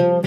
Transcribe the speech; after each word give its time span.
Hallo! 0.00 0.22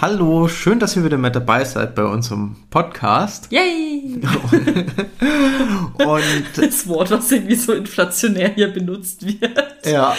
Hallo, 0.00 0.48
schön, 0.48 0.80
dass 0.80 0.96
ihr 0.96 1.04
wieder 1.04 1.18
mit 1.18 1.36
dabei 1.36 1.62
seid 1.64 1.94
bei 1.94 2.02
unserem 2.02 2.56
Podcast. 2.68 3.46
Yay! 3.52 4.20
Und 6.04 6.22
Das 6.56 6.88
Wort, 6.88 7.12
was 7.12 7.30
irgendwie 7.30 7.54
so 7.54 7.74
inflationär 7.74 8.48
hier 8.56 8.72
benutzt 8.72 9.24
wird. 9.24 9.56
ja, 9.84 10.16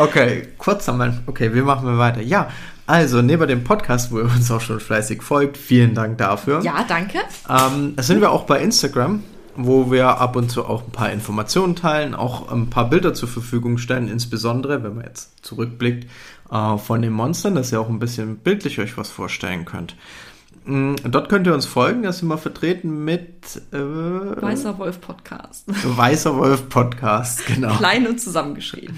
okay, 0.00 0.48
kurz 0.58 0.88
einmal. 0.88 1.20
Okay, 1.26 1.54
wir 1.54 1.62
machen 1.62 1.84
mal 1.86 1.98
weiter. 1.98 2.20
Ja, 2.20 2.48
also 2.86 3.22
neben 3.22 3.46
dem 3.46 3.62
Podcast, 3.62 4.10
wo 4.10 4.18
ihr 4.18 4.24
uns 4.24 4.50
auch 4.50 4.60
schon 4.60 4.80
fleißig 4.80 5.22
folgt, 5.22 5.56
vielen 5.56 5.94
Dank 5.94 6.18
dafür. 6.18 6.60
Ja, 6.62 6.84
danke. 6.86 7.18
Ähm, 7.48 7.94
sind 7.98 8.20
wir 8.20 8.32
auch 8.32 8.44
bei 8.44 8.60
Instagram, 8.60 9.22
wo 9.56 9.92
wir 9.92 10.08
ab 10.08 10.34
und 10.34 10.50
zu 10.50 10.64
auch 10.64 10.84
ein 10.84 10.90
paar 10.90 11.12
Informationen 11.12 11.76
teilen, 11.76 12.14
auch 12.14 12.50
ein 12.50 12.68
paar 12.68 12.90
Bilder 12.90 13.14
zur 13.14 13.28
Verfügung 13.28 13.78
stellen, 13.78 14.08
insbesondere, 14.08 14.82
wenn 14.82 14.96
man 14.96 15.04
jetzt 15.04 15.44
zurückblickt, 15.44 16.10
äh, 16.50 16.78
von 16.78 17.02
den 17.02 17.12
Monstern, 17.12 17.54
dass 17.54 17.70
ihr 17.70 17.80
auch 17.80 17.88
ein 17.88 18.00
bisschen 18.00 18.38
bildlich 18.38 18.80
euch 18.80 18.96
was 18.96 19.10
vorstellen 19.10 19.64
könnt. 19.64 19.94
Mm, 20.70 20.94
Dort 21.10 21.28
könnt 21.28 21.46
ihr 21.48 21.54
uns 21.54 21.66
folgen, 21.66 22.02
da 22.04 22.12
sind 22.12 22.28
wir 22.28 22.38
vertreten 22.38 23.04
mit 23.04 23.60
äh, 23.72 23.76
Weißer 23.78 24.78
Wolf 24.78 25.00
Podcast. 25.00 25.64
Weißer 25.66 26.36
Wolf 26.36 26.68
Podcast, 26.68 27.44
genau. 27.46 27.74
Klein 27.76 28.06
und 28.06 28.20
zusammengeschrieben. 28.20 28.96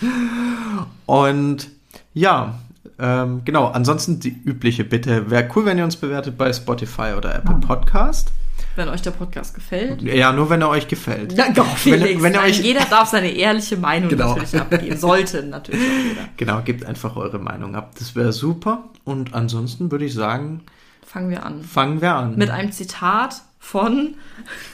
Und 1.06 1.68
ja, 2.14 2.58
ähm, 2.98 3.40
genau, 3.44 3.68
ansonsten 3.68 4.20
die 4.20 4.30
übliche 4.44 4.84
Bitte, 4.84 5.30
wäre 5.30 5.48
cool, 5.56 5.64
wenn 5.64 5.78
ihr 5.78 5.84
uns 5.84 5.96
bewertet 5.96 6.36
bei 6.36 6.52
Spotify 6.52 7.14
oder 7.16 7.34
Apple 7.34 7.56
Podcast. 7.66 8.30
Wenn 8.76 8.88
euch 8.88 9.02
der 9.02 9.10
Podcast 9.10 9.54
gefällt. 9.54 10.00
Ja, 10.02 10.32
nur 10.32 10.48
wenn 10.48 10.62
er 10.62 10.68
euch 10.70 10.88
gefällt. 10.88 11.32
Ja, 11.34 11.50
doch, 11.52 11.66
Wenn- 11.66 11.76
Felix. 12.00 12.22
wenn 12.22 12.32
Nein, 12.32 12.50
euch- 12.50 12.60
jeder 12.62 12.84
darf 12.86 13.08
seine 13.08 13.30
ehrliche 13.30 13.76
Meinung 13.76 14.08
Genau. 14.08 14.34
natürlich 14.34 14.60
abgeben. 14.60 14.96
Sollte 14.96 15.42
natürlich 15.42 15.80
auch 15.80 16.04
jeder. 16.08 16.28
Genau, 16.38 16.60
gebt 16.62 16.84
einfach 16.86 17.16
eure 17.16 17.38
Meinung 17.38 17.74
ab. 17.76 17.92
Das 17.98 18.14
wäre 18.16 18.32
super. 18.32 18.84
Und 19.04 19.34
ansonsten 19.34 19.90
würde 19.90 20.04
ich 20.06 20.14
sagen, 20.14 20.62
Fangen 21.06 21.30
wir 21.30 21.44
an. 21.44 21.62
fangen 21.62 22.00
wir 22.00 22.14
an. 22.14 22.36
Mit 22.36 22.50
einem 22.50 22.72
Zitat 22.72 23.42
von 23.58 24.14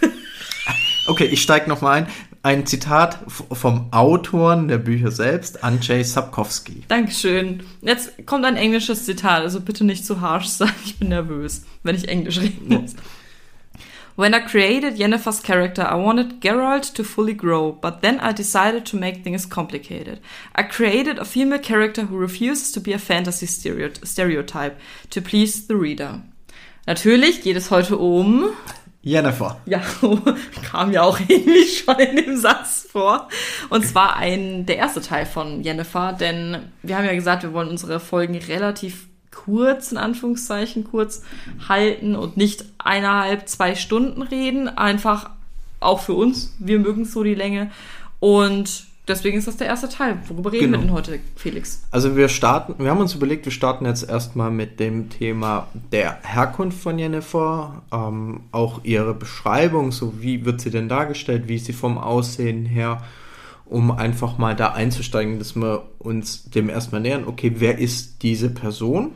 okay, 1.08 1.24
ich 1.24 1.42
steige 1.42 1.68
nochmal 1.68 2.02
ein. 2.02 2.06
Ein 2.42 2.66
Zitat 2.66 3.18
vom 3.28 3.92
Autoren 3.92 4.68
der 4.68 4.78
Bücher 4.78 5.10
selbst, 5.10 5.64
Andrzej 5.64 6.04
Sapkowski. 6.04 6.84
Dankeschön. 6.86 7.64
Jetzt 7.82 8.26
kommt 8.26 8.44
ein 8.44 8.56
englisches 8.56 9.04
Zitat, 9.04 9.42
also 9.42 9.60
bitte 9.60 9.84
nicht 9.84 10.06
zu 10.06 10.20
harsh 10.20 10.46
sein. 10.46 10.72
Ich 10.84 10.98
bin 10.98 11.08
nervös, 11.08 11.64
wenn 11.82 11.96
ich 11.96 12.08
Englisch 12.08 12.40
reden 12.40 12.68
muss. 12.68 12.94
When 14.18 14.34
I 14.34 14.40
created 14.40 14.98
Yennefer's 14.98 15.38
character, 15.38 15.82
I 15.82 15.94
wanted 15.94 16.40
Geralt 16.40 16.92
to 16.94 17.04
fully 17.04 17.34
grow, 17.34 17.70
but 17.70 18.02
then 18.02 18.18
I 18.18 18.32
decided 18.32 18.84
to 18.86 18.96
make 18.96 19.22
things 19.22 19.46
complicated. 19.46 20.18
I 20.56 20.64
created 20.64 21.20
a 21.20 21.24
female 21.24 21.60
character 21.60 22.02
who 22.02 22.16
refuses 22.16 22.72
to 22.72 22.80
be 22.80 22.92
a 22.92 22.98
fantasy 22.98 23.46
stereo 23.46 23.92
stereotype 24.02 24.76
to 25.10 25.22
please 25.22 25.68
the 25.68 25.76
reader. 25.76 26.20
Natürlich 26.88 27.42
geht 27.42 27.56
es 27.56 27.70
heute 27.70 27.96
um 27.96 28.56
Jennifer. 29.02 29.60
ja, 29.66 29.80
kam 30.68 30.90
ja 30.90 31.02
auch 31.02 31.20
irgendwie 31.28 31.68
schon 31.68 32.00
in 32.00 32.16
dem 32.16 32.36
Satz 32.36 32.88
vor. 32.90 33.28
Und 33.70 33.86
zwar 33.86 34.16
ein, 34.16 34.66
der 34.66 34.78
erste 34.78 35.00
Teil 35.00 35.26
von 35.26 35.62
Jennifer, 35.62 36.12
denn 36.12 36.72
wir 36.82 36.96
haben 36.96 37.04
ja 37.04 37.14
gesagt, 37.14 37.44
wir 37.44 37.52
wollen 37.52 37.68
unsere 37.68 38.00
Folgen 38.00 38.34
relativ 38.34 39.07
kurz, 39.44 39.92
in 39.92 39.98
Anführungszeichen, 39.98 40.84
kurz 40.84 41.22
halten 41.68 42.16
und 42.16 42.36
nicht 42.36 42.64
eineinhalb, 42.78 43.48
zwei 43.48 43.74
Stunden 43.74 44.22
reden. 44.22 44.68
Einfach 44.68 45.30
auch 45.80 46.00
für 46.00 46.14
uns. 46.14 46.54
Wir 46.58 46.78
mögen 46.78 47.04
so 47.04 47.22
die 47.22 47.34
Länge. 47.34 47.70
Und 48.20 48.84
deswegen 49.06 49.38
ist 49.38 49.46
das 49.46 49.56
der 49.56 49.68
erste 49.68 49.88
Teil. 49.88 50.18
Worüber 50.28 50.52
reden 50.52 50.66
Genau. 50.72 50.78
wir 50.78 50.82
denn 50.86 50.92
heute, 50.92 51.20
Felix? 51.36 51.82
Also 51.90 52.16
wir 52.16 52.28
starten, 52.28 52.74
wir 52.82 52.90
haben 52.90 53.00
uns 53.00 53.14
überlegt, 53.14 53.44
wir 53.44 53.52
starten 53.52 53.86
jetzt 53.86 54.08
erstmal 54.08 54.50
mit 54.50 54.80
dem 54.80 55.08
Thema 55.08 55.68
der 55.92 56.18
Herkunft 56.22 56.80
von 56.82 56.98
Jennifer, 56.98 57.82
ähm, 57.92 58.40
auch 58.52 58.80
ihre 58.84 59.14
Beschreibung, 59.14 59.92
so 59.92 60.20
wie 60.20 60.44
wird 60.44 60.60
sie 60.60 60.70
denn 60.70 60.88
dargestellt, 60.88 61.48
wie 61.48 61.56
ist 61.56 61.66
sie 61.66 61.72
vom 61.72 61.96
Aussehen 61.96 62.66
her, 62.66 63.02
um 63.64 63.90
einfach 63.90 64.36
mal 64.38 64.56
da 64.56 64.72
einzusteigen, 64.72 65.38
dass 65.38 65.54
wir 65.54 65.84
uns 65.98 66.44
dem 66.50 66.68
erstmal 66.68 67.00
nähern, 67.00 67.24
okay, 67.26 67.52
wer 67.58 67.78
ist 67.78 68.22
diese 68.22 68.50
Person? 68.50 69.10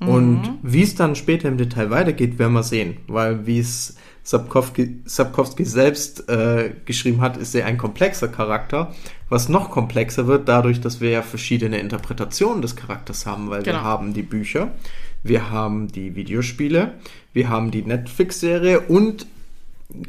Und 0.00 0.58
wie 0.62 0.82
es 0.82 0.94
dann 0.94 1.14
später 1.14 1.48
im 1.48 1.58
Detail 1.58 1.90
weitergeht, 1.90 2.38
werden 2.38 2.54
wir 2.54 2.62
sehen, 2.62 2.96
weil 3.06 3.46
wie 3.46 3.58
es 3.58 3.96
Sapkowski, 4.22 5.00
Sapkowski 5.04 5.64
selbst 5.64 6.28
äh, 6.28 6.72
geschrieben 6.86 7.20
hat, 7.20 7.36
ist 7.36 7.54
er 7.54 7.66
ein 7.66 7.76
komplexer 7.78 8.28
Charakter, 8.28 8.94
was 9.28 9.48
noch 9.48 9.70
komplexer 9.70 10.26
wird 10.26 10.48
dadurch, 10.48 10.80
dass 10.80 11.00
wir 11.00 11.10
ja 11.10 11.22
verschiedene 11.22 11.78
Interpretationen 11.78 12.62
des 12.62 12.76
Charakters 12.76 13.26
haben, 13.26 13.50
weil 13.50 13.64
wir 13.64 13.72
Genau. 13.72 13.84
haben 13.84 14.14
die 14.14 14.22
Bücher, 14.22 14.70
wir 15.22 15.50
haben 15.50 15.88
die 15.88 16.14
Videospiele, 16.16 16.94
wir 17.32 17.48
haben 17.48 17.70
die 17.70 17.82
Netflix-Serie 17.82 18.80
und 18.80 19.26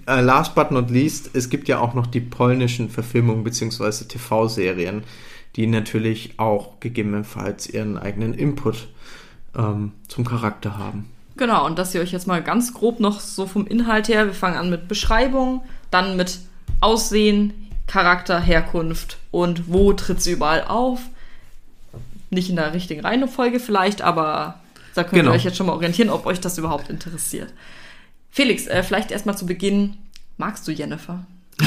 äh, 0.07 0.21
last 0.21 0.55
but 0.55 0.71
not 0.71 0.89
least, 0.89 1.31
es 1.33 1.49
gibt 1.49 1.67
ja 1.67 1.79
auch 1.79 1.93
noch 1.93 2.07
die 2.07 2.19
polnischen 2.21 2.89
Verfilmungen 2.89 3.43
bzw. 3.43 4.05
TV-Serien, 4.05 5.03
die 5.55 5.67
natürlich 5.67 6.35
auch 6.37 6.79
gegebenenfalls 6.79 7.67
ihren 7.69 7.97
eigenen 7.97 8.33
Input 8.33 8.87
ähm, 9.55 9.91
zum 10.07 10.25
Charakter 10.25 10.77
haben. 10.77 11.09
Genau, 11.37 11.65
und 11.65 11.79
dass 11.79 11.95
ihr 11.95 12.01
euch 12.01 12.11
jetzt 12.11 12.27
mal 12.27 12.43
ganz 12.43 12.73
grob 12.73 12.99
noch 12.99 13.19
so 13.19 13.45
vom 13.47 13.65
Inhalt 13.67 14.07
her, 14.09 14.25
wir 14.27 14.33
fangen 14.33 14.57
an 14.57 14.69
mit 14.69 14.87
Beschreibung, 14.87 15.63
dann 15.89 16.17
mit 16.17 16.39
Aussehen, 16.81 17.53
Charakter, 17.87 18.39
Herkunft 18.39 19.17
und 19.31 19.71
wo 19.71 19.93
tritt 19.93 20.21
sie 20.21 20.31
überall 20.33 20.63
auf. 20.65 21.01
Nicht 22.29 22.49
in 22.49 22.55
der 22.55 22.73
richtigen 22.73 23.01
Reihenfolge 23.01 23.59
vielleicht, 23.59 24.01
aber 24.01 24.59
da 24.95 25.03
könnt 25.03 25.15
Genau. 25.15 25.31
ihr 25.31 25.35
euch 25.35 25.43
jetzt 25.43 25.57
schon 25.57 25.67
mal 25.67 25.73
orientieren, 25.73 26.09
ob 26.09 26.25
euch 26.25 26.39
das 26.39 26.57
überhaupt 26.57 26.89
interessiert. 26.89 27.51
Felix, 28.29 28.67
äh, 28.67 28.83
vielleicht 28.83 29.11
erstmal 29.11 29.37
zu 29.37 29.45
Beginn, 29.45 29.97
magst 30.37 30.67
du 30.67 30.71
Jennifer? 30.71 31.25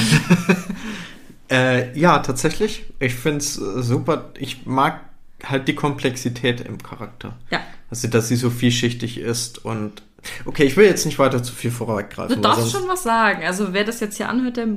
Äh, 1.51 1.97
ja, 1.99 2.21
tatsächlich. 2.21 2.85
Ich 2.99 3.15
finde 3.15 3.39
es 3.39 3.55
super. 3.55 4.31
Ich 4.39 4.65
mag 4.65 5.01
halt 5.45 5.69
die 5.69 5.75
Komplexität 5.75 6.63
im 6.63 6.83
Charakter. 6.83 7.35
Ja. 7.51 7.61
Also, 7.91 8.09
dass 8.09 8.29
sie 8.29 8.37
so 8.37 8.51
vielschichtig 8.51 9.19
ist 9.19 9.65
und. 9.65 10.03
Okay, 10.47 10.65
ich 10.65 10.77
will 10.77 10.87
jetzt 10.87 11.05
nicht 11.05 11.19
weiter 11.19 11.43
zu 11.43 11.53
viel 11.53 11.71
vorweggreifen. 11.71 12.37
Du 12.37 12.41
darfst 12.41 12.73
schon 12.73 12.89
was 12.89 13.03
sagen. 13.03 13.45
Also 13.45 13.75
wer 13.75 13.85
das 13.85 14.01
jetzt 14.01 14.17
hier 14.17 14.31
anhört, 14.31 14.57
der 14.57 14.69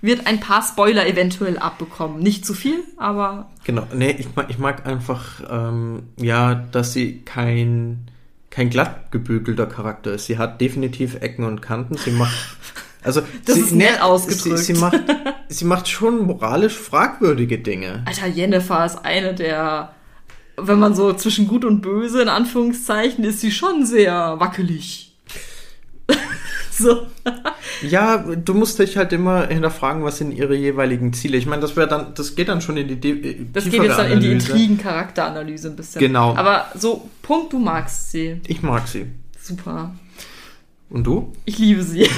wird 0.00 0.26
ein 0.26 0.40
paar 0.40 0.62
Spoiler 0.62 1.06
eventuell 1.06 1.58
abbekommen. 1.58 2.22
Nicht 2.22 2.46
zu 2.46 2.54
viel, 2.54 2.82
aber 2.96 3.50
Genau, 3.64 3.86
nee, 3.94 4.14
ich 4.18 4.34
mag, 4.34 4.46
ich 4.48 4.58
mag 4.58 4.86
einfach, 4.86 5.42
ähm, 5.50 6.04
ja, 6.18 6.54
dass 6.54 6.92
sie 6.92 7.20
kein, 7.22 8.10
kein 8.50 8.70
glatt 8.70 9.10
gebügelter 9.10 9.66
Charakter 9.66 10.12
ist. 10.12 10.26
Sie 10.26 10.38
hat 10.38 10.60
definitiv 10.60 11.16
Ecken 11.16 11.44
und 11.44 11.60
Kanten. 11.60 11.96
Sie 11.96 12.12
macht, 12.12 12.56
also, 13.02 13.22
Das 13.44 13.56
sie, 13.56 13.60
ist 13.62 13.72
nett 13.72 14.00
ausgedrückt. 14.00 14.58
Sie, 14.58 14.74
sie, 14.74 14.80
macht, 14.80 15.00
sie 15.48 15.64
macht 15.64 15.88
schon 15.88 16.26
moralisch 16.26 16.76
fragwürdige 16.76 17.58
Dinge. 17.58 18.04
Alter, 18.06 18.28
Jennifer 18.28 18.86
ist 18.86 19.04
eine 19.04 19.34
der, 19.34 19.92
wenn 20.60 20.78
man 20.78 20.94
so 20.94 21.12
zwischen 21.12 21.48
gut 21.48 21.64
und 21.64 21.80
böse 21.80 22.22
in 22.22 22.28
Anführungszeichen, 22.28 23.24
ist 23.24 23.40
sie 23.40 23.50
schon 23.52 23.84
sehr 23.86 24.38
wackelig. 24.38 25.12
so. 26.70 27.06
Ja, 27.82 28.18
du 28.18 28.54
musst 28.54 28.78
dich 28.78 28.96
halt 28.96 29.12
immer 29.12 29.46
hinterfragen, 29.48 30.02
was 30.04 30.18
sind 30.18 30.32
ihre 30.32 30.56
jeweiligen 30.56 31.12
Ziele. 31.12 31.36
Ich 31.36 31.46
meine, 31.46 31.62
das 31.62 31.76
wäre 31.76 31.86
dann, 31.88 32.14
das 32.14 32.34
geht 32.34 32.48
dann 32.48 32.60
schon 32.60 32.76
in 32.76 32.88
die 32.88 32.96
de- 33.00 33.46
Das 33.52 33.64
geht 33.64 33.82
jetzt 33.82 33.98
dann 33.98 34.10
in 34.10 34.20
die 34.20 34.26
Analyse. 34.28 34.52
Intrigen-Charakteranalyse 34.52 35.68
ein 35.68 35.76
bisschen. 35.76 36.00
Genau. 36.00 36.34
Aber 36.36 36.66
so, 36.74 37.08
Punkt, 37.22 37.52
du 37.52 37.58
magst 37.58 38.10
sie. 38.10 38.40
Ich 38.46 38.62
mag 38.62 38.88
sie. 38.88 39.06
Super. 39.40 39.94
Und 40.90 41.04
du? 41.04 41.32
Ich 41.44 41.58
liebe 41.58 41.82
sie. 41.82 42.08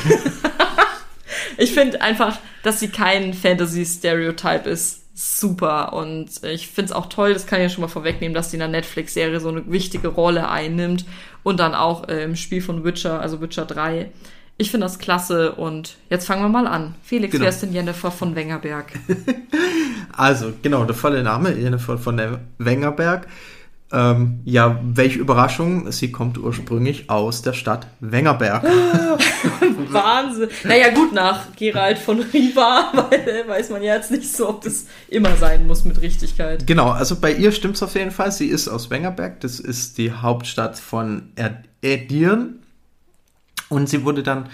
ich 1.58 1.72
finde 1.75 2.00
einfach, 2.00 2.38
dass 2.62 2.81
sie 2.81 2.88
kein 2.88 3.34
Fantasy-Stereotype 3.34 4.69
ist. 4.69 5.00
Super. 5.22 5.93
Und 5.93 6.31
ich 6.44 6.69
finde 6.69 6.87
es 6.87 6.93
auch 6.93 7.06
toll, 7.11 7.34
das 7.34 7.46
kann 7.46 7.61
ich 7.61 7.64
ja 7.64 7.69
schon 7.69 7.82
mal 7.82 7.88
vorwegnehmen, 7.88 8.32
dass 8.34 8.50
sie 8.50 8.56
in 8.56 8.61
der 8.61 8.69
Netflix-Serie 8.69 9.38
so 9.38 9.50
eine 9.50 9.70
wichtige 9.70 10.08
Rolle 10.08 10.49
einnimmt. 10.49 11.05
Und 11.43 11.61
dann 11.61 11.75
auch 11.75 12.08
äh, 12.08 12.25
im 12.25 12.37
Spiel 12.37 12.62
von 12.62 12.84
Witcher, 12.84 13.20
also 13.20 13.43
Witcher 13.43 13.67
3. 13.67 14.11
Ich 14.56 14.70
finde 14.70 14.87
das 14.87 14.99
klasse 14.99 15.52
und 15.52 15.96
jetzt 16.08 16.26
fangen 16.26 16.40
wir 16.43 16.49
mal 16.49 16.67
an. 16.67 16.94
Felix, 17.02 17.32
Genau. 17.32 17.43
wer 17.43 17.50
ist 17.50 17.61
denn 17.62 17.72
Jennifer 17.75 18.11
von 18.11 18.34
Wengerberg? 18.34 18.93
Also, 20.12 20.52
genau, 20.61 20.84
der 20.84 20.94
volle 20.94 21.23
Name, 21.23 21.55
Jennifer 21.55 21.96
von 21.96 22.20
Wengerberg. 22.58 23.26
Ähm, 23.92 24.40
ja, 24.44 24.78
welche 24.84 25.19
Überraschung, 25.19 25.90
sie 25.90 26.12
kommt 26.12 26.38
ursprünglich 26.38 27.10
aus 27.10 27.42
der 27.42 27.54
Stadt 27.54 27.88
Wengerberg. 27.98 28.62
Wahnsinn. 29.88 30.48
Naja, 30.62 30.90
gut, 30.90 31.12
nach 31.12 31.56
Gerald 31.56 31.98
von 31.98 32.20
Riva, 32.20 32.92
weil 33.10 33.48
weiß 33.48 33.70
man 33.70 33.82
ja 33.82 33.96
jetzt 33.96 34.12
nicht 34.12 34.31
so, 34.31 34.48
ob 34.48 34.62
das 34.62 34.87
immer 35.08 35.34
sein 35.37 35.66
muss 35.66 35.84
mit 35.84 36.00
Richtigkeit. 36.00 36.66
Genau, 36.69 36.90
also 36.90 37.16
bei 37.16 37.32
ihr 37.32 37.50
stimmt 37.50 37.76
es 37.76 37.82
auf 37.82 37.96
jeden 37.96 38.12
Fall. 38.12 38.31
Sie 38.31 38.46
ist 38.46 38.69
aus 38.69 38.90
Wengerberg, 38.90 39.40
das 39.40 39.58
ist 39.58 39.98
die 39.98 40.12
Hauptstadt 40.12 40.78
von 40.78 41.32
Edirn. 41.82 42.60
Und 43.69 43.88
sie 43.88 44.04
wurde 44.04 44.22
dann 44.22 44.48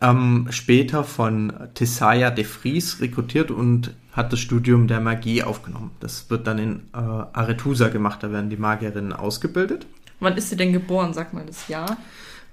ähm, 0.00 0.46
später 0.50 1.04
von 1.04 1.52
Tessaya 1.74 2.30
de 2.30 2.44
Vries 2.44 3.00
rekrutiert 3.00 3.50
und 3.50 3.94
hat 4.12 4.32
das 4.32 4.40
Studium 4.40 4.88
der 4.88 5.00
Magie 5.00 5.42
aufgenommen. 5.42 5.92
Das 6.00 6.30
wird 6.30 6.46
dann 6.46 6.58
in 6.58 6.76
äh, 6.92 6.98
Arethusa 6.98 7.88
gemacht, 7.88 8.22
da 8.22 8.32
werden 8.32 8.50
die 8.50 8.56
Magierinnen 8.56 9.12
ausgebildet. 9.12 9.86
Wann 10.18 10.36
ist 10.36 10.50
sie 10.50 10.56
denn 10.56 10.72
geboren, 10.72 11.14
sag 11.14 11.32
mal 11.32 11.46
das 11.46 11.68
Jahr? 11.68 11.96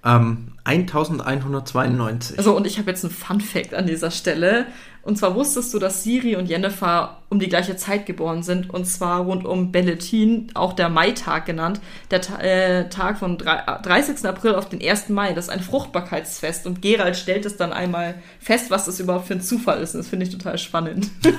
Ähm, 0.05 0.53
1192. 0.63 2.37
Also, 2.37 2.55
und 2.55 2.67
ich 2.67 2.77
habe 2.77 2.89
jetzt 2.89 3.03
einen 3.03 3.13
Fun 3.13 3.41
Fact 3.41 3.73
an 3.73 3.87
dieser 3.87 4.11
Stelle. 4.11 4.67
Und 5.07 5.17
zwar 5.17 5.35
wusstest 5.35 5.73
du, 5.73 5.79
dass 5.79 6.03
Siri 6.03 6.35
und 6.35 6.47
Jennifer 6.47 7.19
um 7.29 7.39
die 7.39 7.47
gleiche 7.47 7.77
Zeit 7.77 8.05
geboren 8.05 8.43
sind. 8.43 8.69
Und 8.69 8.83
zwar 8.83 9.21
rund 9.21 9.45
um 9.45 9.71
Belletin, 9.71 10.51
auch 10.53 10.73
der 10.73 10.89
Maitag 10.89 11.45
genannt. 11.45 11.79
Der 12.11 12.19
äh, 12.41 12.89
Tag 12.89 13.19
vom 13.19 13.37
30. 13.37 14.25
April 14.25 14.55
auf 14.55 14.67
den 14.67 14.81
1. 14.81 15.07
Mai. 15.07 15.31
Das 15.31 15.45
ist 15.45 15.49
ein 15.49 15.61
Fruchtbarkeitsfest. 15.61 16.67
Und 16.67 16.81
Gerald 16.81 17.15
stellt 17.15 17.45
es 17.45 17.55
dann 17.55 17.71
einmal 17.71 18.15
fest, 18.41 18.69
was 18.69 18.83
das 18.83 18.99
überhaupt 18.99 19.27
für 19.27 19.35
ein 19.35 19.41
Zufall 19.41 19.81
ist. 19.81 19.95
Und 19.95 20.01
das 20.01 20.09
finde 20.09 20.25
ich 20.25 20.31
total 20.33 20.57
spannend. 20.57 21.09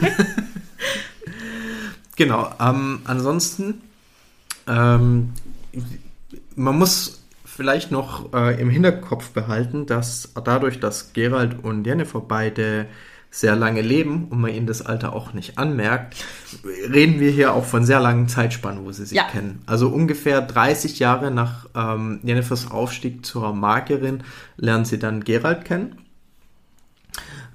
genau. 2.16 2.50
Ähm, 2.58 3.02
ansonsten, 3.04 3.82
ähm, 4.66 5.34
man 6.56 6.78
muss 6.78 7.22
vielleicht 7.44 7.90
noch 7.90 8.32
äh, 8.32 8.58
im 8.58 8.70
Hinterkopf 8.70 9.32
behalten, 9.32 9.84
dass 9.84 10.32
dadurch, 10.42 10.80
dass 10.80 11.12
Gerald 11.12 11.62
und 11.62 11.86
Jennifer 11.86 12.22
beide 12.22 12.86
sehr 13.30 13.56
lange 13.56 13.82
leben 13.82 14.28
und 14.30 14.40
man 14.40 14.52
ihnen 14.52 14.66
das 14.66 14.84
Alter 14.84 15.12
auch 15.12 15.32
nicht 15.32 15.58
anmerkt, 15.58 16.16
reden 16.64 17.20
wir 17.20 17.30
hier 17.30 17.52
auch 17.52 17.64
von 17.64 17.84
sehr 17.84 18.00
langen 18.00 18.28
Zeitspannen, 18.28 18.84
wo 18.84 18.92
sie 18.92 19.04
sich 19.04 19.16
ja. 19.16 19.24
kennen. 19.24 19.62
Also 19.66 19.88
ungefähr 19.88 20.40
30 20.40 20.98
Jahre 20.98 21.30
nach 21.30 21.66
ähm, 21.74 22.20
Jennifers 22.22 22.70
Aufstieg 22.70 23.24
zur 23.26 23.52
Magierin 23.52 24.22
lernen 24.56 24.84
sie 24.84 24.98
dann 24.98 25.24
Gerald 25.24 25.64
kennen. 25.64 25.98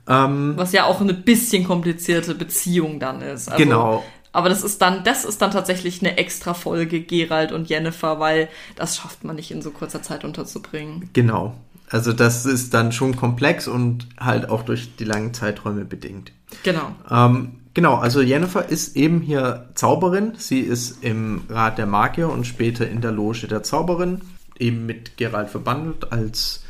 Ähm, 0.07 0.53
Was 0.57 0.73
ja 0.73 0.85
auch 0.85 1.01
eine 1.01 1.13
bisschen 1.13 1.63
komplizierte 1.63 2.35
Beziehung 2.35 2.99
dann 2.99 3.21
ist. 3.21 3.49
Also, 3.49 3.63
genau. 3.63 4.03
Aber 4.31 4.49
das 4.49 4.63
ist 4.63 4.81
dann, 4.81 5.03
das 5.03 5.25
ist 5.25 5.41
dann 5.41 5.51
tatsächlich 5.51 6.01
eine 6.01 6.17
extra 6.17 6.53
Folge 6.53 7.01
Gerald 7.01 7.51
und 7.51 7.69
Jennifer, 7.69 8.19
weil 8.19 8.49
das 8.75 8.97
schafft 8.97 9.23
man 9.23 9.35
nicht 9.35 9.51
in 9.51 9.61
so 9.61 9.69
kurzer 9.69 10.01
Zeit 10.01 10.25
unterzubringen. 10.25 11.09
Genau. 11.13 11.55
Also 11.93 12.11
das 12.11 12.47
ist 12.47 12.73
dann 12.73 12.91
schon 12.91 13.15
komplex 13.15 13.67
und 13.67 14.07
halt 14.19 14.49
auch 14.49 14.63
durch 14.63 14.95
die 14.95 15.03
langen 15.03 15.31
Zeiträume 15.35 15.85
bedingt. 15.85 16.31
Genau. 16.63 16.95
Ähm, 17.07 17.59
genau, 17.75 17.97
also 17.97 18.19
Jennifer 18.19 18.67
ist 18.67 18.95
eben 18.97 19.21
hier 19.21 19.69
Zauberin. 19.75 20.33
Sie 20.35 20.61
ist 20.61 21.03
im 21.03 21.43
Rat 21.49 21.77
der 21.77 21.85
Magier 21.85 22.29
und 22.29 22.47
später 22.47 22.89
in 22.89 23.01
der 23.01 23.11
Loge 23.11 23.45
der 23.47 23.61
Zauberin, 23.61 24.21
eben 24.57 24.87
mit 24.87 25.17
Gerald 25.17 25.51
verbandelt 25.51 26.11
als 26.11 26.63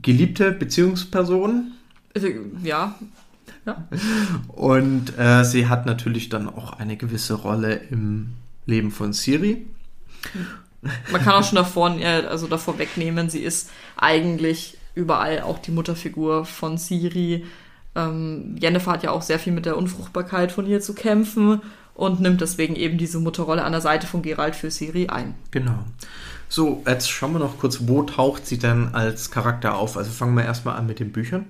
geliebte 0.00 0.52
Beziehungsperson. 0.52 1.72
Also, 2.14 2.28
ja, 2.62 2.94
ja. 3.66 3.88
Und 4.46 5.18
äh, 5.18 5.42
sie 5.42 5.66
hat 5.66 5.84
natürlich 5.84 6.28
dann 6.28 6.48
auch 6.48 6.74
eine 6.74 6.96
gewisse 6.96 7.34
Rolle 7.34 7.80
im 7.90 8.28
Leben 8.66 8.92
von 8.92 9.12
Siri. 9.12 9.66
Man 11.10 11.22
kann 11.22 11.34
auch 11.34 11.44
schon 11.44 11.56
davor, 11.56 11.96
also 12.28 12.46
davor 12.46 12.78
wegnehmen, 12.78 13.30
sie 13.30 13.40
ist 13.40 13.70
eigentlich 13.96 14.78
überall 14.94 15.40
auch 15.40 15.58
die 15.58 15.70
Mutterfigur 15.70 16.44
von 16.44 16.78
Siri. 16.78 17.44
Ähm, 17.94 18.56
Jennifer 18.60 18.92
hat 18.92 19.02
ja 19.02 19.10
auch 19.10 19.22
sehr 19.22 19.38
viel 19.38 19.52
mit 19.52 19.66
der 19.66 19.76
Unfruchtbarkeit 19.76 20.52
von 20.52 20.66
ihr 20.66 20.80
zu 20.80 20.94
kämpfen 20.94 21.62
und 21.94 22.20
nimmt 22.20 22.40
deswegen 22.40 22.76
eben 22.76 22.98
diese 22.98 23.18
Mutterrolle 23.18 23.64
an 23.64 23.72
der 23.72 23.80
Seite 23.80 24.06
von 24.06 24.22
Gerald 24.22 24.56
für 24.56 24.70
Siri 24.70 25.08
ein. 25.08 25.34
Genau. 25.50 25.78
So, 26.48 26.82
jetzt 26.86 27.10
schauen 27.10 27.32
wir 27.32 27.38
noch 27.38 27.58
kurz, 27.58 27.80
wo 27.82 28.02
taucht 28.02 28.46
sie 28.46 28.58
denn 28.58 28.94
als 28.94 29.30
Charakter 29.30 29.76
auf? 29.76 29.96
Also 29.96 30.10
fangen 30.10 30.36
wir 30.36 30.44
erstmal 30.44 30.76
an 30.76 30.86
mit 30.86 31.00
den 31.00 31.12
Büchern. 31.12 31.46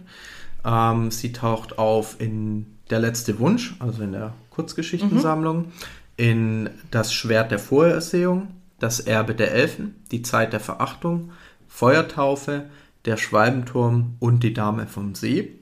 Ähm, 0.65 1.11
sie 1.11 1.33
taucht 1.33 1.79
auf 1.79 2.21
in 2.21 2.67
Der 2.91 3.01
letzte 3.01 3.39
Wunsch, 3.39 3.75
also 3.79 4.03
in 4.03 4.13
der 4.13 4.35
Kurzgeschichtensammlung, 4.51 5.59
mhm. 5.59 5.73
in 6.17 6.71
Das 6.91 7.13
Schwert 7.13 7.51
der 7.51 7.59
Vorersehung, 7.59 8.49
Das 8.85 9.01
Erbe 9.01 9.35
der 9.35 9.51
Elfen, 9.51 9.95
Die 10.11 10.21
Zeit 10.21 10.53
der 10.53 10.61
Verachtung, 10.61 11.33
Feuertaufe, 11.69 12.67
Der 13.07 13.17
Schwalbenturm 13.17 14.17
und 14.19 14.43
Die 14.43 14.53
Dame 14.53 14.87
vom 14.87 15.15
See. 15.15 15.55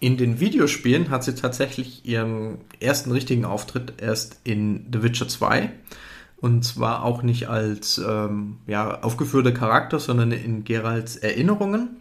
In 0.00 0.16
den 0.16 0.40
Videospielen 0.40 1.10
hat 1.10 1.24
sie 1.24 1.34
tatsächlich 1.34 2.06
ihren 2.06 2.56
ersten 2.80 3.12
richtigen 3.12 3.44
Auftritt 3.44 4.00
erst 4.00 4.40
in 4.44 4.86
The 4.90 5.02
Witcher 5.02 5.28
2. 5.28 5.72
Und 6.38 6.64
zwar 6.64 7.04
auch 7.04 7.22
nicht 7.22 7.50
als 7.50 7.98
ähm, 7.98 8.56
ja, 8.66 9.02
aufgeführter 9.02 9.52
Charakter, 9.52 10.00
sondern 10.00 10.32
in 10.32 10.64
Geralds 10.64 11.16
Erinnerungen. 11.16 11.98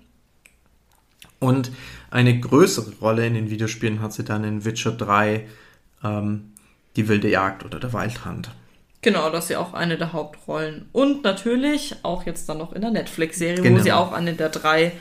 Und 1.40 1.74
eine 2.10 2.40
größere 2.40 2.94
Rolle 3.02 3.28
in 3.28 3.34
den 3.34 3.50
Videospielen 3.50 4.00
hat 4.00 4.14
sie 4.14 4.24
dann 4.24 4.46
in 4.46 4.64
Witcher 4.64 4.94
3 4.94 5.46
ähm, 6.06 6.54
Die 6.96 7.10
wilde 7.10 7.30
Jagd 7.30 7.66
oder 7.66 7.82
der 7.82 7.92
Waldrand. 7.92 8.52
Genau, 9.02 9.30
das 9.32 9.46
ist 9.46 9.50
ja 9.52 9.60
auch 9.60 9.74
eine 9.74 9.98
der 9.98 10.14
Hauptrollen. 10.14 10.86
Und 10.92 11.24
natürlich 11.24 11.96
auch 12.04 12.26
jetzt 12.26 12.48
dann 12.48 12.60
noch 12.60 12.74
in 12.74 12.82
der 12.82 12.92
Netflix-Serie, 12.92 13.62
genau. 13.62 13.80
wo 13.80 13.84
sie 13.84 13.92
auch 13.92 14.12
eine 14.12 14.34
der 14.34 14.50
drei 14.50 14.92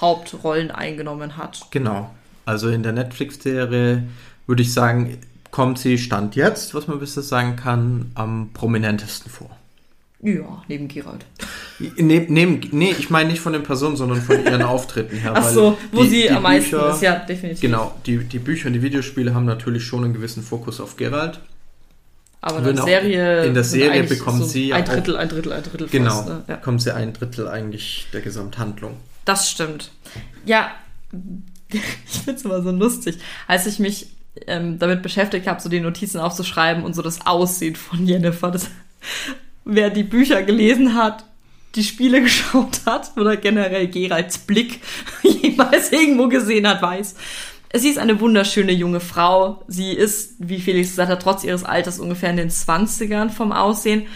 Hauptrollen 0.00 0.70
eingenommen 0.70 1.36
hat. 1.36 1.66
Genau. 1.70 2.10
Also 2.44 2.68
in 2.68 2.82
der 2.82 2.92
Netflix-Serie 2.92 4.04
würde 4.46 4.62
ich 4.62 4.72
sagen, 4.72 5.18
kommt 5.50 5.78
sie 5.78 5.96
Stand 5.96 6.36
jetzt, 6.36 6.74
was 6.74 6.86
man 6.86 7.00
bisher 7.00 7.22
sagen 7.22 7.56
kann, 7.56 8.10
am 8.14 8.50
prominentesten 8.52 9.30
vor. 9.30 9.50
Ja, 10.20 10.62
neben 10.68 10.88
Gerald. 10.88 11.24
Ne, 11.78 12.26
neben, 12.28 12.60
nee, 12.72 12.94
ich 12.98 13.10
meine 13.10 13.30
nicht 13.30 13.40
von 13.40 13.52
den 13.52 13.62
Personen, 13.62 13.96
sondern 13.96 14.20
von 14.20 14.44
ihren 14.44 14.62
Auftritten 14.64 15.16
her. 15.16 15.32
Ach 15.34 15.48
so, 15.48 15.78
wo 15.92 16.02
die, 16.02 16.08
sie 16.08 16.22
die 16.22 16.30
am 16.30 16.42
meisten 16.42 16.70
Bücher, 16.70 16.90
ist, 16.90 17.02
ja, 17.02 17.16
definitiv. 17.16 17.60
Genau, 17.60 17.94
die, 18.06 18.18
die 18.18 18.38
Bücher 18.38 18.68
und 18.68 18.72
die 18.72 18.82
Videospiele 18.82 19.34
haben 19.34 19.44
natürlich 19.44 19.84
schon 19.84 20.04
einen 20.04 20.14
gewissen 20.14 20.42
Fokus 20.42 20.80
auf 20.80 20.96
Gerald. 20.96 21.40
Aber 22.40 22.58
in 22.58 22.76
der 22.76 22.84
Serie, 22.84 23.44
in 23.44 23.54
der 23.54 23.64
Serie 23.64 24.04
bekommt 24.04 24.38
so 24.38 24.44
sie 24.44 24.72
ein 24.72 24.84
Drittel, 24.84 25.16
ein 25.16 25.28
Drittel, 25.28 25.52
ein 25.52 25.62
Drittel. 25.62 25.88
Genau, 25.88 26.10
fast, 26.10 26.28
ne? 26.28 26.44
ja. 26.46 26.56
bekommt 26.56 26.82
sie 26.82 26.94
ein 26.94 27.12
Drittel 27.12 27.48
eigentlich 27.48 28.06
der 28.12 28.20
Gesamthandlung. 28.20 28.96
Das 29.24 29.50
stimmt. 29.50 29.90
Ja, 30.44 30.70
ich 31.68 31.80
finde 32.24 32.38
es 32.38 32.44
immer 32.44 32.62
so 32.62 32.70
lustig, 32.70 33.18
als 33.48 33.66
ich 33.66 33.78
mich 33.78 34.08
ähm, 34.46 34.78
damit 34.78 35.02
beschäftigt 35.02 35.46
habe, 35.46 35.60
so 35.60 35.68
die 35.68 35.80
Notizen 35.80 36.20
aufzuschreiben 36.20 36.84
und 36.84 36.94
so 36.94 37.02
das 37.02 37.26
Aussehen 37.26 37.74
von 37.74 38.06
Jennifer. 38.06 38.50
Das 38.50 38.70
wer 39.64 39.90
die 39.90 40.04
Bücher 40.04 40.42
gelesen 40.42 40.94
hat, 40.94 41.24
die 41.74 41.84
Spiele 41.84 42.20
geschaut 42.22 42.80
hat 42.86 43.12
oder 43.16 43.36
generell 43.36 43.88
Geralds 43.88 44.38
Blick 44.38 44.80
jemals 45.22 45.92
irgendwo 45.92 46.28
gesehen 46.28 46.66
hat, 46.66 46.82
weiß. 46.82 47.14
Sie 47.74 47.88
ist 47.88 47.98
eine 47.98 48.20
wunderschöne 48.20 48.72
junge 48.72 49.00
Frau. 49.00 49.64
Sie 49.66 49.92
ist, 49.92 50.34
wie 50.38 50.60
Felix 50.60 50.90
gesagt 50.90 51.10
hat, 51.10 51.22
trotz 51.22 51.44
ihres 51.44 51.64
Alters 51.64 51.98
ungefähr 51.98 52.30
in 52.30 52.36
den 52.36 52.50
20ern 52.50 53.30
vom 53.30 53.52
Aussehen. 53.52 54.06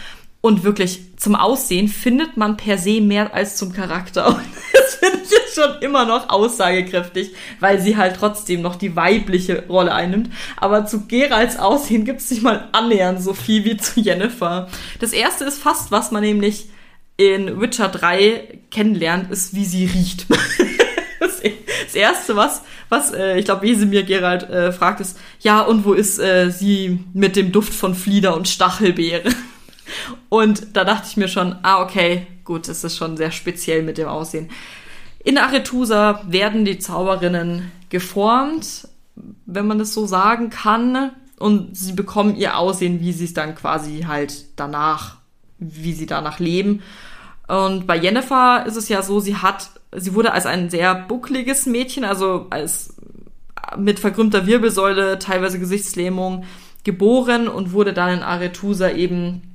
Und 0.41 0.63
wirklich 0.63 1.17
zum 1.17 1.35
Aussehen 1.35 1.87
findet 1.87 2.35
man 2.35 2.57
per 2.57 2.79
se 2.79 2.99
mehr 2.99 3.35
als 3.35 3.57
zum 3.57 3.73
Charakter. 3.73 4.27
Und 4.35 4.43
das 4.73 4.95
finde 4.95 5.19
ich 5.23 5.29
jetzt 5.29 5.53
schon 5.53 5.81
immer 5.81 6.05
noch 6.05 6.29
aussagekräftig, 6.29 7.33
weil 7.59 7.79
sie 7.79 7.95
halt 7.95 8.15
trotzdem 8.15 8.61
noch 8.61 8.75
die 8.75 8.95
weibliche 8.95 9.67
Rolle 9.67 9.93
einnimmt. 9.93 10.31
Aber 10.57 10.87
zu 10.87 11.05
Geralds 11.05 11.57
Aussehen 11.57 12.05
gibt 12.05 12.21
es 12.21 12.31
nicht 12.31 12.41
mal 12.41 12.69
annähernd 12.71 13.21
so 13.21 13.33
viel 13.33 13.63
wie 13.65 13.77
zu 13.77 13.99
Jennifer. 13.99 14.67
Das 14.99 15.13
erste 15.13 15.43
ist 15.43 15.59
fast, 15.59 15.91
was 15.91 16.09
man 16.09 16.23
nämlich 16.23 16.69
in 17.17 17.61
Witcher 17.61 17.89
3 17.89 18.61
kennenlernt, 18.71 19.29
ist, 19.29 19.53
wie 19.53 19.65
sie 19.65 19.85
riecht. 19.85 20.25
das 21.21 21.95
erste, 21.95 22.35
was, 22.35 22.63
was 22.89 23.13
äh, 23.13 23.37
ich 23.37 23.45
glaube, 23.45 23.61
Wesemir 23.61 24.03
Gerald 24.03 24.49
äh, 24.49 24.71
fragt, 24.71 24.99
ist, 24.99 25.17
ja, 25.39 25.61
und 25.61 25.85
wo 25.85 25.93
ist 25.93 26.19
äh, 26.19 26.49
sie 26.49 26.99
mit 27.13 27.35
dem 27.35 27.51
Duft 27.51 27.73
von 27.73 27.95
Flieder 27.95 28.35
und 28.35 28.47
Stachelbeere? 28.47 29.29
Und 30.29 30.77
da 30.77 30.85
dachte 30.85 31.07
ich 31.09 31.17
mir 31.17 31.27
schon, 31.27 31.57
ah, 31.63 31.81
okay, 31.81 32.25
gut, 32.45 32.69
es 32.69 32.85
ist 32.85 32.95
schon 32.95 33.17
sehr 33.17 33.31
speziell 33.31 33.83
mit 33.83 33.97
dem 33.97 34.07
Aussehen. 34.07 34.49
In 35.21 35.37
Aretusa 35.37 36.21
werden 36.27 36.63
die 36.63 36.79
Zauberinnen 36.79 37.69
geformt, 37.89 38.87
wenn 39.45 39.67
man 39.67 39.79
das 39.79 39.93
so 39.93 40.05
sagen 40.05 40.49
kann, 40.49 41.11
und 41.37 41.75
sie 41.75 41.93
bekommen 41.93 42.35
ihr 42.35 42.57
Aussehen, 42.57 43.01
wie 43.01 43.11
sie 43.11 43.25
es 43.25 43.33
dann 43.33 43.55
quasi 43.55 44.05
halt 44.07 44.45
danach, 44.55 45.17
wie 45.57 45.93
sie 45.93 46.05
danach 46.05 46.39
leben. 46.39 46.81
Und 47.47 47.85
bei 47.87 47.97
Jennifer 47.97 48.65
ist 48.65 48.77
es 48.77 48.87
ja 48.87 49.01
so, 49.01 49.19
sie 49.19 49.35
hat, 49.35 49.71
sie 49.95 50.13
wurde 50.13 50.33
als 50.33 50.45
ein 50.45 50.69
sehr 50.69 50.95
buckliges 50.95 51.65
Mädchen, 51.65 52.03
also 52.03 52.47
als 52.49 52.95
mit 53.77 53.99
verkrümmter 53.99 54.45
Wirbelsäule, 54.45 55.19
teilweise 55.19 55.59
Gesichtslähmung 55.59 56.45
geboren 56.83 57.47
und 57.47 57.73
wurde 57.73 57.93
dann 57.93 58.17
in 58.17 58.23
Aretusa 58.23 58.89
eben 58.89 59.51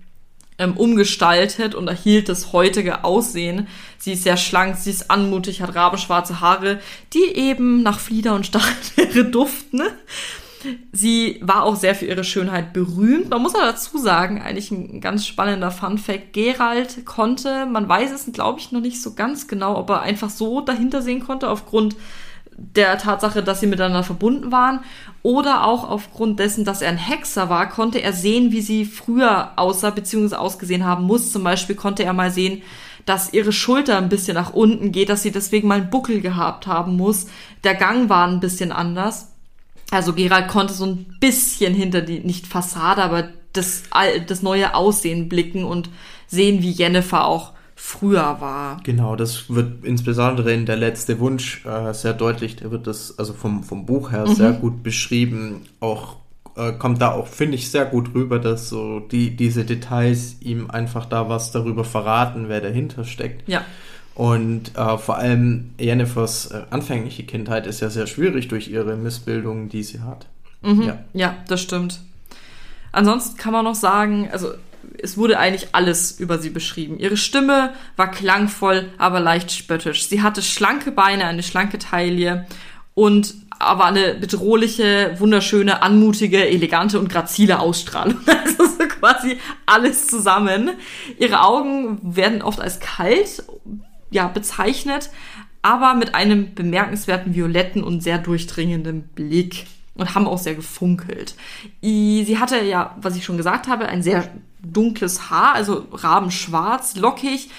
ähm, 0.58 0.76
umgestaltet 0.76 1.74
und 1.74 1.88
erhielt 1.88 2.28
das 2.28 2.52
heutige 2.52 3.04
Aussehen. 3.04 3.68
Sie 3.98 4.12
ist 4.12 4.22
sehr 4.22 4.36
schlank, 4.36 4.76
sie 4.76 4.90
ist 4.90 5.10
anmutig, 5.10 5.60
hat 5.60 5.74
rabenschwarze 5.74 6.40
Haare, 6.40 6.80
die 7.12 7.36
eben 7.36 7.82
nach 7.82 7.98
Flieder 7.98 8.34
und 8.34 8.46
Stachelbeere 8.46 9.24
duften. 9.30 9.82
Sie 10.92 11.38
war 11.42 11.64
auch 11.64 11.76
sehr 11.76 11.94
für 11.94 12.06
ihre 12.06 12.24
Schönheit 12.24 12.72
berühmt. 12.72 13.30
Man 13.30 13.42
muss 13.42 13.54
auch 13.54 13.60
dazu 13.60 13.98
sagen, 13.98 14.40
eigentlich 14.40 14.70
ein 14.70 15.00
ganz 15.00 15.26
spannender 15.26 15.70
Fun 15.70 15.98
Fact. 15.98 16.32
Gerald 16.32 17.04
konnte, 17.04 17.66
man 17.66 17.88
weiß 17.88 18.12
es, 18.12 18.32
glaube 18.32 18.60
ich, 18.60 18.72
noch 18.72 18.80
nicht 18.80 19.02
so 19.02 19.14
ganz 19.14 19.48
genau, 19.48 19.76
ob 19.76 19.90
er 19.90 20.00
einfach 20.00 20.30
so 20.30 20.60
dahinter 20.60 21.02
sehen 21.02 21.20
konnte, 21.20 21.50
aufgrund 21.50 21.96
der 22.56 22.96
Tatsache, 22.96 23.42
dass 23.42 23.60
sie 23.60 23.66
miteinander 23.66 24.02
verbunden 24.02 24.50
waren, 24.50 24.80
oder 25.22 25.64
auch 25.64 25.88
aufgrund 25.88 26.38
dessen, 26.38 26.64
dass 26.64 26.82
er 26.82 26.88
ein 26.88 26.96
Hexer 26.96 27.50
war, 27.50 27.68
konnte 27.68 27.98
er 27.98 28.12
sehen, 28.12 28.52
wie 28.52 28.62
sie 28.62 28.84
früher 28.84 29.52
aussah 29.56 29.90
bzw. 29.90 30.36
ausgesehen 30.36 30.84
haben 30.84 31.04
muss. 31.04 31.32
Zum 31.32 31.44
Beispiel 31.44 31.76
konnte 31.76 32.04
er 32.04 32.12
mal 32.12 32.30
sehen, 32.30 32.62
dass 33.04 33.32
ihre 33.32 33.52
Schulter 33.52 33.98
ein 33.98 34.08
bisschen 34.08 34.34
nach 34.34 34.54
unten 34.54 34.90
geht, 34.90 35.10
dass 35.10 35.22
sie 35.22 35.32
deswegen 35.32 35.68
mal 35.68 35.80
einen 35.80 35.90
Buckel 35.90 36.20
gehabt 36.20 36.66
haben 36.66 36.96
muss. 36.96 37.26
Der 37.62 37.74
Gang 37.74 38.08
war 38.08 38.26
ein 38.26 38.40
bisschen 38.40 38.72
anders. 38.72 39.32
Also 39.90 40.12
Gerald 40.12 40.48
konnte 40.48 40.74
so 40.74 40.84
ein 40.84 41.16
bisschen 41.20 41.74
hinter 41.74 42.02
die, 42.02 42.20
nicht 42.20 42.46
Fassade, 42.46 43.02
aber 43.02 43.28
das, 43.52 43.84
das 44.26 44.42
neue 44.42 44.74
Aussehen 44.74 45.28
blicken 45.28 45.64
und 45.64 45.88
sehen, 46.26 46.62
wie 46.62 46.70
Jennifer 46.70 47.26
auch 47.26 47.52
früher 47.76 48.40
war. 48.40 48.78
Genau, 48.82 49.16
das 49.16 49.50
wird 49.54 49.84
insbesondere 49.84 50.52
in 50.52 50.66
der 50.66 50.76
letzte 50.76 51.20
Wunsch 51.20 51.64
äh, 51.66 51.92
sehr 51.92 52.14
deutlich. 52.14 52.56
Da 52.56 52.70
wird 52.70 52.86
das 52.86 53.18
also 53.18 53.32
vom, 53.32 53.62
vom 53.62 53.86
Buch 53.86 54.10
her 54.10 54.26
mhm. 54.26 54.34
sehr 54.34 54.52
gut 54.52 54.82
beschrieben. 54.82 55.66
Auch 55.78 56.16
äh, 56.56 56.72
kommt 56.72 57.02
da 57.02 57.12
auch, 57.12 57.26
finde 57.26 57.56
ich, 57.56 57.70
sehr 57.70 57.84
gut 57.84 58.14
rüber, 58.14 58.38
dass 58.38 58.70
so 58.70 59.00
die, 59.00 59.36
diese 59.36 59.64
Details 59.64 60.36
ihm 60.40 60.70
einfach 60.70 61.04
da 61.04 61.28
was 61.28 61.52
darüber 61.52 61.84
verraten, 61.84 62.48
wer 62.48 62.60
dahinter 62.62 63.04
steckt. 63.04 63.46
Ja. 63.48 63.62
Und 64.16 64.74
äh, 64.76 64.96
vor 64.96 65.18
allem 65.18 65.74
Jennifers 65.78 66.46
äh, 66.46 66.62
anfängliche 66.70 67.24
Kindheit 67.24 67.66
ist 67.66 67.80
ja 67.80 67.90
sehr 67.90 68.06
schwierig 68.06 68.48
durch 68.48 68.68
ihre 68.68 68.96
Missbildungen, 68.96 69.68
die 69.68 69.82
sie 69.82 70.00
hat. 70.00 70.26
Mhm. 70.62 70.82
Ja. 70.82 70.98
ja, 71.12 71.36
das 71.48 71.60
stimmt. 71.60 72.00
Ansonsten 72.92 73.36
kann 73.36 73.52
man 73.52 73.66
noch 73.66 73.74
sagen, 73.74 74.30
also 74.32 74.54
es 74.98 75.18
wurde 75.18 75.38
eigentlich 75.38 75.68
alles 75.72 76.18
über 76.18 76.38
sie 76.38 76.48
beschrieben. 76.48 76.98
Ihre 76.98 77.18
Stimme 77.18 77.74
war 77.96 78.10
klangvoll, 78.10 78.88
aber 78.96 79.20
leicht 79.20 79.52
spöttisch. 79.52 80.08
Sie 80.08 80.22
hatte 80.22 80.40
schlanke 80.40 80.92
Beine, 80.92 81.26
eine 81.26 81.42
schlanke 81.42 81.78
Taille 81.78 82.46
und 82.94 83.34
aber 83.58 83.84
eine 83.84 84.14
bedrohliche, 84.14 85.14
wunderschöne, 85.18 85.82
anmutige, 85.82 86.46
elegante 86.46 86.98
und 86.98 87.08
grazile 87.08 87.60
Ausstrahlung. 87.60 88.16
Also 88.26 88.64
so 88.78 88.88
quasi 88.88 89.38
alles 89.66 90.06
zusammen. 90.06 90.70
Ihre 91.18 91.42
Augen 91.42 91.98
werden 92.02 92.40
oft 92.40 92.60
als 92.60 92.80
kalt 92.80 93.42
ja, 94.16 94.28
bezeichnet, 94.28 95.10
aber 95.62 95.94
mit 95.94 96.14
einem 96.14 96.54
bemerkenswerten 96.54 97.34
violetten 97.34 97.84
und 97.84 98.02
sehr 98.02 98.18
durchdringenden 98.18 99.02
Blick 99.08 99.66
und 99.94 100.14
haben 100.14 100.26
auch 100.26 100.38
sehr 100.38 100.54
gefunkelt. 100.54 101.34
Sie 101.82 102.38
hatte 102.38 102.62
ja, 102.62 102.96
was 103.00 103.16
ich 103.16 103.24
schon 103.24 103.36
gesagt 103.36 103.68
habe, 103.68 103.86
ein 103.86 104.02
sehr 104.02 104.28
dunkles 104.62 105.30
Haar, 105.30 105.54
also 105.54 105.86
rabenschwarz, 105.92 106.96
lockig 106.96 107.50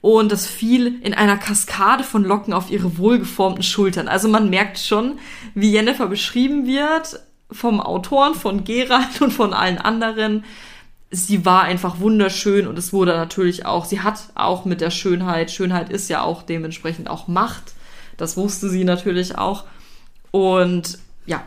und 0.00 0.32
das 0.32 0.46
fiel 0.46 1.00
in 1.02 1.14
einer 1.14 1.36
Kaskade 1.36 2.02
von 2.04 2.24
Locken 2.24 2.54
auf 2.54 2.70
ihre 2.70 2.96
wohlgeformten 2.98 3.62
Schultern. 3.62 4.08
Also 4.08 4.28
man 4.28 4.48
merkt 4.48 4.78
schon, 4.78 5.18
wie 5.54 5.70
Jennifer 5.70 6.06
beschrieben 6.06 6.66
wird 6.66 7.20
vom 7.50 7.80
Autoren, 7.80 8.34
von 8.34 8.64
Gerald 8.64 9.20
und 9.20 9.32
von 9.32 9.52
allen 9.52 9.78
anderen 9.78 10.44
sie 11.16 11.44
war 11.44 11.62
einfach 11.62 12.00
wunderschön 12.00 12.66
und 12.66 12.78
es 12.78 12.92
wurde 12.92 13.12
natürlich 13.12 13.64
auch, 13.64 13.86
sie 13.86 14.00
hat 14.00 14.20
auch 14.34 14.64
mit 14.64 14.80
der 14.80 14.90
Schönheit, 14.90 15.50
Schönheit 15.50 15.88
ist 15.88 16.08
ja 16.08 16.22
auch 16.22 16.42
dementsprechend 16.42 17.08
auch 17.08 17.26
Macht. 17.26 17.74
Das 18.16 18.36
wusste 18.36 18.68
sie 18.68 18.84
natürlich 18.84 19.38
auch. 19.38 19.64
Und 20.30 20.98
ja, 21.24 21.42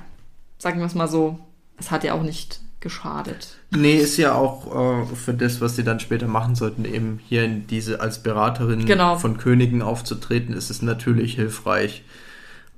sagen 0.57 0.79
wir 0.79 0.85
es 0.85 0.95
mal 0.95 1.07
so, 1.07 1.39
es 1.77 1.91
hat 1.91 2.03
ja 2.03 2.13
auch 2.13 2.23
nicht 2.23 2.61
geschadet. 2.79 3.57
Nee, 3.71 3.97
ist 3.97 4.17
ja 4.17 4.33
auch 4.33 5.03
äh, 5.03 5.15
für 5.15 5.33
das, 5.33 5.61
was 5.61 5.75
sie 5.75 5.83
dann 5.83 5.99
später 5.99 6.27
machen 6.27 6.55
sollten, 6.55 6.85
eben 6.85 7.19
hier 7.27 7.43
in 7.43 7.67
diese 7.67 7.99
als 8.01 8.23
Beraterin 8.23 8.85
genau. 8.85 9.17
von 9.17 9.37
Königen 9.37 9.81
aufzutreten, 9.81 10.55
ist 10.55 10.69
es 10.69 10.81
natürlich 10.81 11.35
hilfreich, 11.35 12.03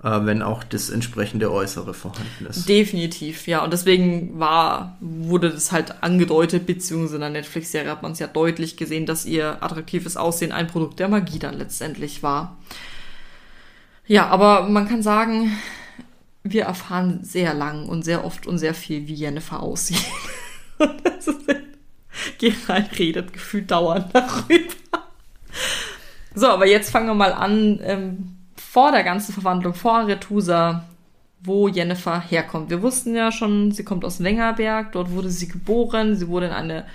wenn 0.04 0.42
auch 0.42 0.64
das 0.64 0.90
entsprechende 0.90 1.52
Äußere 1.52 1.94
vorhanden 1.94 2.48
ist. 2.50 2.68
Definitiv, 2.68 3.48
ja. 3.48 3.64
Und 3.64 3.72
deswegen 3.72 4.40
war, 4.40 4.98
wurde 5.00 5.52
das 5.52 5.72
halt 5.72 6.04
angedeutet, 6.04 6.66
beziehungsweise 6.66 7.16
in 7.16 7.22
der 7.22 7.30
Netflix-Serie 7.30 7.92
hat 7.92 8.02
man 8.02 8.14
es 8.14 8.20
ja 8.20 8.28
deutlich 8.28 8.78
gesehen, 8.78 9.06
dass 9.06 9.26
ihr 9.26 9.62
attraktives 9.62 10.18
Aussehen 10.18 10.52
ein 10.52 10.68
Produkt 10.68 11.00
der 11.00 11.08
Magie 11.08 11.38
dann 11.38 11.58
letztendlich 11.58 12.24
war. 12.24 12.58
Ja, 14.08 14.28
aber 14.28 14.68
man 14.68 14.88
kann 14.88 15.04
sagen, 15.04 15.56
wir 16.44 16.64
erfahren 16.64 17.20
sehr 17.24 17.54
lang 17.54 17.88
und 17.88 18.04
sehr 18.04 18.26
oft 18.26 18.48
und 18.48 18.58
sehr 18.58 18.74
viel, 18.74 19.08
wie 19.08 19.14
Jennifer 19.14 19.62
aussieht. 19.62 20.04
und 20.80 21.06
das 21.06 21.28
ist, 21.28 21.42
Gerald 22.40 22.98
redet 22.98 23.34
gefühlt 23.34 23.70
dauernd 23.70 24.08
darüber. 24.14 24.74
So, 26.34 26.48
aber 26.48 26.66
jetzt 26.66 26.90
fangen 26.90 27.08
wir 27.08 27.14
mal 27.14 27.34
an, 27.34 27.80
ähm, 27.84 28.41
vor 28.72 28.94
der 28.94 29.04
ganzen 29.04 29.34
Verwandlung, 29.34 29.74
vor 29.74 29.98
Arethusa, 29.98 30.86
wo 31.44 31.68
Jennifer 31.68 32.22
herkommt. 32.22 32.70
Wir 32.70 32.82
wussten 32.82 33.14
ja 33.14 33.30
schon, 33.30 33.74
sie 33.74 33.84
kommt 33.84 34.06
aus 34.06 34.24
Wengerberg, 34.24 34.94
dort 34.94 35.12
wurde 35.12 35.30
sie 35.30 35.50
geboren, 35.50 36.16
sie 36.16 36.30
wurde 36.30 36.46
in 36.46 36.54
eine, 36.54 36.86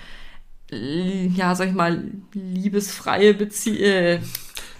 ja, 0.71 1.53
sag 1.53 1.67
ich 1.67 1.75
mal, 1.75 2.03
liebesfreie 2.33 3.35
Bezie 3.35 3.83
äh, 3.83 4.19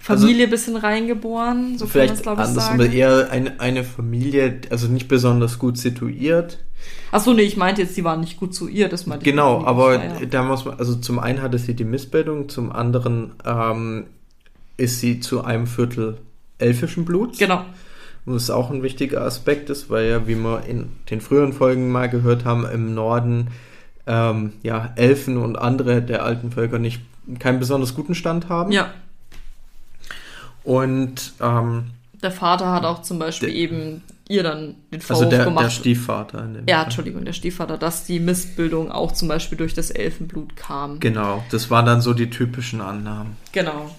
Familie 0.00 0.46
also, 0.46 0.50
bisschen 0.50 0.76
reingeboren, 0.76 1.78
so 1.78 1.86
vielleicht 1.86 2.24
kann 2.24 2.34
man 2.34 2.46
es, 2.46 2.52
glaube 2.54 2.86
ich, 2.86 2.90
sagen. 2.90 2.92
eher 2.92 3.30
eine, 3.30 3.60
eine 3.60 3.84
Familie, 3.84 4.62
also 4.70 4.88
nicht 4.88 5.06
besonders 5.06 5.60
gut 5.60 5.78
situiert. 5.78 6.58
Achso, 7.12 7.32
nee, 7.32 7.42
ich 7.42 7.56
meinte 7.56 7.82
jetzt, 7.82 7.94
sie 7.94 8.02
war 8.02 8.16
nicht 8.16 8.38
gut 8.38 8.54
situiert, 8.54 8.92
das 8.92 9.06
meinte 9.06 9.24
Genau, 9.24 9.64
aber 9.64 9.98
da 10.28 10.42
muss 10.42 10.64
man, 10.64 10.80
also 10.80 10.96
zum 10.96 11.20
einen 11.20 11.42
hatte 11.42 11.58
sie 11.58 11.74
die 11.74 11.84
Missbildung, 11.84 12.48
zum 12.48 12.72
anderen 12.72 13.34
ähm, 13.44 14.06
ist 14.76 14.98
sie 14.98 15.20
zu 15.20 15.44
einem 15.44 15.68
Viertel 15.68 16.18
elfischen 16.58 17.04
Bluts. 17.04 17.38
Genau. 17.38 17.64
Und 18.26 18.34
das 18.34 18.44
ist 18.44 18.50
auch 18.50 18.70
ein 18.70 18.82
wichtiger 18.82 19.22
Aspekt 19.22 19.70
ist, 19.70 19.88
weil 19.88 20.10
ja, 20.10 20.26
wie 20.26 20.34
wir 20.34 20.64
in 20.66 20.90
den 21.10 21.20
früheren 21.20 21.52
Folgen 21.52 21.90
mal 21.90 22.08
gehört 22.08 22.44
haben, 22.44 22.66
im 22.66 22.94
Norden 22.94 23.48
ähm, 24.06 24.52
ja, 24.62 24.92
Elfen 24.96 25.36
und 25.36 25.56
andere 25.56 26.02
der 26.02 26.24
alten 26.24 26.50
Völker 26.50 26.78
nicht 26.78 27.00
keinen 27.38 27.58
besonders 27.58 27.94
guten 27.94 28.14
Stand 28.14 28.48
haben. 28.48 28.72
Ja. 28.72 28.92
Und 30.64 31.32
ähm, 31.40 31.84
der 32.22 32.30
Vater 32.30 32.72
hat 32.72 32.84
auch 32.84 33.02
zum 33.02 33.18
Beispiel 33.18 33.48
der, 33.48 33.56
eben 33.56 34.02
ihr 34.28 34.42
dann 34.42 34.76
den 34.92 35.00
Vorwurf 35.00 35.24
also 35.24 35.36
der, 35.36 35.44
gemacht. 35.44 35.64
Der 35.64 35.70
Stiefvater. 35.70 36.44
In 36.44 36.54
dem 36.54 36.66
ja, 36.66 36.76
Fall. 36.76 36.84
Entschuldigung, 36.84 37.24
der 37.24 37.32
Stiefvater, 37.32 37.78
dass 37.78 38.04
die 38.04 38.20
Missbildung 38.20 38.90
auch 38.90 39.12
zum 39.12 39.28
Beispiel 39.28 39.56
durch 39.56 39.74
das 39.74 39.90
Elfenblut 39.90 40.56
kam. 40.56 41.00
Genau, 41.00 41.44
das 41.50 41.70
waren 41.70 41.86
dann 41.86 42.00
so 42.00 42.14
die 42.14 42.30
typischen 42.30 42.80
Annahmen. 42.80 43.36
Genau. 43.52 43.90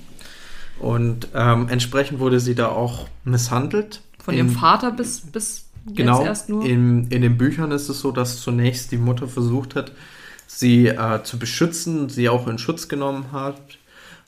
Und 0.79 1.27
ähm, 1.33 1.67
entsprechend 1.69 2.19
wurde 2.19 2.39
sie 2.39 2.55
da 2.55 2.69
auch 2.69 3.07
misshandelt. 3.23 4.01
Von 4.23 4.33
ihrem 4.33 4.49
Vater 4.49 4.91
bis, 4.91 5.21
bis 5.21 5.65
genau, 5.85 6.23
erst 6.23 6.49
nur? 6.49 6.65
In, 6.65 7.07
in 7.09 7.21
den 7.21 7.37
Büchern 7.37 7.71
ist 7.71 7.89
es 7.89 7.99
so, 7.99 8.11
dass 8.11 8.41
zunächst 8.41 8.91
die 8.91 8.97
Mutter 8.97 9.27
versucht 9.27 9.75
hat, 9.75 9.91
sie 10.47 10.87
äh, 10.87 11.23
zu 11.23 11.37
beschützen, 11.37 12.09
sie 12.09 12.29
auch 12.29 12.47
in 12.47 12.57
Schutz 12.57 12.87
genommen 12.87 13.31
hat. 13.31 13.59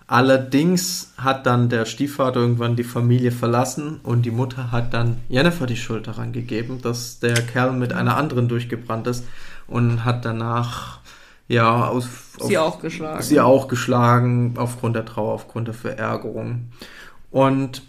Allerdings 0.08 1.14
hat 1.18 1.46
dann 1.46 1.70
der 1.70 1.86
Stiefvater 1.86 2.42
irgendwann 2.42 2.76
die 2.76 2.84
Familie 2.84 3.32
verlassen 3.32 4.02
und 4.04 4.24
die 4.24 4.32
Mutter 4.32 4.72
hat 4.72 4.94
dann 4.94 5.18
Jennifer 5.30 5.68
die 5.68 5.78
Schuld 5.78 6.08
daran 6.08 6.34
gegeben, 6.34 6.82
dass 6.82 7.20
der 7.20 7.36
Kerl 7.36 7.72
mit 7.72 7.94
einer 7.94 8.18
anderen 8.18 8.50
durchgebrannt 8.50 9.08
ist 9.08 9.24
und 9.68 10.04
hat 10.04 10.26
danach 10.26 11.00
ja, 11.52 11.88
aus, 11.88 12.08
sie 12.40 12.58
auch 12.58 12.80
geschlagen. 12.80 13.22
Sie 13.22 13.40
auch 13.40 13.68
geschlagen, 13.68 14.54
aufgrund 14.58 14.96
der 14.96 15.06
Trauer, 15.06 15.34
aufgrund 15.34 15.68
der 15.68 15.76
Verärgerung. 15.76 16.72
Und 17.30 17.84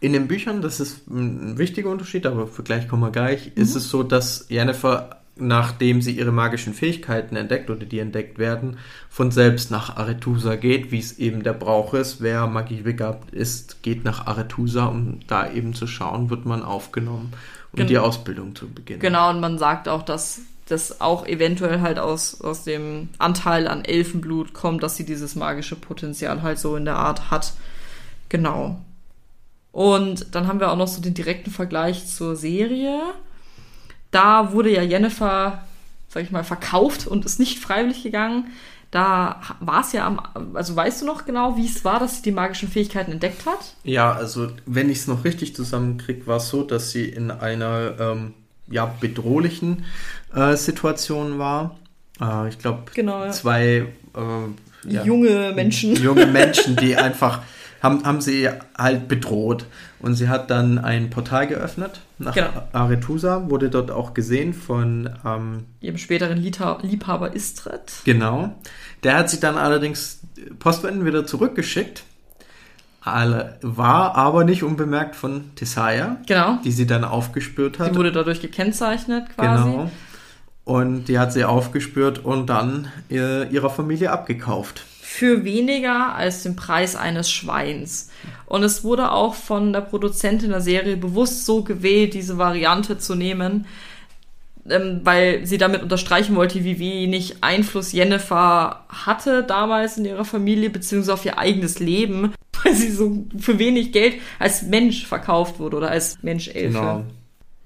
in 0.00 0.12
den 0.12 0.26
Büchern, 0.26 0.62
das 0.62 0.80
ist 0.80 1.08
ein 1.08 1.58
wichtiger 1.58 1.90
Unterschied, 1.90 2.26
aber 2.26 2.46
für 2.46 2.62
gleich 2.62 2.88
kommen 2.88 3.02
wir 3.02 3.10
gleich, 3.10 3.52
mhm. 3.54 3.62
ist 3.62 3.74
es 3.74 3.88
so, 3.88 4.02
dass 4.02 4.46
Jennifer, 4.48 5.20
nachdem 5.36 6.00
sie 6.00 6.12
ihre 6.12 6.32
magischen 6.32 6.74
Fähigkeiten 6.74 7.36
entdeckt 7.36 7.68
oder 7.68 7.84
die 7.84 7.98
entdeckt 7.98 8.38
werden, 8.38 8.78
von 9.08 9.30
selbst 9.30 9.70
nach 9.70 9.96
Arethusa 9.96 10.56
geht, 10.56 10.90
wie 10.90 10.98
es 10.98 11.18
eben 11.18 11.42
der 11.42 11.54
Brauch 11.54 11.92
ist. 11.92 12.22
Wer 12.22 12.46
magiebegabt 12.46 13.34
ist, 13.34 13.82
geht 13.82 14.04
nach 14.04 14.26
Arethusa, 14.26 14.86
um 14.86 15.20
da 15.26 15.50
eben 15.50 15.74
zu 15.74 15.86
schauen, 15.86 16.30
wird 16.30 16.46
man 16.46 16.62
aufgenommen, 16.62 17.32
um 17.72 17.76
Gen 17.76 17.86
die 17.86 17.98
Ausbildung 17.98 18.54
zu 18.54 18.68
beginnen. 18.68 19.00
Genau, 19.00 19.30
und 19.30 19.40
man 19.40 19.58
sagt 19.58 19.88
auch, 19.88 20.02
dass 20.02 20.40
das 20.66 21.00
auch 21.00 21.26
eventuell 21.26 21.80
halt 21.80 21.98
aus, 21.98 22.40
aus 22.40 22.64
dem 22.64 23.10
Anteil 23.18 23.68
an 23.68 23.84
Elfenblut 23.84 24.54
kommt, 24.54 24.82
dass 24.82 24.96
sie 24.96 25.04
dieses 25.04 25.34
magische 25.34 25.76
Potenzial 25.76 26.42
halt 26.42 26.58
so 26.58 26.76
in 26.76 26.84
der 26.84 26.96
Art 26.96 27.30
hat. 27.30 27.52
Genau. 28.28 28.80
Und 29.72 30.34
dann 30.34 30.46
haben 30.46 30.60
wir 30.60 30.70
auch 30.70 30.76
noch 30.76 30.88
so 30.88 31.02
den 31.02 31.14
direkten 31.14 31.50
Vergleich 31.50 32.06
zur 32.06 32.36
Serie. 32.36 33.00
Da 34.10 34.52
wurde 34.52 34.72
ja 34.72 34.82
Jennifer, 34.82 35.64
sag 36.08 36.22
ich 36.22 36.30
mal, 36.30 36.44
verkauft 36.44 37.06
und 37.06 37.24
ist 37.24 37.40
nicht 37.40 37.58
freiwillig 37.58 38.02
gegangen. 38.02 38.46
Da 38.90 39.40
war 39.58 39.80
es 39.80 39.92
ja 39.92 40.06
am, 40.06 40.20
also 40.54 40.76
weißt 40.76 41.02
du 41.02 41.06
noch 41.06 41.26
genau, 41.26 41.56
wie 41.56 41.66
es 41.66 41.84
war, 41.84 41.98
dass 41.98 42.18
sie 42.18 42.22
die 42.22 42.30
magischen 42.30 42.68
Fähigkeiten 42.68 43.10
entdeckt 43.10 43.44
hat? 43.44 43.74
Ja, 43.82 44.12
also 44.12 44.52
wenn 44.66 44.88
ich 44.88 44.98
es 44.98 45.08
noch 45.08 45.24
richtig 45.24 45.56
zusammenkriege, 45.56 46.28
war 46.28 46.36
es 46.36 46.48
so, 46.48 46.62
dass 46.62 46.92
sie 46.92 47.08
in 47.08 47.32
einer 47.32 47.96
ähm, 47.98 48.34
ja, 48.68 48.86
bedrohlichen 49.00 49.84
äh, 50.34 50.56
Situation 50.56 51.38
war. 51.38 51.76
Äh, 52.20 52.48
ich 52.48 52.58
glaube, 52.58 52.84
Genau, 52.94 53.24
ja. 53.24 53.30
zwei 53.30 53.86
äh, 54.14 54.88
ja, 54.90 55.04
Junge 55.04 55.52
Menschen. 55.54 55.94
junge 56.02 56.26
Menschen, 56.26 56.76
die 56.76 56.96
einfach 56.96 57.42
haben, 57.82 58.04
haben 58.04 58.20
sie 58.20 58.48
halt 58.76 59.08
bedroht. 59.08 59.66
Und 60.00 60.14
sie 60.16 60.28
hat 60.28 60.50
dann 60.50 60.78
ein 60.78 61.08
Portal 61.08 61.46
geöffnet 61.46 62.00
nach 62.18 62.34
Genau. 62.34 62.48
Arethusa, 62.72 63.48
wurde 63.48 63.70
dort 63.70 63.90
auch 63.90 64.12
gesehen 64.12 64.52
von, 64.52 65.08
ähm, 65.24 65.64
Ihrem 65.80 65.96
späteren 65.96 66.38
Liebha- 66.38 66.84
Liebhaber 66.84 67.34
Istred. 67.34 67.92
genau. 68.04 68.54
Der 69.02 69.16
hat 69.16 69.30
sie 69.30 69.40
dann 69.40 69.56
allerdings 69.56 70.20
postwendend 70.58 71.06
wieder 71.06 71.26
zurückgeschickt. 71.26 72.04
Alle, 73.04 73.58
war 73.60 74.14
aber 74.14 74.44
nicht 74.44 74.62
unbemerkt 74.62 75.14
von 75.14 75.54
Tisaya, 75.56 76.16
Genau. 76.26 76.58
die 76.64 76.72
sie 76.72 76.86
dann 76.86 77.04
aufgespürt 77.04 77.78
hat. 77.78 77.92
Sie 77.92 77.96
wurde 77.98 78.12
dadurch 78.12 78.40
gekennzeichnet 78.40 79.26
quasi. 79.36 79.70
Genau. 79.70 79.90
Und 80.64 81.08
die 81.08 81.18
hat 81.18 81.32
sie 81.32 81.44
aufgespürt 81.44 82.24
und 82.24 82.46
dann 82.48 82.88
ihr, 83.10 83.50
ihrer 83.50 83.68
Familie 83.68 84.10
abgekauft. 84.10 84.82
Für 85.02 85.44
weniger 85.44 86.14
als 86.14 86.42
den 86.42 86.56
Preis 86.56 86.96
eines 86.96 87.30
Schweins. 87.30 88.10
Und 88.46 88.62
es 88.62 88.82
wurde 88.82 89.12
auch 89.12 89.34
von 89.34 89.74
der 89.74 89.82
Produzentin 89.82 90.48
der 90.50 90.62
Serie 90.62 90.96
bewusst 90.96 91.44
so 91.44 91.62
gewählt, 91.62 92.14
diese 92.14 92.38
Variante 92.38 92.96
zu 92.96 93.14
nehmen, 93.14 93.66
ähm, 94.68 95.00
weil 95.04 95.44
sie 95.46 95.58
damit 95.58 95.82
unterstreichen 95.82 96.36
wollte, 96.36 96.64
wie 96.64 96.78
wenig 96.78 97.36
Einfluss 97.42 97.92
Jennifer 97.92 98.84
hatte 98.88 99.42
damals 99.42 99.98
in 99.98 100.04
ihrer 100.04 100.24
Familie, 100.24 100.70
beziehungsweise 100.70 101.14
auf 101.14 101.24
ihr 101.24 101.38
eigenes 101.38 101.80
Leben, 101.80 102.32
weil 102.64 102.74
sie 102.74 102.90
so 102.90 103.26
für 103.38 103.58
wenig 103.58 103.92
Geld 103.92 104.14
als 104.38 104.62
Mensch 104.62 105.06
verkauft 105.06 105.58
wurde 105.58 105.76
oder 105.76 105.90
als 105.90 106.22
Mensch-Elfe. 106.22 106.78
Genau. 106.78 107.04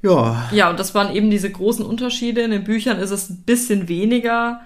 Ja, 0.02 0.48
Ja, 0.52 0.70
und 0.70 0.78
das 0.78 0.94
waren 0.94 1.14
eben 1.14 1.30
diese 1.30 1.50
großen 1.50 1.84
Unterschiede. 1.84 2.42
In 2.42 2.52
den 2.52 2.64
Büchern 2.64 2.98
ist 2.98 3.10
es 3.10 3.30
ein 3.30 3.42
bisschen 3.42 3.88
weniger, 3.88 4.60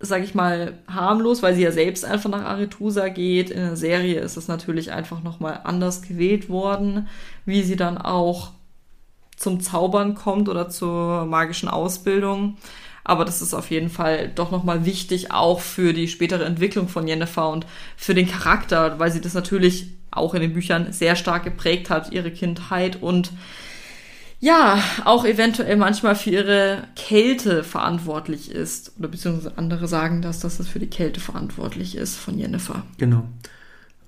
sag 0.00 0.22
ich 0.24 0.34
mal, 0.34 0.78
harmlos, 0.88 1.42
weil 1.42 1.54
sie 1.54 1.62
ja 1.62 1.72
selbst 1.72 2.04
einfach 2.04 2.30
nach 2.30 2.44
Arethusa 2.44 3.08
geht. 3.08 3.50
In 3.50 3.60
der 3.60 3.76
Serie 3.76 4.20
ist 4.20 4.36
es 4.36 4.48
natürlich 4.48 4.90
einfach 4.90 5.22
nochmal 5.22 5.60
anders 5.64 6.02
gewählt 6.02 6.48
worden, 6.48 7.08
wie 7.44 7.62
sie 7.62 7.76
dann 7.76 7.98
auch 7.98 8.52
zum 9.42 9.60
Zaubern 9.60 10.14
kommt 10.14 10.48
oder 10.48 10.68
zur 10.68 11.26
magischen 11.26 11.68
Ausbildung. 11.68 12.56
Aber 13.04 13.24
das 13.24 13.42
ist 13.42 13.52
auf 13.52 13.70
jeden 13.70 13.90
Fall 13.90 14.30
doch 14.32 14.52
nochmal 14.52 14.84
wichtig, 14.84 15.32
auch 15.32 15.60
für 15.60 15.92
die 15.92 16.06
spätere 16.06 16.44
Entwicklung 16.44 16.88
von 16.88 17.08
Jennifer 17.08 17.50
und 17.50 17.66
für 17.96 18.14
den 18.14 18.28
Charakter, 18.28 19.00
weil 19.00 19.10
sie 19.10 19.20
das 19.20 19.34
natürlich 19.34 19.88
auch 20.12 20.34
in 20.34 20.42
den 20.42 20.52
Büchern 20.52 20.92
sehr 20.92 21.16
stark 21.16 21.42
geprägt 21.42 21.90
hat, 21.90 22.12
ihre 22.12 22.30
Kindheit 22.30 23.02
und 23.02 23.32
ja, 24.38 24.82
auch 25.04 25.24
eventuell 25.24 25.76
manchmal 25.76 26.16
für 26.16 26.30
ihre 26.30 26.84
Kälte 26.96 27.62
verantwortlich 27.62 28.50
ist. 28.50 28.92
Oder 28.98 29.08
beziehungsweise 29.08 29.56
andere 29.56 29.86
sagen 29.86 30.20
das, 30.20 30.40
dass 30.40 30.58
das 30.58 30.68
für 30.68 30.80
die 30.80 30.90
Kälte 30.90 31.20
verantwortlich 31.20 31.96
ist 31.96 32.16
von 32.16 32.38
Jennifer. 32.38 32.82
genau. 32.98 33.24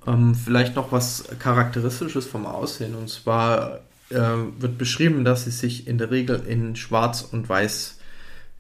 Ähm, 0.06 0.34
vielleicht 0.34 0.76
noch 0.76 0.92
was 0.92 1.24
Charakteristisches 1.38 2.26
vom 2.26 2.46
Aussehen. 2.46 2.94
Und 2.94 3.08
zwar 3.08 3.80
äh, 4.14 4.20
wird 4.58 4.78
beschrieben, 4.78 5.24
dass 5.24 5.44
sie 5.44 5.50
sich 5.50 5.86
in 5.86 5.98
der 5.98 6.10
Regel 6.10 6.42
in 6.48 6.76
Schwarz 6.76 7.22
und 7.30 7.48
Weiß 7.48 7.98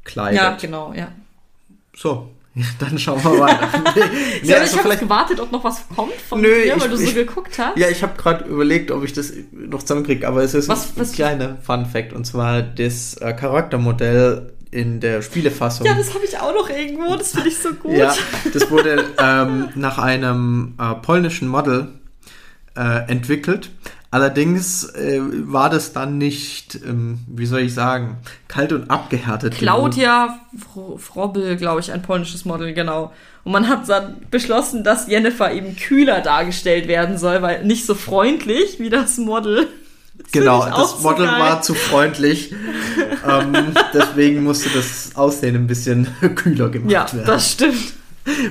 kleidet. 0.04 0.38
Ja, 0.40 0.56
genau, 0.60 0.92
ja. 0.94 1.08
So, 1.96 2.30
dann 2.78 2.98
schauen 2.98 3.22
wir 3.24 3.38
weiter. 3.40 3.68
nee, 4.42 4.48
Ja, 4.48 4.58
also 4.58 4.76
ich 4.78 4.84
habe 4.84 4.96
gewartet, 4.96 5.40
ob 5.40 5.50
noch 5.52 5.64
was 5.64 5.88
kommt 5.94 6.12
von 6.28 6.40
Nö, 6.40 6.48
dir, 6.48 6.74
ich- 6.76 6.80
weil 6.82 6.88
du 6.90 6.96
so 6.96 7.02
ich- 7.04 7.14
geguckt 7.14 7.58
hast. 7.58 7.76
ja, 7.78 7.88
ich 7.88 8.02
habe 8.02 8.16
gerade 8.20 8.44
überlegt, 8.44 8.90
ob 8.90 9.04
ich 9.04 9.12
das 9.12 9.32
noch 9.52 9.80
zusammenkriege, 9.82 10.26
aber 10.28 10.42
es 10.42 10.54
ist 10.54 10.68
Was- 10.68 10.88
ein 10.90 11.00
was- 11.00 11.12
kleiner 11.12 11.56
Fun 11.62 11.86
Fact. 11.86 12.12
Und 12.12 12.26
zwar 12.26 12.62
das 12.62 13.14
äh, 13.14 13.32
Charaktermodell 13.32 14.52
in 14.70 14.98
der 15.00 15.22
Spielefassung. 15.22 15.86
Ja, 15.86 15.94
das 15.94 16.12
habe 16.14 16.24
ich 16.24 16.36
auch 16.38 16.52
noch 16.52 16.68
irgendwo, 16.68 17.14
das 17.16 17.30
finde 17.32 17.48
ich 17.48 17.58
so 17.58 17.72
gut. 17.74 17.92
Ja, 17.96 18.12
das 18.52 18.70
wurde 18.72 19.04
ähm, 19.18 19.68
nach 19.76 19.98
einem 19.98 20.74
äh, 20.80 20.94
polnischen 20.96 21.46
Model 21.48 21.88
äh, 22.76 23.08
entwickelt. 23.08 23.70
Allerdings 24.14 24.84
äh, 24.94 25.20
war 25.20 25.70
das 25.70 25.92
dann 25.92 26.18
nicht, 26.18 26.78
ähm, 26.86 27.18
wie 27.26 27.46
soll 27.46 27.62
ich 27.62 27.74
sagen, 27.74 28.18
kalt 28.46 28.72
und 28.72 28.88
abgehärtet. 28.88 29.54
Claudia 29.56 30.38
Fro- 30.56 30.98
Frobbel, 30.98 31.56
glaube 31.56 31.80
ich, 31.80 31.90
ein 31.90 32.00
polnisches 32.00 32.44
Model, 32.44 32.72
genau. 32.74 33.12
Und 33.42 33.50
man 33.50 33.66
hat 33.68 33.88
dann 33.88 34.18
beschlossen, 34.30 34.84
dass 34.84 35.08
Jennifer 35.08 35.50
eben 35.52 35.74
kühler 35.74 36.20
dargestellt 36.20 36.86
werden 36.86 37.18
soll, 37.18 37.42
weil 37.42 37.64
nicht 37.64 37.86
so 37.86 37.96
freundlich 37.96 38.78
wie 38.78 38.88
das 38.88 39.18
Model. 39.18 39.66
Das 40.16 40.30
Genau, 40.30 40.64
das 40.64 41.02
Model 41.02 41.26
geil. 41.26 41.40
war 41.40 41.62
zu 41.62 41.74
freundlich. 41.74 42.54
ähm, 43.28 43.74
deswegen 43.92 44.44
musste 44.44 44.68
das 44.68 45.10
Aussehen 45.16 45.56
ein 45.56 45.66
bisschen 45.66 46.06
kühler 46.36 46.68
gemacht 46.68 46.92
Ja, 46.92 47.12
werden. 47.12 47.26
das 47.26 47.50
stimmt. 47.50 47.94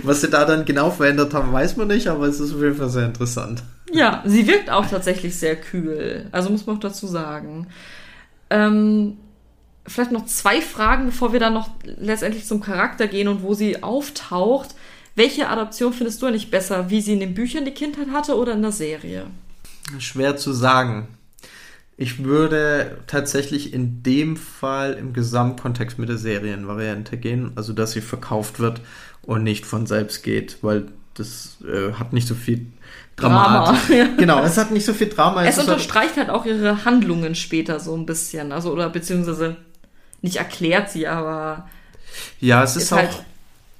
Was 0.04 0.20
sie 0.20 0.28
da 0.30 0.44
dann 0.44 0.66
genau 0.66 0.92
verändert 0.92 1.34
haben, 1.34 1.54
weiß 1.54 1.78
man 1.78 1.88
nicht, 1.88 2.10
aber 2.10 2.26
es 2.28 2.42
ist 2.42 2.54
auf 2.54 2.60
jeden 2.62 2.76
Fall 2.76 2.90
sehr 2.90 3.06
interessant. 3.06 3.64
Ja, 3.94 4.24
sie 4.26 4.48
wirkt 4.48 4.70
auch 4.70 4.88
tatsächlich 4.88 5.36
sehr 5.36 5.56
kühl. 5.56 6.28
Also 6.32 6.50
muss 6.50 6.66
man 6.66 6.78
auch 6.78 6.82
dazu 6.82 7.06
sagen. 7.06 7.68
Ähm, 8.50 9.18
vielleicht 9.86 10.12
noch 10.12 10.26
zwei 10.26 10.62
Fragen, 10.62 11.06
bevor 11.06 11.32
wir 11.32 11.40
dann 11.40 11.54
noch 11.54 11.70
letztendlich 11.84 12.46
zum 12.46 12.60
Charakter 12.60 13.08
gehen 13.08 13.28
und 13.28 13.44
wo 13.44 13.54
sie 13.54 13.84
auftaucht. 13.84 14.76
Welche 15.16 15.48
Adaption 15.48 15.94
findest 15.94 16.22
du 16.22 16.26
eigentlich 16.26 16.50
besser? 16.50 16.90
Wie 16.90 17.02
sie 17.02 17.14
in 17.14 17.20
den 17.20 17.36
Büchern 17.36 17.66
die 17.66 17.72
Kindheit 17.72 18.10
hatte 18.12 18.36
oder 18.36 18.54
in 18.54 18.64
der 18.64 18.72
Serie? 18.72 19.28
Schwer 20.00 20.38
zu 20.38 20.54
sagen. 20.54 21.08
Ich 21.96 22.24
würde 22.24 22.98
tatsächlich 23.06 23.74
in 23.74 24.02
dem 24.02 24.38
Fall 24.38 24.94
im 24.94 25.14
Gesamtkontext 25.14 26.00
mit 26.00 26.10
der 26.10 26.18
Serienvariante 26.18 27.18
gehen, 27.18 27.52
also 27.56 27.74
dass 27.74 27.92
sie 27.92 28.02
verkauft 28.02 28.60
wird 28.60 28.82
und 29.22 29.44
nicht 29.44 29.68
von 29.68 29.86
selbst 29.86 30.24
geht, 30.24 30.58
weil 30.64 30.88
das 31.14 31.58
äh, 31.62 31.94
hat 31.94 32.12
nicht 32.12 32.28
so 32.28 32.34
viel 32.34 32.66
Drama. 33.16 33.66
Drama. 33.88 34.10
Genau, 34.18 34.44
es 34.44 34.58
hat 34.58 34.72
nicht 34.72 34.86
so 34.86 34.94
viel 34.94 35.10
Drama. 35.10 35.44
Es 35.44 35.52
ist 35.52 35.60
halt- 35.60 35.70
unterstreicht 35.70 36.18
halt 36.18 36.30
auch 36.30 36.46
ihre 36.46 36.86
Handlungen 36.86 37.36
später 37.36 37.80
so 37.80 37.96
ein 37.96 38.06
bisschen. 38.06 38.52
Also, 38.52 38.72
oder 38.72 38.90
beziehungsweise 38.90 39.58
nicht 40.22 40.38
erklärt 40.38 40.90
sie, 40.90 41.08
aber 41.08 41.70
ja, 42.40 42.64
es 42.64 42.76
ist, 42.76 42.84
ist 42.84 42.94
auch. 42.94 42.98
halt 42.98 43.24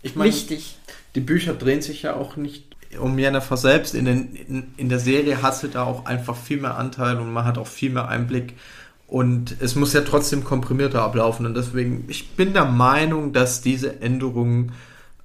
ich 0.02 0.16
meine, 0.16 0.32
wichtig. 0.32 0.78
die 1.16 1.22
Bücher 1.22 1.54
drehen 1.54 1.82
sich 1.82 2.02
ja 2.04 2.16
auch 2.16 2.36
nicht 2.36 2.66
um 3.00 3.18
Jennifer 3.18 3.58
selbst. 3.58 3.96
In, 3.96 4.06
den, 4.06 4.36
in, 4.36 4.74
in 4.78 4.90
der 4.90 5.00
Serie 5.00 5.42
hat 5.42 5.56
sie 5.56 5.70
da 5.70 5.84
auch 5.84 6.06
einfach 6.06 6.36
viel 6.36 6.60
mehr 6.60 6.78
Anteil 6.78 7.18
und 7.20 7.32
man 7.32 7.46
hat 7.46 7.58
auch 7.58 7.68
viel 7.68 7.90
mehr 7.90 8.08
Einblick. 8.08 8.56
Und 9.08 9.56
es 9.60 9.76
muss 9.76 9.94
ja 9.94 10.02
trotzdem 10.02 10.44
komprimierter 10.44 11.02
ablaufen. 11.02 11.46
Und 11.46 11.56
deswegen, 11.56 12.06
ich 12.08 12.32
bin 12.32 12.54
der 12.54 12.66
Meinung, 12.66 13.32
dass 13.34 13.62
diese 13.62 14.02
Änderung 14.02 14.72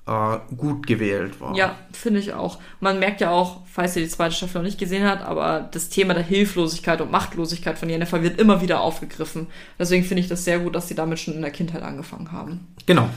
äh, 0.09 0.39
gut 0.57 0.87
gewählt 0.87 1.41
war. 1.41 1.55
Ja, 1.55 1.77
finde 1.93 2.21
ich 2.21 2.33
auch. 2.33 2.59
Man 2.81 2.99
merkt 2.99 3.21
ja 3.21 3.31
auch, 3.31 3.61
falls 3.71 3.95
ihr 3.95 4.03
die 4.03 4.09
zweite 4.09 4.35
Staffel 4.35 4.59
noch 4.59 4.65
nicht 4.65 4.79
gesehen 4.79 5.07
habt, 5.07 5.23
aber 5.23 5.69
das 5.71 5.91
Thema 5.91 6.15
der 6.15 6.23
Hilflosigkeit 6.23 7.01
und 7.01 7.11
Machtlosigkeit 7.11 7.79
von 7.79 7.91
Jennifer 7.91 8.23
wird 8.23 8.41
immer 8.41 8.63
wieder 8.63 8.81
aufgegriffen. 8.81 9.49
Deswegen 9.79 10.05
finde 10.05 10.23
ich 10.23 10.29
das 10.29 10.45
sehr 10.45 10.61
gut, 10.61 10.75
dass 10.75 10.89
sie 10.89 10.95
damit 10.95 11.21
schon 11.21 11.35
in 11.35 11.43
der 11.43 11.51
Kindheit 11.51 11.83
angefangen 11.83 12.33
haben. 12.33 12.75
Genau. 12.87 13.09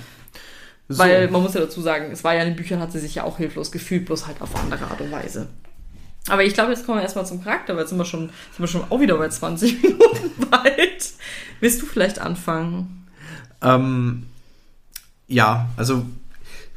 So. 0.89 0.99
Weil 0.99 1.29
man 1.29 1.41
muss 1.41 1.53
ja 1.53 1.61
dazu 1.61 1.81
sagen, 1.81 2.11
es 2.11 2.25
war 2.25 2.35
ja 2.35 2.41
in 2.41 2.49
den 2.49 2.55
Büchern, 2.57 2.81
hat 2.81 2.91
sie 2.91 2.99
sich 2.99 3.15
ja 3.15 3.23
auch 3.23 3.37
hilflos 3.37 3.71
gefühlt, 3.71 4.05
bloß 4.05 4.27
halt 4.27 4.41
auf 4.41 4.53
andere 4.55 4.85
Art 4.85 4.99
und 4.99 5.11
Weise. 5.11 5.47
Aber 6.27 6.43
ich 6.43 6.53
glaube, 6.53 6.71
jetzt 6.71 6.85
kommen 6.85 6.97
wir 6.97 7.03
erstmal 7.03 7.25
zum 7.25 7.41
Charakter, 7.43 7.73
weil 7.73 7.81
jetzt 7.81 7.89
sind 7.89 7.97
wir 7.97 8.05
schon, 8.05 8.29
sind 8.51 8.59
wir 8.59 8.67
schon 8.67 8.83
auch 8.89 8.99
wieder 8.99 9.17
bei 9.17 9.29
20 9.29 9.81
Minuten 9.81 10.51
weit. 10.51 11.13
Willst 11.61 11.81
du 11.81 11.85
vielleicht 11.85 12.19
anfangen? 12.19 13.07
Ähm, 13.61 14.27
ja, 15.27 15.69
also 15.77 16.05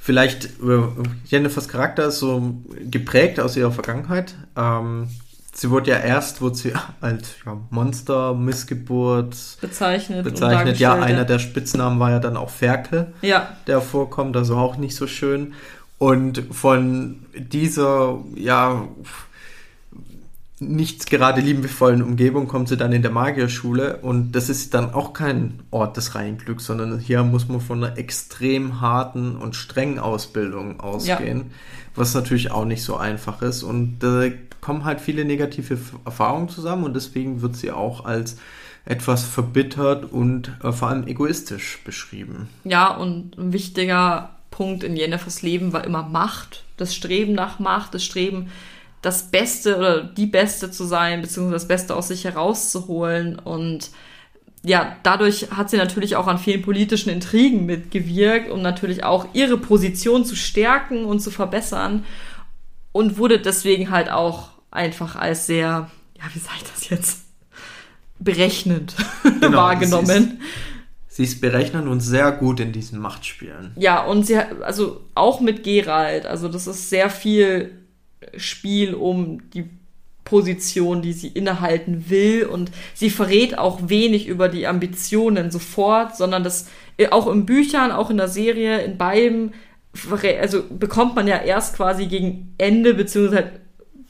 vielleicht 0.05 0.45
äh, 0.45 0.83
Jennifers 1.25 1.67
Charakter 1.67 2.09
ist 2.09 2.19
so 2.19 2.57
geprägt 2.91 3.41
aus 3.41 3.57
ihrer 3.57 3.73
Vergangenheit. 3.73 4.35
Ähm, 4.55 5.09
sie 5.55 5.71
wurde 5.71 5.93
ja 5.93 5.97
erst, 5.99 6.43
wurde 6.43 6.57
sie 6.57 6.73
als 7.01 7.37
ja, 7.47 7.57
Monster, 7.71 8.35
Missgeburt 8.35 9.35
Bezeichnet. 9.63 10.25
bezeichnet. 10.25 10.79
Ja, 10.79 10.95
einer 10.95 11.25
der 11.25 11.39
Spitznamen 11.39 11.99
war 11.99 12.11
ja 12.11 12.19
dann 12.19 12.37
auch 12.37 12.51
Ferkel, 12.51 13.15
Ja, 13.23 13.57
der 13.67 13.81
vorkommt, 13.81 14.37
also 14.37 14.57
auch 14.57 14.77
nicht 14.77 14.95
so 14.95 15.07
schön. 15.07 15.55
Und 15.97 16.45
von 16.51 17.25
dieser, 17.35 18.19
ja, 18.35 18.87
nicht 20.61 21.11
gerade 21.11 21.41
liebevollen 21.41 22.03
Umgebung 22.03 22.47
kommt 22.47 22.69
sie 22.69 22.77
dann 22.77 22.93
in 22.93 23.03
der 23.03 23.11
Magierschule 23.11 23.99
und 23.99 24.33
das 24.33 24.49
ist 24.49 24.73
dann 24.73 24.95
auch 24.95 25.13
kein 25.13 25.61
Ort 25.71 25.97
des 25.97 26.15
reinen 26.15 26.39
Glücks, 26.39 26.67
sondern 26.67 26.99
hier 26.99 27.25
muss 27.25 27.49
man 27.49 27.61
von 27.61 27.83
einer 27.83 27.99
extrem 27.99 28.81
harten 28.81 29.37
und 29.37 29.57
strengen 29.57 29.99
Ausbildung 29.99 30.79
ausgehen, 30.79 31.51
was 31.97 32.15
natürlich 32.15 32.53
auch 32.53 32.65
nicht 32.65 32.85
so 32.85 32.97
einfach 32.97 33.43
ist 33.43 33.65
und 33.65 33.99
da 33.99 34.29
kommen 34.61 34.85
halt 34.85 35.01
viele 35.01 35.25
negative 35.25 35.77
Erfahrungen 36.05 36.49
zusammen 36.49 36.85
und 36.85 36.95
deswegen 36.95 37.43
wird 37.43 37.57
sie 37.57 37.73
auch 37.73 38.05
als 38.05 38.37
etwas 38.87 39.25
verbittert 39.25 40.11
und 40.11 40.53
äh, 40.63 40.73
vor 40.73 40.89
allem 40.89 41.07
egoistisch 41.07 41.81
beschrieben. 41.85 42.49
Ja, 42.65 42.95
und 42.95 43.37
ein 43.39 43.53
wichtiger 43.53 44.31
Punkt 44.51 44.85
in 44.85 44.97
Jennifers 44.97 45.43
Leben 45.43 45.73
war 45.73 45.85
immer 45.85 46.03
Macht, 46.03 46.65
das 46.77 46.95
Streben 46.95 47.33
nach 47.33 47.59
Macht, 47.59 47.95
das 47.95 48.05
Streben, 48.05 48.51
das 49.05 49.31
Beste 49.31 49.77
oder 49.77 50.03
die 50.03 50.27
Beste 50.27 50.71
zu 50.71 50.85
sein, 50.85 51.21
beziehungsweise 51.21 51.55
das 51.55 51.69
Beste 51.69 51.95
aus 51.95 52.09
sich 52.09 52.25
herauszuholen. 52.25 53.39
Und 53.39 53.91
ja, 54.63 54.97
dadurch 55.03 55.51
hat 55.51 55.69
sie 55.69 55.77
natürlich 55.77 56.17
auch 56.17 56.27
an 56.27 56.39
vielen 56.39 56.63
politischen 56.63 57.11
Intrigen 57.11 57.67
mitgewirkt, 57.67 58.51
um 58.51 58.63
natürlich 58.63 59.05
auch 59.05 59.29
ihre 59.35 59.59
Position 59.59 60.25
zu 60.25 60.37
stärken 60.37 61.05
und 61.05 61.21
zu 61.21 61.31
verbessern. 61.31 62.05
Und 62.93 63.19
wurde 63.19 63.41
deswegen 63.41 63.91
halt 63.91 64.11
auch 64.11 64.51
einfach 64.71 65.17
als 65.17 65.47
sehr, 65.47 65.91
ja, 66.17 66.25
wie 66.33 66.39
sage 66.39 66.57
ich 66.59 66.71
das 66.73 66.89
jetzt, 66.89 67.25
berechnend 68.19 68.95
genau, 69.41 69.59
wahrgenommen. 69.59 70.41
Sie 71.09 71.25
ist 71.25 71.43
berechnend 71.43 71.89
und 71.89 72.01
sehr 72.01 72.33
gut 72.33 72.59
in 72.59 72.73
diesen 72.73 72.99
Machtspielen. 73.01 73.73
Ja, 73.77 74.03
und 74.05 74.27
sie 74.27 74.39
hat, 74.39 74.63
also 74.63 75.03
auch 75.15 75.41
mit 75.41 75.63
Gerald, 75.63 76.25
also 76.25 76.49
das 76.49 76.67
ist 76.67 76.89
sehr 76.89 77.11
viel 77.11 77.84
Spiel 78.39 78.95
um 78.95 79.51
die 79.51 79.69
Position, 80.25 81.03
die 81.03 81.13
sie 81.13 81.29
innehalten 81.29 82.09
will. 82.09 82.47
Und 82.47 82.71
sie 82.95 83.11
verrät 83.11 83.59
auch 83.59 83.89
wenig 83.89 84.27
über 84.27 84.49
die 84.49 84.67
Ambitionen 84.67 85.51
sofort, 85.51 86.17
sondern 86.17 86.43
das 86.43 86.69
äh, 86.97 87.09
auch 87.09 87.31
in 87.31 87.47
Büchern, 87.47 87.93
auch 87.93 88.11
in 88.11 88.17
der 88.17 88.29
Serie, 88.29 88.81
in 88.83 88.99
beiden, 88.99 89.55
also 90.41 90.65
bekommt 90.69 91.15
man 91.15 91.29
ja 91.29 91.39
erst 91.39 91.77
quasi 91.77 92.07
gegen 92.07 92.55
Ende 92.59 92.95
beziehungsweise 92.95 93.53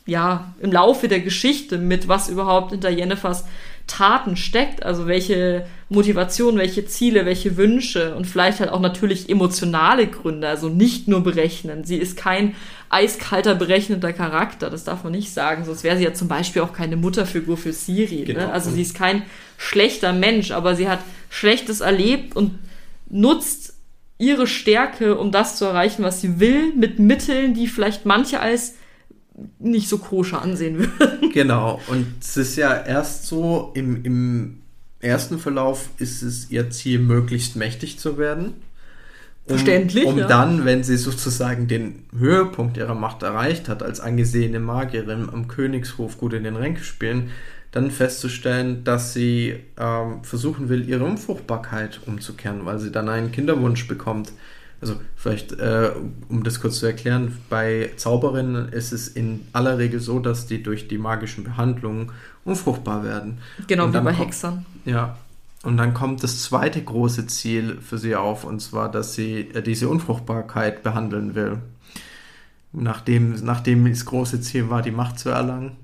ja 0.06 0.54
im 0.60 0.72
Laufe 0.72 1.08
der 1.08 1.20
Geschichte 1.20 1.78
mit, 1.78 2.08
was 2.08 2.28
überhaupt 2.28 2.70
hinter 2.70 2.90
Jennifers 2.90 3.44
Taten 3.86 4.36
steckt, 4.36 4.82
also 4.82 5.06
welche 5.06 5.66
Motivation, 5.90 6.56
welche 6.56 6.86
Ziele, 6.86 7.26
welche 7.26 7.56
Wünsche 7.56 8.14
und 8.14 8.26
vielleicht 8.26 8.60
halt 8.60 8.70
auch 8.70 8.80
natürlich 8.80 9.28
emotionale 9.28 10.06
Gründe, 10.06 10.48
also 10.48 10.68
nicht 10.68 11.06
nur 11.06 11.22
berechnen. 11.22 11.84
Sie 11.84 11.96
ist 11.96 12.16
kein 12.16 12.54
eiskalter, 12.88 13.54
berechnender 13.54 14.12
Charakter, 14.12 14.70
das 14.70 14.84
darf 14.84 15.04
man 15.04 15.12
nicht 15.12 15.32
sagen, 15.32 15.64
sonst 15.64 15.84
wäre 15.84 15.98
sie 15.98 16.04
ja 16.04 16.14
zum 16.14 16.28
Beispiel 16.28 16.62
auch 16.62 16.72
keine 16.72 16.96
Mutterfigur 16.96 17.56
für 17.56 17.72
Siri. 17.72 18.20
Ne? 18.20 18.24
Genau. 18.24 18.40
Ne? 18.40 18.52
Also 18.52 18.70
sie 18.70 18.82
ist 18.82 18.94
kein 18.94 19.22
schlechter 19.58 20.12
Mensch, 20.12 20.50
aber 20.50 20.76
sie 20.76 20.88
hat 20.88 21.00
Schlechtes 21.28 21.80
erlebt 21.80 22.36
und 22.36 22.58
nutzt 23.10 23.74
ihre 24.18 24.46
Stärke, 24.46 25.18
um 25.18 25.30
das 25.30 25.56
zu 25.56 25.66
erreichen, 25.66 26.02
was 26.02 26.20
sie 26.20 26.40
will, 26.40 26.72
mit 26.74 26.98
Mitteln, 26.98 27.52
die 27.52 27.66
vielleicht 27.66 28.06
manche 28.06 28.40
als 28.40 28.74
nicht 29.58 29.88
so 29.88 29.98
koscher 29.98 30.42
ansehen 30.42 30.78
würden. 30.78 31.20
Genau, 31.32 31.80
und 31.88 32.06
es 32.20 32.36
ist 32.36 32.56
ja 32.56 32.72
erst 32.74 33.26
so, 33.26 33.72
im, 33.74 34.04
im 34.04 34.58
ersten 35.00 35.38
Verlauf 35.38 35.88
ist 35.98 36.22
es 36.22 36.50
ihr 36.50 36.70
Ziel, 36.70 37.00
möglichst 37.00 37.56
mächtig 37.56 37.98
zu 37.98 38.18
werden. 38.18 38.54
Um, 39.46 39.56
Verständlich. 39.56 40.06
Um 40.06 40.18
ja. 40.18 40.26
dann, 40.26 40.64
wenn 40.64 40.84
sie 40.84 40.96
sozusagen 40.96 41.66
den 41.66 42.04
Höhepunkt 42.16 42.76
ihrer 42.76 42.94
Macht 42.94 43.22
erreicht 43.22 43.68
hat, 43.68 43.82
als 43.82 44.00
angesehene 44.00 44.60
Magierin 44.60 45.28
am 45.30 45.48
Königshof 45.48 46.18
gut 46.18 46.32
in 46.32 46.44
den 46.44 46.56
Ränken 46.56 46.84
spielen, 46.84 47.30
dann 47.72 47.90
festzustellen, 47.90 48.84
dass 48.84 49.12
sie 49.12 49.56
ähm, 49.76 50.22
versuchen 50.22 50.68
will, 50.68 50.88
ihre 50.88 51.04
Unfruchtbarkeit 51.04 52.00
umzukehren, 52.06 52.64
weil 52.64 52.78
sie 52.78 52.92
dann 52.92 53.08
einen 53.08 53.32
Kinderwunsch 53.32 53.88
bekommt 53.88 54.32
also 54.84 55.00
vielleicht, 55.16 55.52
äh, 55.52 55.92
um 56.28 56.44
das 56.44 56.60
kurz 56.60 56.78
zu 56.78 56.86
erklären, 56.86 57.38
bei 57.48 57.90
Zauberinnen 57.96 58.68
ist 58.68 58.92
es 58.92 59.08
in 59.08 59.46
aller 59.52 59.78
Regel 59.78 59.98
so, 59.98 60.18
dass 60.18 60.46
die 60.46 60.62
durch 60.62 60.88
die 60.88 60.98
magischen 60.98 61.42
Behandlungen 61.42 62.12
unfruchtbar 62.44 63.02
werden. 63.02 63.38
Genau, 63.66 63.88
wie 63.88 63.92
bei 63.92 64.02
kommt, 64.02 64.18
Hexern. 64.18 64.66
Ja. 64.84 65.16
Und 65.62 65.78
dann 65.78 65.94
kommt 65.94 66.22
das 66.22 66.42
zweite 66.42 66.82
große 66.82 67.26
Ziel 67.26 67.78
für 67.80 67.96
sie 67.96 68.14
auf, 68.14 68.44
und 68.44 68.60
zwar, 68.60 68.90
dass 68.90 69.14
sie 69.14 69.48
äh, 69.54 69.62
diese 69.62 69.88
Unfruchtbarkeit 69.88 70.82
behandeln 70.82 71.34
will. 71.34 71.58
Nachdem, 72.72 73.34
nachdem 73.42 73.88
das 73.88 74.04
große 74.04 74.42
Ziel 74.42 74.68
war, 74.68 74.82
die 74.82 74.90
Macht 74.90 75.18
zu 75.18 75.30
erlangen. 75.30 75.76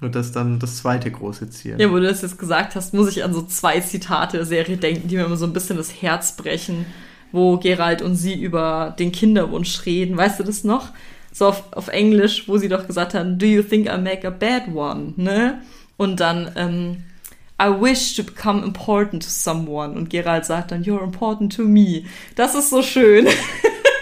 Und 0.00 0.14
das 0.14 0.26
ist 0.26 0.36
dann 0.36 0.60
das 0.60 0.76
zweite 0.76 1.10
große 1.10 1.50
Ziel. 1.50 1.80
Ja, 1.80 1.90
wo 1.90 1.96
du 1.96 2.02
das 2.02 2.22
jetzt 2.22 2.38
gesagt 2.38 2.76
hast, 2.76 2.94
muss 2.94 3.08
ich 3.08 3.24
an 3.24 3.32
so 3.32 3.42
zwei 3.42 3.80
Zitate 3.80 4.36
der 4.36 4.46
Serie 4.46 4.76
denken, 4.76 5.08
die 5.08 5.16
mir 5.16 5.24
immer 5.24 5.38
so 5.38 5.46
ein 5.46 5.54
bisschen 5.54 5.78
das 5.78 6.02
Herz 6.02 6.36
brechen 6.36 6.86
wo 7.36 7.58
Gerald 7.58 8.02
und 8.02 8.16
sie 8.16 8.34
über 8.34 8.96
den 8.98 9.12
Kinderwunsch 9.12 9.86
reden. 9.86 10.16
Weißt 10.16 10.40
du 10.40 10.42
das 10.42 10.64
noch? 10.64 10.88
So 11.32 11.46
auf, 11.46 11.64
auf 11.72 11.88
Englisch, 11.88 12.48
wo 12.48 12.56
sie 12.56 12.68
doch 12.68 12.86
gesagt 12.86 13.14
haben, 13.14 13.38
do 13.38 13.46
you 13.46 13.62
think 13.62 13.86
I 13.86 13.98
make 13.98 14.26
a 14.26 14.30
bad 14.30 14.74
one? 14.74 15.12
Ne? 15.16 15.60
Und 15.96 16.18
dann, 16.18 16.50
ähm, 16.56 17.04
I 17.62 17.68
wish 17.68 18.16
to 18.16 18.24
become 18.24 18.64
important 18.64 19.22
to 19.22 19.28
someone. 19.28 19.94
Und 19.94 20.10
Gerald 20.10 20.44
sagt 20.46 20.72
dann, 20.72 20.82
you're 20.82 21.04
important 21.04 21.54
to 21.54 21.62
me. 21.62 22.04
Das 22.34 22.54
ist 22.54 22.70
so 22.70 22.82
schön. 22.82 23.28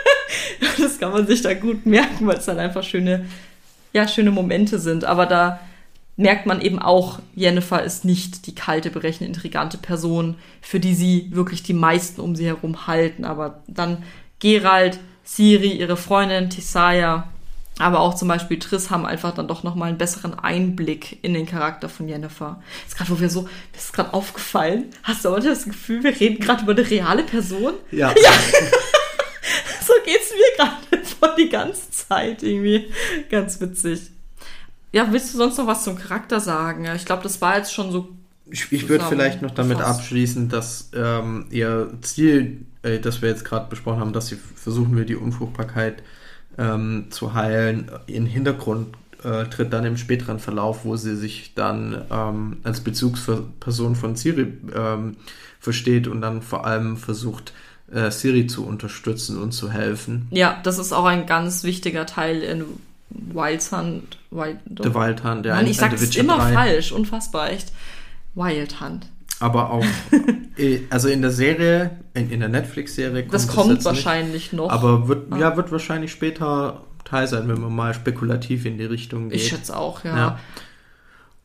das 0.78 0.98
kann 0.98 1.12
man 1.12 1.26
sich 1.26 1.42
da 1.42 1.54
gut 1.54 1.84
merken, 1.86 2.26
weil 2.26 2.38
es 2.38 2.46
dann 2.46 2.58
einfach 2.58 2.82
schöne, 2.82 3.26
ja, 3.92 4.08
schöne 4.08 4.30
Momente 4.30 4.78
sind. 4.78 5.04
Aber 5.04 5.26
da 5.26 5.60
merkt 6.16 6.46
man 6.46 6.60
eben 6.60 6.78
auch, 6.78 7.18
Jennifer 7.34 7.82
ist 7.82 8.04
nicht 8.04 8.46
die 8.46 8.54
kalte, 8.54 8.90
berechnende, 8.90 9.34
intrigante 9.34 9.78
Person, 9.78 10.36
für 10.60 10.80
die 10.80 10.94
sie 10.94 11.28
wirklich 11.32 11.62
die 11.62 11.74
meisten 11.74 12.20
um 12.20 12.36
sie 12.36 12.46
herum 12.46 12.86
halten. 12.86 13.24
Aber 13.24 13.62
dann 13.66 14.04
Gerald, 14.38 15.00
Siri, 15.24 15.72
ihre 15.72 15.96
Freundin, 15.96 16.50
Tisaya, 16.50 17.28
aber 17.78 18.00
auch 18.00 18.14
zum 18.14 18.28
Beispiel 18.28 18.58
Triss 18.58 18.90
haben 18.90 19.04
einfach 19.04 19.34
dann 19.34 19.48
doch 19.48 19.64
nochmal 19.64 19.88
einen 19.88 19.98
besseren 19.98 20.38
Einblick 20.38 21.18
in 21.22 21.34
den 21.34 21.46
Charakter 21.46 21.88
von 21.88 22.08
Jennifer. 22.08 22.62
Ist 22.86 22.96
gerade, 22.96 23.10
wo 23.10 23.18
wir 23.18 23.28
so, 23.28 23.42
mir 23.42 23.50
ist 23.76 23.92
gerade 23.92 24.14
aufgefallen. 24.14 24.90
Hast 25.02 25.24
du 25.24 25.30
heute 25.30 25.48
das 25.48 25.64
Gefühl, 25.64 26.04
wir 26.04 26.18
reden 26.18 26.38
gerade 26.38 26.62
über 26.62 26.72
eine 26.72 26.88
reale 26.88 27.24
Person? 27.24 27.74
Ja. 27.90 28.10
ja. 28.22 28.32
so 29.84 29.92
geht's 30.04 30.30
mir 30.30 30.64
gerade 30.64 31.04
vor 31.18 31.34
die 31.36 31.48
ganze 31.48 31.90
Zeit 31.90 32.44
irgendwie. 32.44 32.92
Ganz 33.28 33.60
witzig. 33.60 34.13
Ja, 34.94 35.08
willst 35.10 35.34
du 35.34 35.38
sonst 35.38 35.58
noch 35.58 35.66
was 35.66 35.82
zum 35.82 35.96
Charakter 35.96 36.38
sagen? 36.38 36.86
Ich 36.94 37.04
glaube, 37.04 37.24
das 37.24 37.40
war 37.40 37.56
jetzt 37.56 37.74
schon 37.74 37.90
so. 37.90 38.10
Ich, 38.48 38.70
ich 38.70 38.88
würde 38.88 39.04
vielleicht 39.08 39.42
noch 39.42 39.50
damit 39.50 39.78
gefasst. 39.78 39.98
abschließen, 39.98 40.48
dass 40.48 40.90
ähm, 40.94 41.46
ihr 41.50 41.90
Ziel, 42.02 42.64
äh, 42.82 43.00
das 43.00 43.20
wir 43.20 43.28
jetzt 43.28 43.44
gerade 43.44 43.68
besprochen 43.68 43.98
haben, 43.98 44.12
dass 44.12 44.28
sie 44.28 44.36
versuchen 44.36 44.94
will, 44.94 45.04
die 45.04 45.16
Unfruchtbarkeit 45.16 46.04
ähm, 46.58 47.06
zu 47.10 47.34
heilen, 47.34 47.90
in 48.06 48.24
Hintergrund 48.24 48.94
äh, 49.24 49.46
tritt 49.46 49.72
dann 49.72 49.84
im 49.84 49.96
späteren 49.96 50.38
Verlauf, 50.38 50.84
wo 50.84 50.94
sie 50.94 51.16
sich 51.16 51.54
dann 51.56 52.04
ähm, 52.12 52.58
als 52.62 52.80
Bezugsperson 52.80 53.96
von 53.96 54.14
Siri 54.14 54.46
ähm, 54.76 55.16
versteht 55.58 56.06
und 56.06 56.20
dann 56.20 56.40
vor 56.40 56.66
allem 56.66 56.98
versucht, 56.98 57.52
äh, 57.92 58.12
Siri 58.12 58.46
zu 58.46 58.64
unterstützen 58.64 59.42
und 59.42 59.50
zu 59.50 59.72
helfen. 59.72 60.28
Ja, 60.30 60.60
das 60.62 60.78
ist 60.78 60.92
auch 60.92 61.06
ein 61.06 61.26
ganz 61.26 61.64
wichtiger 61.64 62.06
Teil 62.06 62.42
in 62.42 62.64
Wild 63.10 63.72
Hunt. 63.72 64.18
Wild, 64.30 64.58
The 64.82 64.94
Wild 64.94 65.24
Hunt, 65.24 65.46
ja. 65.46 65.54
Mann, 65.54 65.66
ich 65.66 65.76
sag's 65.76 66.16
immer 66.16 66.38
3. 66.38 66.52
falsch, 66.52 66.92
unfassbar, 66.92 67.50
echt. 67.50 67.72
Wild 68.34 68.80
Hunt. 68.80 69.06
Aber 69.40 69.70
auch, 69.70 69.84
äh, 70.56 70.80
also 70.90 71.08
in 71.08 71.22
der 71.22 71.30
Serie, 71.30 71.98
in, 72.14 72.30
in 72.30 72.40
der 72.40 72.48
Netflix-Serie 72.48 73.22
kommt 73.22 73.34
das 73.34 73.48
kommt 73.48 73.78
das 73.78 73.84
wahrscheinlich 73.84 74.32
nicht, 74.32 74.52
noch. 74.52 74.70
Aber 74.70 75.08
wird, 75.08 75.32
ah. 75.32 75.38
ja, 75.38 75.56
wird 75.56 75.72
wahrscheinlich 75.72 76.12
später 76.12 76.84
Teil 77.04 77.26
sein, 77.26 77.48
wenn 77.48 77.60
man 77.60 77.74
mal 77.74 77.94
spekulativ 77.94 78.64
in 78.64 78.78
die 78.78 78.84
Richtung 78.84 79.28
geht. 79.28 79.40
Ich 79.40 79.48
schätze 79.48 79.76
auch, 79.76 80.04
ja. 80.04 80.16
ja. 80.16 80.38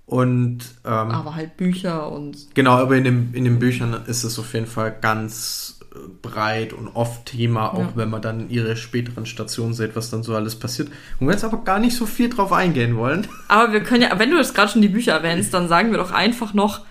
Und 0.10 0.62
ähm, 0.86 1.12
aber 1.12 1.36
halt 1.36 1.56
Bücher 1.56 2.12
und 2.12 2.56
genau, 2.56 2.72
aber 2.72 2.98
in, 2.98 3.04
dem, 3.04 3.30
in 3.34 3.44
den 3.44 3.60
Büchern 3.60 3.94
ist 4.08 4.24
es 4.24 4.40
auf 4.40 4.56
jeden 4.56 4.66
Fall 4.66 4.98
ganz 5.00 5.80
breit 6.24 6.74
und 6.74 6.88
oft 6.88 7.28
Thema, 7.28 7.76
auch 7.76 7.80
ja. 7.80 7.92
wenn 7.94 8.10
man 8.10 8.20
dann 8.20 8.50
ihre 8.50 8.76
späteren 8.76 9.28
Stationen 9.28 9.76
sieht, 9.76 9.96
was 9.96 10.10
dann 10.10 10.24
so 10.24 10.34
alles 10.34 10.56
passiert. 10.56 10.90
Und 11.20 11.28
wir 11.28 11.34
jetzt 11.34 11.44
aber 11.44 11.64
gar 11.64 11.78
nicht 11.78 11.96
so 11.96 12.08
viel 12.08 12.28
drauf 12.28 12.52
eingehen 12.52 12.98
wollen. 12.98 13.28
Aber 13.48 13.72
wir 13.72 13.84
können 13.84 14.02
ja, 14.02 14.18
wenn 14.18 14.32
du 14.32 14.38
jetzt 14.38 14.56
gerade 14.56 14.72
schon 14.72 14.82
die 14.82 14.90
Bücher 14.90 15.14
erwähnst, 15.14 15.54
dann 15.54 15.68
sagen 15.68 15.92
wir 15.92 16.00
doch 16.00 16.12
einfach 16.12 16.56
noch, 16.56 16.82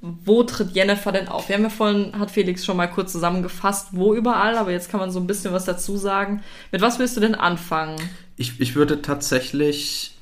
wo 0.00 0.42
tritt 0.42 0.74
Jennifer 0.74 1.12
denn 1.12 1.28
auf? 1.28 1.48
Wir 1.48 1.56
haben 1.56 1.62
ja 1.62 1.68
vorhin, 1.68 2.18
hat 2.18 2.30
Felix 2.30 2.64
schon 2.64 2.78
mal 2.78 2.86
kurz 2.86 3.12
zusammengefasst, 3.12 3.88
wo 3.92 4.14
überall, 4.14 4.56
aber 4.56 4.70
jetzt 4.70 4.90
kann 4.90 5.00
man 5.00 5.10
so 5.10 5.20
ein 5.20 5.26
bisschen 5.26 5.52
was 5.52 5.66
dazu 5.66 5.98
sagen. 5.98 6.42
Mit 6.72 6.80
was 6.80 6.98
willst 6.98 7.18
du 7.18 7.20
denn 7.20 7.34
anfangen? 7.34 7.96
Ich, 8.36 8.60
ich 8.60 8.76
würde 8.76 9.02
tatsächlich 9.02 10.16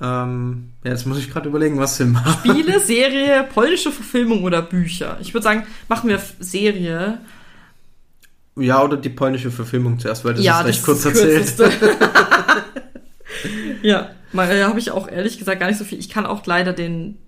ähm, 0.00 0.72
ja, 0.84 0.90
jetzt 0.90 1.06
muss 1.06 1.18
ich 1.18 1.30
gerade 1.30 1.48
überlegen, 1.48 1.78
was 1.78 1.98
wir 1.98 2.06
machen. 2.06 2.50
Spiele, 2.50 2.80
Serie, 2.84 3.44
polnische 3.44 3.90
Verfilmung 3.90 4.44
oder 4.44 4.62
Bücher? 4.62 5.16
Ich 5.20 5.32
würde 5.32 5.44
sagen, 5.44 5.66
machen 5.88 6.08
wir 6.08 6.20
Serie. 6.38 7.18
Ja, 8.56 8.82
oder 8.82 8.96
die 8.96 9.08
polnische 9.08 9.50
Verfilmung 9.50 9.98
zuerst, 9.98 10.24
weil 10.24 10.34
das 10.34 10.44
ja, 10.44 10.60
ist 10.60 10.66
recht 10.66 10.82
kurz 10.82 11.04
erzählt. 11.04 11.54
ja, 13.82 14.10
da 14.32 14.50
äh, 14.50 14.64
habe 14.64 14.78
ich 14.78 14.90
auch 14.90 15.08
ehrlich 15.08 15.38
gesagt 15.38 15.60
gar 15.60 15.66
nicht 15.68 15.78
so 15.78 15.84
viel. 15.84 15.98
Ich 15.98 16.08
kann 16.08 16.26
auch 16.26 16.44
leider 16.46 16.72
den. 16.72 17.18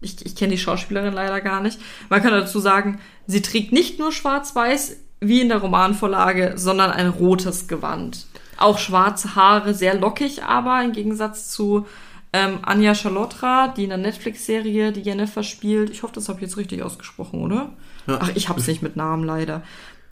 Ich, 0.00 0.24
ich 0.26 0.34
kenne 0.34 0.52
die 0.52 0.58
Schauspielerin 0.58 1.14
leider 1.14 1.40
gar 1.40 1.60
nicht. 1.62 1.78
Man 2.08 2.22
kann 2.22 2.32
dazu 2.32 2.58
sagen, 2.58 2.98
sie 3.26 3.40
trägt 3.40 3.72
nicht 3.72 3.98
nur 3.98 4.10
schwarz-weiß 4.10 4.96
wie 5.20 5.40
in 5.40 5.48
der 5.48 5.58
Romanvorlage, 5.58 6.54
sondern 6.56 6.90
ein 6.90 7.08
rotes 7.08 7.68
Gewand. 7.68 8.26
Auch 8.62 8.78
schwarze 8.78 9.34
Haare, 9.34 9.74
sehr 9.74 9.94
lockig, 9.98 10.42
aber 10.44 10.82
im 10.84 10.92
Gegensatz 10.92 11.50
zu 11.50 11.86
ähm, 12.32 12.60
Anja 12.62 12.94
Charlotra, 12.94 13.68
die 13.68 13.84
in 13.84 13.90
der 13.90 13.98
Netflix-Serie 13.98 14.92
die 14.92 15.00
Jennifer 15.02 15.42
spielt. 15.42 15.90
Ich 15.90 16.02
hoffe, 16.02 16.14
das 16.14 16.28
habe 16.28 16.38
ich 16.38 16.42
jetzt 16.42 16.56
richtig 16.56 16.82
ausgesprochen, 16.82 17.40
oder? 17.42 17.70
Ja. 18.06 18.18
Ach, 18.22 18.30
ich 18.34 18.48
habe 18.48 18.60
es 18.60 18.66
nicht 18.66 18.82
mit 18.82 18.96
Namen 18.96 19.24
leider. 19.24 19.62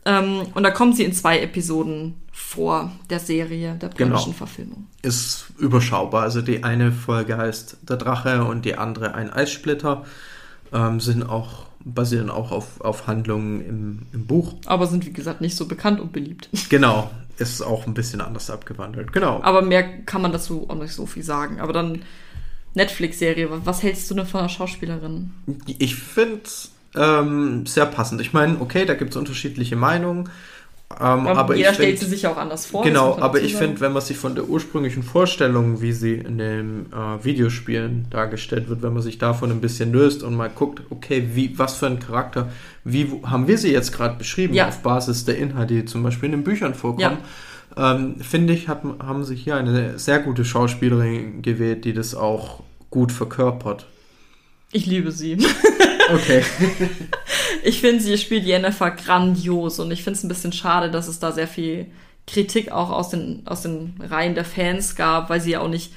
Ähm, 0.04 0.42
und 0.54 0.62
da 0.62 0.70
kommt 0.70 0.96
sie 0.96 1.04
in 1.04 1.12
zwei 1.12 1.40
Episoden 1.40 2.14
vor 2.32 2.90
der 3.10 3.20
Serie, 3.20 3.74
der 3.74 3.88
polnischen 3.88 4.24
Genau. 4.26 4.36
Verfilmung. 4.36 4.86
Ist 5.02 5.46
überschaubar. 5.58 6.22
Also 6.22 6.42
die 6.42 6.64
eine 6.64 6.90
Folge 6.92 7.36
heißt 7.36 7.78
Der 7.88 7.96
Drache 7.96 8.44
und 8.44 8.64
die 8.64 8.76
andere 8.76 9.14
ein 9.14 9.30
Eissplitter. 9.30 10.04
Ähm, 10.72 11.00
sind 11.00 11.22
auch, 11.22 11.66
basieren 11.84 12.30
auch 12.30 12.50
auf, 12.52 12.80
auf 12.80 13.06
Handlungen 13.06 13.60
im, 13.64 14.02
im 14.12 14.26
Buch. 14.26 14.54
Aber 14.66 14.86
sind, 14.86 15.04
wie 15.06 15.12
gesagt, 15.12 15.40
nicht 15.40 15.56
so 15.56 15.66
bekannt 15.66 16.00
und 16.00 16.12
beliebt. 16.12 16.48
Genau. 16.68 17.10
Ist 17.40 17.62
auch 17.62 17.86
ein 17.86 17.94
bisschen 17.94 18.20
anders 18.20 18.50
abgewandelt. 18.50 19.12
Genau. 19.12 19.40
Aber 19.42 19.62
mehr 19.62 20.02
kann 20.02 20.20
man 20.20 20.30
dazu 20.30 20.66
auch 20.68 20.74
nicht 20.74 20.92
so 20.92 21.06
viel 21.06 21.22
sagen. 21.22 21.58
Aber 21.58 21.72
dann 21.72 22.02
Netflix-Serie, 22.74 23.48
was 23.64 23.82
hältst 23.82 24.10
du 24.10 24.14
denn 24.14 24.26
von 24.26 24.42
der 24.42 24.48
Schauspielerin? 24.48 25.30
Ich 25.78 25.96
finde 25.96 26.42
ähm, 26.94 27.66
sehr 27.66 27.86
passend. 27.86 28.20
Ich 28.20 28.32
meine, 28.32 28.60
okay, 28.60 28.84
da 28.84 28.94
gibt 28.94 29.12
es 29.12 29.16
unterschiedliche 29.16 29.74
Meinungen. 29.74 30.28
Ähm, 30.98 31.26
aber 31.28 31.54
jeder 31.54 31.70
ich 31.70 31.74
stellt 31.76 31.88
find, 31.90 32.00
sie 32.00 32.06
sich 32.06 32.22
ja 32.22 32.32
auch 32.32 32.36
anders 32.36 32.66
vor. 32.66 32.82
Genau, 32.82 33.16
aber 33.18 33.40
ich 33.40 33.54
finde, 33.54 33.80
wenn 33.80 33.92
man 33.92 34.02
sich 34.02 34.16
von 34.16 34.34
der 34.34 34.48
ursprünglichen 34.48 35.02
Vorstellung, 35.04 35.80
wie 35.80 35.92
sie 35.92 36.14
in 36.14 36.36
den 36.36 36.86
äh, 36.92 37.24
Videospielen 37.24 38.06
dargestellt 38.10 38.68
wird, 38.68 38.82
wenn 38.82 38.92
man 38.92 39.02
sich 39.02 39.16
davon 39.18 39.52
ein 39.52 39.60
bisschen 39.60 39.92
löst 39.92 40.22
und 40.24 40.34
mal 40.36 40.50
guckt, 40.50 40.82
okay, 40.90 41.28
wie, 41.34 41.56
was 41.58 41.76
für 41.76 41.86
ein 41.86 42.00
Charakter, 42.00 42.50
wie 42.84 43.10
wo- 43.12 43.22
haben 43.28 43.46
wir 43.46 43.56
sie 43.56 43.70
jetzt 43.72 43.92
gerade 43.92 44.16
beschrieben, 44.18 44.52
Ja. 44.52 44.66
auf 44.68 44.82
Basis 44.82 45.24
der 45.24 45.38
Inhalte, 45.38 45.74
die 45.74 45.84
zum 45.84 46.02
Beispiel 46.02 46.26
in 46.26 46.32
den 46.32 46.44
Büchern 46.44 46.74
vorkommen, 46.74 47.18
ähm, 47.76 48.16
finde 48.20 48.52
ich, 48.52 48.66
hat, 48.66 48.82
haben 48.98 49.22
sie 49.22 49.36
hier 49.36 49.54
eine 49.56 49.96
sehr 49.98 50.18
gute 50.18 50.44
Schauspielerin 50.44 51.40
gewählt, 51.40 51.84
die 51.84 51.92
das 51.92 52.16
auch 52.16 52.64
gut 52.90 53.12
verkörpert. 53.12 53.86
Ich 54.72 54.86
liebe 54.86 55.12
sie. 55.12 55.38
Okay. 56.12 56.42
Ich 57.62 57.80
finde, 57.80 58.02
sie 58.02 58.18
spielt 58.18 58.44
Jennifer 58.44 58.90
grandios 58.90 59.78
und 59.78 59.90
ich 59.90 60.02
finde 60.02 60.18
es 60.18 60.24
ein 60.24 60.28
bisschen 60.28 60.52
schade, 60.52 60.90
dass 60.90 61.08
es 61.08 61.18
da 61.18 61.32
sehr 61.32 61.48
viel 61.48 61.86
Kritik 62.26 62.70
auch 62.70 62.90
aus 62.90 63.10
den, 63.10 63.42
aus 63.46 63.62
den 63.62 63.94
Reihen 64.00 64.34
der 64.34 64.44
Fans 64.44 64.96
gab, 64.96 65.30
weil 65.30 65.40
sie 65.40 65.52
ja 65.52 65.60
auch 65.60 65.68
nicht 65.68 65.92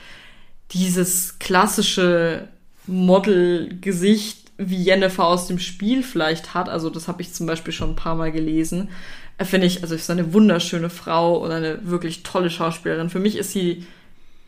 dieses 0.72 1.40
klassische 1.40 2.48
Model-Gesicht 2.88 4.52
wie 4.58 4.84
Jennifer 4.84 5.26
aus 5.26 5.48
dem 5.48 5.60
Spiel 5.60 6.04
vielleicht 6.04 6.54
hat. 6.54 6.70
Also 6.70 6.90
das 6.90 7.08
habe 7.08 7.22
ich 7.22 7.34
zum 7.34 7.48
Beispiel 7.48 7.74
schon 7.74 7.92
ein 7.92 7.96
paar 7.96 8.16
Mal 8.16 8.32
gelesen. 8.32 8.90
Äh, 9.38 9.46
Finde 9.46 9.68
ich, 9.68 9.82
also 9.82 9.96
ist 9.96 10.10
eine 10.10 10.34
wunderschöne 10.34 10.90
Frau 10.90 11.38
und 11.38 11.52
eine 11.52 11.80
wirklich 11.88 12.24
tolle 12.24 12.50
Schauspielerin. 12.50 13.10
Für 13.10 13.20
mich 13.20 13.38
ist 13.38 13.52
sie 13.52 13.86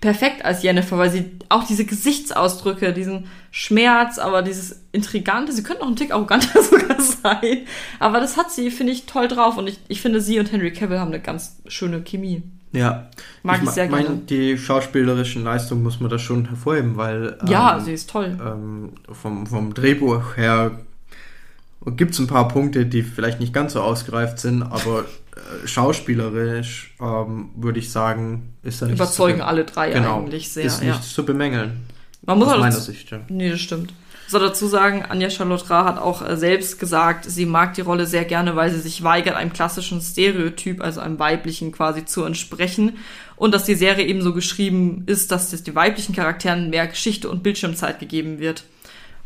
perfekt 0.06 0.46
als 0.46 0.64
Jennifer, 0.64 0.98
weil 0.98 1.10
sie 1.10 1.32
auch 1.50 1.64
diese 1.66 1.86
Gesichtsausdrücke, 1.86 2.94
diesen 2.94 3.26
Schmerz, 3.52 4.18
aber 4.20 4.42
dieses 4.42 4.82
Intrigante, 4.92 5.52
sie 5.52 5.64
könnte 5.64 5.84
auch 5.84 5.88
ein 5.88 5.96
Tick 5.96 6.12
arroganter 6.14 6.62
sogar 6.72 7.00
sein, 7.02 7.60
aber 8.00 8.20
das 8.20 8.38
hat 8.38 8.52
sie, 8.52 8.72
finde 8.72 8.94
ich, 8.94 9.06
toll 9.06 9.28
drauf 9.28 9.58
und 9.58 9.68
ich, 9.68 9.80
ich 9.88 10.02
finde, 10.02 10.22
sie 10.22 10.40
und 10.40 10.52
Henry 10.52 10.72
Cavill 10.72 11.00
haben 11.00 11.12
eine 11.12 11.20
ganz 11.22 11.58
schöne 11.68 12.02
Chemie. 12.04 12.44
Ja. 12.72 13.08
Mag 13.44 13.60
ich 13.60 13.64
ma- 13.66 13.72
sehr 13.72 13.90
mein, 13.90 14.04
gerne. 14.04 14.18
Die 14.30 14.58
schauspielerischen 14.58 15.44
Leistungen 15.46 15.82
muss 15.82 16.00
man 16.02 16.10
da 16.10 16.20
schon 16.20 16.48
hervorheben, 16.50 16.98
weil 16.98 17.38
Ja, 17.48 17.78
ähm, 17.78 17.84
sie 17.86 17.94
ist 17.94 18.10
toll. 18.10 18.38
ähm, 18.46 18.92
vom, 19.12 19.48
vom 19.48 19.74
Drehbuch 19.74 20.36
her 20.38 20.80
gibt 21.92 22.14
es 22.14 22.20
ein 22.20 22.28
paar 22.28 22.48
Punkte, 22.48 22.86
die 22.86 23.04
vielleicht 23.04 23.40
nicht 23.40 23.54
ganz 23.54 23.74
so 23.74 23.82
ausgereift 23.82 24.40
sind, 24.40 24.64
aber 24.64 25.06
äh, 25.36 25.68
schauspielerisch 25.68 26.96
ähm, 27.00 27.50
würde 27.56 27.80
ich 27.80 27.92
sagen, 27.92 28.54
ist 28.64 28.82
da 28.82 28.88
Überzeugen 28.88 29.40
zu 29.40 29.46
alle 29.46 29.66
drei 29.66 29.92
genau, 29.92 30.20
eigentlich 30.20 30.50
sehr. 30.50 30.66
ist 30.66 30.82
ja. 30.82 30.92
nichts 30.92 31.14
zu 31.14 31.26
bemängeln. 31.26 31.84
Man 32.26 32.40
muss 32.40 32.48
aus 32.48 32.56
auch 32.56 32.60
meiner 32.60 32.72
Sicht, 32.72 33.12
ja. 33.12 33.20
Nee, 33.30 33.52
das 33.52 33.62
stimmt. 33.62 33.94
Ich 34.26 34.32
soll 34.32 34.42
dazu 34.42 34.68
sagen, 34.68 35.04
Anja 35.08 35.30
Charlotte 35.30 35.70
Ra 35.70 35.86
hat 35.86 36.00
auch 36.00 36.28
äh, 36.28 36.36
selbst 36.36 36.80
gesagt, 36.80 37.26
sie 37.26 37.46
mag 37.46 37.76
die 37.76 37.82
Rolle 37.82 38.08
sehr 38.08 38.26
gerne, 38.26 38.56
weil 38.56 38.72
sie 38.72 38.80
sich 38.80 39.04
weigert, 39.04 39.36
einem 39.36 39.54
klassischen 39.54 40.02
Stereotyp, 40.02 40.82
also 40.82 41.00
einem 41.00 41.20
weiblichen 41.20 41.72
quasi 41.72 42.06
zu 42.06 42.24
entsprechen. 42.24 42.98
Und 43.36 43.54
dass 43.54 43.66
die 43.66 43.76
Serie 43.76 44.06
eben 44.06 44.24
so 44.24 44.34
geschrieben 44.34 45.04
ist, 45.06 45.32
dass 45.32 45.52
das 45.52 45.62
den 45.62 45.76
weiblichen 45.76 46.16
Charakteren 46.16 46.72
mehr 46.72 46.88
Geschichte 46.88 47.30
und 47.30 47.44
Bildschirmzeit 47.44 48.00
gegeben 48.00 48.40
wird. 48.40 48.64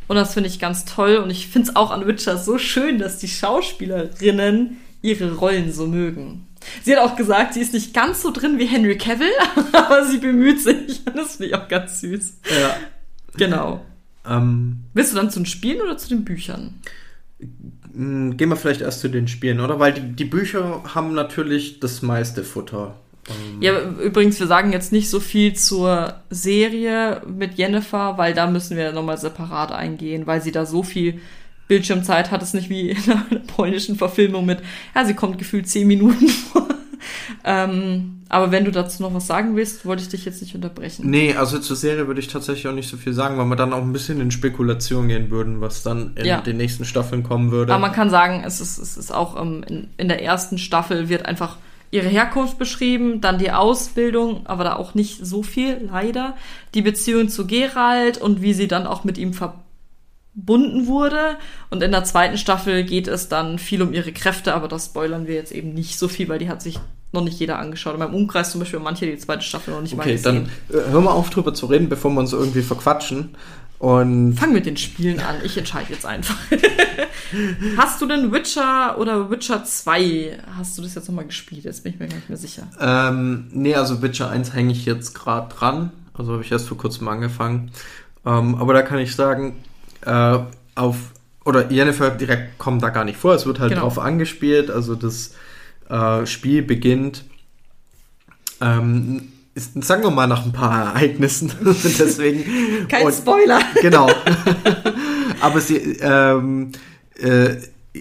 Und 0.10 0.16
das 0.18 0.34
finde 0.34 0.50
ich 0.50 0.60
ganz 0.60 0.84
toll. 0.84 1.18
Und 1.18 1.30
ich 1.30 1.48
finde 1.48 1.70
es 1.70 1.76
auch 1.76 1.92
an 1.92 2.06
Witcher 2.06 2.38
so 2.38 2.58
schön, 2.58 3.00
dass 3.00 3.20
die 3.20 3.28
Schauspielerinnen 3.30 4.78
ihre 5.02 5.36
Rollen 5.36 5.72
so 5.72 5.88
mögen. 5.88 6.48
Sie 6.84 6.94
hat 6.96 7.02
auch 7.02 7.16
gesagt, 7.16 7.54
sie 7.54 7.62
ist 7.62 7.74
nicht 7.74 7.94
ganz 7.94 8.22
so 8.22 8.32
drin 8.32 8.60
wie 8.60 8.66
Henry 8.66 8.98
Cavill, 8.98 9.32
aber 9.72 10.06
sie 10.06 10.18
bemüht 10.18 10.62
sich. 10.62 11.02
Das 11.16 11.38
finde 11.38 11.46
ich 11.48 11.56
auch 11.56 11.70
ganz 11.70 12.02
süß. 12.02 12.34
Ja. 12.60 12.76
Genau. 13.38 13.86
Ähm, 14.28 14.80
Willst 14.94 15.14
du 15.14 15.16
dann 15.16 15.32
zu 15.32 15.40
den 15.40 15.46
Spielen 15.46 15.80
oder 15.80 15.98
zu 15.98 16.10
den 16.10 16.26
Büchern? 16.26 16.82
mh, 17.94 18.36
gehen 18.36 18.50
wir 18.50 18.56
vielleicht 18.56 18.82
erst 18.82 19.02
zu 19.02 19.10
den 19.10 19.28
Spielen, 19.28 19.60
oder? 19.60 19.80
Weil 19.80 19.94
die, 19.94 20.02
die 20.14 20.26
Bücher 20.26 20.84
haben 20.94 21.14
natürlich 21.14 21.80
das 21.80 22.02
meiste 22.02 22.44
Futter. 22.44 22.96
Ähm, 23.28 23.62
Ja, 23.62 23.74
übrigens, 24.04 24.40
wir 24.40 24.48
sagen 24.48 24.72
jetzt 24.72 24.92
nicht 24.92 25.10
so 25.10 25.20
viel 25.20 25.54
zur 25.54 26.16
Serie 26.30 27.22
mit 27.28 27.56
Jennifer, 27.58 28.18
weil 28.18 28.34
da 28.34 28.48
müssen 28.48 28.78
wir 28.78 28.92
nochmal 28.92 29.18
separat 29.18 29.72
eingehen, 29.72 30.28
weil 30.28 30.42
sie 30.42 30.52
da 30.52 30.66
so 30.66 30.84
viel 30.84 31.20
Bildschirmzeit 31.68 32.32
hat. 32.32 32.42
Es 32.42 32.54
nicht 32.54 32.70
wie 32.70 32.90
in 32.92 32.98
einer 33.04 33.26
polnischen 33.56 33.96
Verfilmung 33.96 34.46
mit, 34.46 34.60
ja, 34.96 35.06
sie 35.06 35.14
kommt 35.14 35.38
gefühlt 35.38 35.68
zehn 35.68 35.88
Minuten 35.88 36.28
vor. 36.52 36.68
ähm, 37.44 38.16
aber 38.30 38.52
wenn 38.52 38.66
du 38.66 38.72
dazu 38.72 39.02
noch 39.02 39.14
was 39.14 39.28
sagen 39.28 39.56
willst, 39.56 39.86
wollte 39.86 40.04
ich 40.04 40.10
dich 40.10 40.26
jetzt 40.26 40.42
nicht 40.42 40.54
unterbrechen. 40.56 41.10
Nee, 41.10 41.36
also 41.36 41.58
zur 41.60 41.76
Serie 41.76 42.08
würde 42.08 42.20
ich 42.20 42.28
tatsächlich 42.28 42.68
auch 42.68 42.74
nicht 42.76 42.90
so 42.90 42.98
viel 42.98 43.14
sagen, 43.14 43.38
weil 43.38 43.46
wir 43.46 43.56
dann 43.56 43.74
auch 43.74 43.82
ein 43.82 43.94
bisschen 43.94 44.20
in 44.22 44.30
Spekulation 44.32 45.08
gehen 45.08 45.32
würden, 45.32 45.62
was 45.62 45.82
dann 45.84 46.14
in 46.16 46.26
Ja. 46.26 46.42
den 46.42 46.58
nächsten 46.58 46.86
Staffeln 46.86 47.24
kommen 47.24 47.52
würde. 47.52 47.74
Aber 47.74 47.82
man 47.82 47.92
kann 47.92 48.10
sagen, 48.10 48.44
es 48.46 48.62
ist, 48.62 48.78
es 48.78 48.98
ist 48.98 49.12
auch 49.14 49.40
ähm, 49.42 49.64
in, 49.68 49.88
in 49.98 50.08
der 50.10 50.22
ersten 50.24 50.58
Staffel 50.58 51.10
wird 51.10 51.26
einfach 51.26 51.58
ihre 51.92 52.08
Herkunft 52.08 52.58
beschrieben, 52.58 53.22
dann 53.22 53.38
die 53.38 53.52
Ausbildung, 53.52 54.46
aber 54.46 54.64
da 54.64 54.76
auch 54.76 54.94
nicht 54.94 55.26
so 55.26 55.44
viel, 55.44 55.90
leider. 55.92 56.36
Die 56.74 56.82
Beziehung 56.82 57.30
zu 57.30 57.48
Gerald 57.48 58.20
und 58.20 58.42
wie 58.42 58.54
sie 58.54 58.68
dann 58.68 58.86
auch 58.86 59.04
mit 59.04 59.18
ihm 59.18 59.34
verbunden 59.34 60.88
wurde. 60.88 61.38
Und 61.70 61.82
in 61.82 61.92
der 61.92 62.04
zweiten 62.04 62.38
Staffel 62.38 62.84
geht 62.84 63.08
es 63.08 63.28
dann 63.28 63.58
viel 63.58 63.82
um 63.82 63.94
ihre 63.94 64.12
Kräfte, 64.12 64.54
aber 64.54 64.68
das 64.68 64.86
spoilern 64.86 65.28
wir 65.28 65.36
jetzt 65.36 65.52
eben 65.52 65.74
nicht 65.74 65.98
so 65.98 66.08
viel, 66.08 66.30
weil 66.30 66.40
die 66.40 66.50
hat 66.50 66.62
sich 66.62 66.80
noch 67.12 67.24
nicht 67.24 67.40
jeder 67.40 67.58
angeschaut. 67.58 67.94
In 67.94 68.00
meinem 68.00 68.14
Umkreis 68.14 68.52
zum 68.52 68.60
Beispiel 68.60 68.80
manche 68.80 69.08
die 69.08 69.18
zweite 69.18 69.42
Staffel 69.42 69.74
noch 69.74 69.82
nicht 69.82 69.96
mal 69.96 70.04
okay, 70.04 70.14
gesehen. 70.14 70.50
dann 70.70 70.80
äh, 70.80 70.92
hör 70.92 71.02
mal 71.02 71.12
auf 71.12 71.32
drüber 71.32 71.54
zu 71.54 71.66
reden, 71.66 71.90
bevor 71.90 72.12
wir 72.12 72.20
uns 72.20 72.34
irgendwie 72.34 72.62
verquatschen. 72.62 73.36
Und 73.80 74.34
Fang 74.36 74.52
mit 74.52 74.66
den 74.66 74.76
Spielen 74.78 75.20
an. 75.22 75.38
Ich 75.44 75.58
entscheide 75.58 75.92
jetzt 75.94 76.06
einfach. 76.06 76.36
hast 77.78 78.02
du 78.02 78.06
denn 78.08 78.32
Witcher 78.34 78.98
oder 78.98 79.32
Witcher 79.32 79.64
2? 79.64 80.38
Hast 80.58 80.78
du 80.78 80.82
das 80.82 80.96
jetzt 80.96 81.08
nochmal 81.08 81.26
gespielt? 81.26 81.64
Jetzt 81.64 81.84
bin 81.84 81.94
ich 81.94 82.00
mir 82.00 82.08
gar 82.10 82.16
nicht 82.18 82.28
mehr 82.30 82.38
sicher. 82.38 82.68
ähm, 82.80 83.48
nee, 83.52 83.74
also 83.76 84.02
Witcher 84.02 84.30
1 84.30 84.54
hänge 84.54 84.74
ich 84.74 84.86
jetzt 84.86 85.16
gerade 85.16 85.54
dran. 85.56 85.92
Also 86.14 86.34
habe 86.34 86.44
ich 86.44 86.52
erst 86.52 86.68
vor 86.68 86.78
kurzem 86.78 87.08
angefangen. 87.08 87.72
Ähm, 88.26 88.56
aber 88.56 88.74
da 88.74 88.82
kann 88.82 89.00
ich 89.00 89.16
sagen, 89.16 89.56
äh, 90.06 90.40
auf 90.76 90.98
oder 91.46 91.72
Jennifer 91.72 92.10
direkt 92.12 92.58
kommt 92.60 92.84
da 92.84 92.90
gar 92.90 93.06
nicht 93.06 93.18
vor. 93.18 93.34
Es 93.34 93.46
wird 93.46 93.60
halt 93.60 93.70
Genau. 93.72 93.84
drauf 93.84 93.98
angespielt. 93.98 94.70
Also 94.70 94.96
das 94.96 95.36
äh, 95.90 96.26
Spiel 96.26 96.64
beginnt, 96.64 97.24
ähm, 98.60 99.32
ist, 99.60 99.84
sagen 99.84 100.04
wir 100.04 100.12
mal, 100.12 100.28
nach 100.28 100.46
ein 100.46 100.52
paar 100.54 100.96
Ereignissen. 100.96 101.52
Deswegen. 101.64 102.88
Kein 102.88 103.06
und- 103.06 103.14
Spoiler. 103.14 103.60
Genau. 103.82 104.10
Aber 105.42 105.62
sie, 105.62 105.78
ähm, 106.02 106.72
äh, 107.18 107.56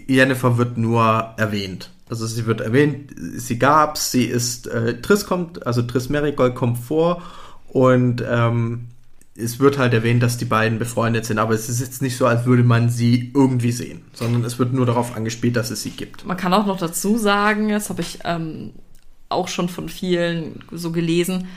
Jennifer 0.06 0.58
wird 0.58 0.76
nur 0.78 1.02
erwähnt. 1.36 1.90
Also 2.10 2.26
sie 2.26 2.46
wird 2.46 2.60
erwähnt, 2.60 3.10
sie 3.36 3.58
gab's, 3.58 4.10
sie 4.10 4.24
ist, 4.24 4.66
äh, 4.66 5.00
Triss 5.00 5.26
kommt, 5.26 5.66
also 5.66 5.82
Triss 5.82 6.08
Merigold 6.08 6.54
kommt 6.54 6.78
vor 6.78 7.22
und 7.68 8.24
ähm, 8.26 8.86
es 9.36 9.60
wird 9.60 9.76
halt 9.78 9.92
erwähnt, 9.92 10.22
dass 10.22 10.38
die 10.38 10.46
beiden 10.46 10.78
befreundet 10.78 11.26
sind, 11.26 11.38
aber 11.38 11.54
es 11.54 11.68
ist 11.68 11.80
jetzt 11.80 12.00
nicht 12.02 12.16
so, 12.16 12.26
als 12.26 12.46
würde 12.46 12.64
man 12.64 12.88
sie 12.88 13.30
irgendwie 13.34 13.72
sehen, 13.72 14.00
sondern 14.14 14.42
es 14.44 14.58
wird 14.58 14.72
nur 14.72 14.86
darauf 14.86 15.14
angespielt, 15.16 15.54
dass 15.54 15.70
es 15.70 15.82
sie 15.82 15.90
gibt. 15.90 16.24
Man 16.24 16.36
kann 16.38 16.54
auch 16.54 16.66
noch 16.66 16.78
dazu 16.78 17.18
sagen, 17.18 17.68
das 17.68 17.90
habe 17.90 18.00
ich 18.00 18.20
ähm, 18.24 18.72
auch 19.28 19.48
schon 19.48 19.68
von 19.68 19.88
vielen 19.88 20.64
so 20.70 20.92
gelesen, 20.92 21.48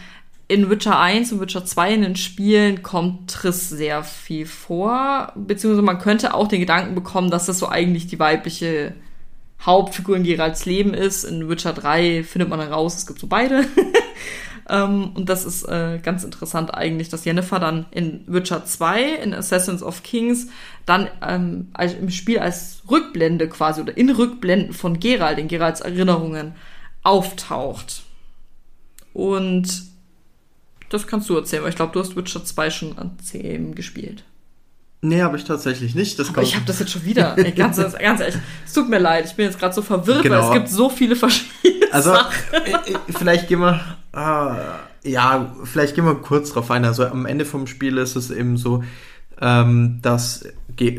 in 0.52 0.70
Witcher 0.70 1.00
1 1.00 1.32
und 1.32 1.40
Witcher 1.40 1.64
2 1.64 1.94
in 1.94 2.02
den 2.02 2.16
Spielen 2.18 2.84
kommt 2.84 3.32
Triss 3.32 3.70
sehr 3.70 4.04
viel 4.04 4.46
vor, 4.46 5.32
beziehungsweise 5.38 5.82
man 5.82 5.98
könnte 5.98 6.34
auch 6.34 6.50
den 6.50 6.60
Gedanken 6.60 6.94
bekommen, 6.94 7.32
dass 7.32 7.46
das 7.46 7.58
so 7.58 7.70
eigentlich 7.70 8.08
die 8.08 8.20
weibliche 8.20 8.94
Hauptfigur 9.66 10.18
in 10.18 10.24
Geralds 10.24 10.66
Leben 10.66 10.94
ist. 10.94 11.24
In 11.24 11.48
Witcher 11.48 11.72
3 11.72 12.26
findet 12.26 12.50
man 12.50 12.60
dann 12.60 12.74
raus, 12.74 12.98
es 12.98 13.08
gibt 13.08 13.20
so 13.20 13.28
beide. 13.28 13.64
ähm, 14.70 15.12
und 15.14 15.30
das 15.30 15.46
ist 15.46 15.64
äh, 15.70 16.00
ganz 16.04 16.26
interessant 16.26 16.74
eigentlich, 16.74 17.08
dass 17.08 17.24
Jennifer 17.24 17.60
dann 17.60 17.86
in 17.92 18.26
Witcher 18.28 18.66
2, 18.66 19.04
in 19.24 19.34
Assassins 19.34 19.82
of 19.82 20.04
Kings, 20.04 20.48
dann 20.86 21.08
ähm, 21.26 21.70
als, 21.72 21.94
im 21.94 22.10
Spiel 22.10 22.40
als 22.40 22.82
Rückblende 22.92 23.48
quasi 23.48 23.80
oder 23.80 23.96
in 23.96 24.10
Rückblenden 24.10 24.74
von 24.74 25.00
Gerald, 25.00 25.40
in 25.40 25.48
Geralds 25.48 25.80
Erinnerungen, 25.80 26.56
auftaucht. 27.04 28.04
Und 29.14 29.84
das 30.90 31.08
kannst 31.08 31.30
du 31.30 31.36
erzählen, 31.36 31.64
weil 31.64 31.70
ich 31.70 31.76
glaube, 31.76 31.94
du 31.94 32.00
hast 32.00 32.16
Witcher 32.16 32.44
2 32.44 32.70
schon 32.70 32.98
erzählen, 32.98 33.74
gespielt. 33.76 34.24
Nee, 35.04 35.22
habe 35.22 35.36
ich 35.36 35.46
tatsächlich 35.46 35.96
nicht. 35.96 36.20
Das 36.20 36.30
Aber 36.30 36.44
ich 36.44 36.56
habe 36.56 36.66
das 36.66 36.80
jetzt 36.80 36.92
schon 36.92 37.04
wieder. 37.06 37.36
Ey, 37.38 37.52
ganz, 37.54 37.78
ganz 38.00 38.00
ehrlich, 38.00 38.36
es 38.66 38.74
tut 38.74 38.88
mir 38.88 39.00
leid, 39.00 39.26
ich 39.26 39.36
bin 39.36 39.46
jetzt 39.46 39.58
gerade 39.58 39.74
so 39.74 39.82
verwirrt, 39.82 40.22
genau. 40.22 40.38
weil 40.38 40.44
es 40.44 40.54
gibt 40.54 40.70
so 40.70 40.90
viele 40.90 41.16
verschiedene 41.16 41.92
also, 41.92 42.12
Sachen. 42.12 42.36
Also, 42.54 43.00
vielleicht 43.18 43.48
gehen 43.48 43.60
wir, 43.60 43.80
ah, 44.14 44.58
ja, 45.04 45.56
vielleicht 45.64 45.96
gehen 45.96 46.06
wir 46.06 46.16
kurz 46.16 46.54
drauf 46.54 46.70
ein. 46.70 46.86
Also 46.86 47.06
am 47.06 47.26
Ende 47.26 47.46
vom 47.46 47.66
Spiel 47.66 47.98
ist 47.98 48.16
es 48.16 48.30
eben 48.30 48.58
so, 48.58 48.84
ähm, 49.42 50.00
dass, 50.04 50.46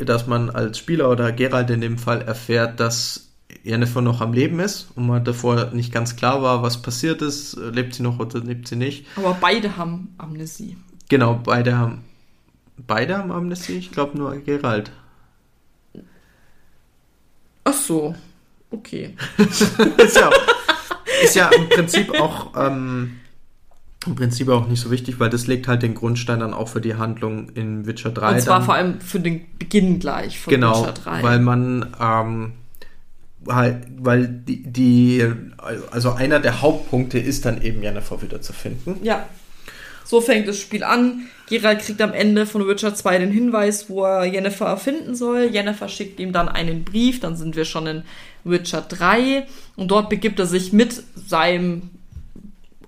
dass 0.05 0.27
man 0.27 0.49
als 0.49 0.77
Spieler 0.77 1.09
oder 1.09 1.31
Gerald 1.31 1.69
in 1.69 1.79
dem 1.79 1.97
Fall 1.97 2.21
erfährt, 2.21 2.81
dass 2.81 3.29
Jennifer 3.63 4.01
noch 4.01 4.19
am 4.19 4.33
Leben 4.33 4.59
ist 4.59 4.89
und 4.95 5.07
man 5.07 5.23
davor 5.23 5.71
nicht 5.71 5.93
ganz 5.93 6.15
klar 6.15 6.41
war, 6.41 6.61
was 6.61 6.81
passiert 6.81 7.21
ist, 7.21 7.55
lebt 7.55 7.95
sie 7.95 8.03
noch 8.03 8.19
oder 8.19 8.39
lebt 8.39 8.67
sie 8.67 8.75
nicht. 8.75 9.05
Aber 9.15 9.37
beide 9.39 9.77
haben 9.77 10.13
Amnesie. 10.17 10.77
Genau, 11.09 11.39
beide 11.43 11.77
haben 11.77 12.01
beide 12.77 13.17
haben 13.17 13.31
Amnesie, 13.31 13.77
ich 13.77 13.91
glaube 13.91 14.17
nur 14.17 14.35
Gerald. 14.37 14.91
Ach 17.63 17.73
so, 17.73 18.15
okay. 18.69 19.15
ist, 19.37 20.15
ja, 20.17 20.29
ist 21.23 21.35
ja 21.35 21.47
im 21.49 21.69
Prinzip 21.69 22.19
auch 22.19 22.51
ähm, 22.57 23.19
im 24.05 24.15
Prinzip 24.15 24.49
auch 24.49 24.67
nicht 24.67 24.81
so 24.81 24.91
wichtig, 24.91 25.19
weil 25.19 25.29
das 25.29 25.47
legt 25.47 25.69
halt 25.69 25.81
den 25.81 25.95
Grundstein 25.95 26.41
dann 26.41 26.53
auch 26.53 26.67
für 26.67 26.81
die 26.81 26.95
Handlung 26.95 27.49
in 27.49 27.85
Witcher 27.85 28.11
3. 28.11 28.33
Und 28.33 28.41
zwar 28.41 28.57
dann. 28.57 28.65
vor 28.65 28.73
allem 28.75 29.01
für 29.01 29.21
den 29.21 29.45
Beginn 29.57 29.99
gleich 29.99 30.39
von 30.39 30.51
genau, 30.51 30.81
Witcher 30.81 30.93
3. 30.93 31.23
Weil 31.23 31.39
man 31.39 31.95
ähm, 32.01 32.53
halt, 33.47 33.85
weil 33.97 34.27
die, 34.27 34.63
die, 34.63 35.25
also 35.91 36.11
einer 36.11 36.39
der 36.39 36.61
Hauptpunkte 36.61 37.19
ist 37.19 37.45
dann 37.45 37.61
eben 37.61 37.83
Jennifer 37.83 38.21
wieder 38.21 38.41
zu 38.41 38.53
finden. 38.53 38.99
Ja. 39.03 39.27
So 40.05 40.19
fängt 40.19 40.47
das 40.47 40.59
Spiel 40.59 40.83
an. 40.83 41.27
Geralt 41.47 41.79
kriegt 41.79 42.01
am 42.01 42.13
Ende 42.13 42.45
von 42.45 42.67
Witcher 42.67 42.93
2 42.93 43.19
den 43.19 43.31
Hinweis, 43.31 43.89
wo 43.89 44.03
er 44.03 44.25
Jennifer 44.25 44.75
finden 44.77 45.15
soll. 45.15 45.49
Jennifer 45.51 45.87
schickt 45.87 46.19
ihm 46.19 46.33
dann 46.33 46.49
einen 46.49 46.83
Brief, 46.83 47.19
dann 47.19 47.37
sind 47.37 47.55
wir 47.55 47.65
schon 47.65 47.87
in 47.87 48.03
Witcher 48.43 48.81
3 48.81 49.45
und 49.75 49.89
dort 49.89 50.09
begibt 50.09 50.39
er 50.39 50.45
sich 50.45 50.73
mit 50.73 51.01
seinem 51.15 51.89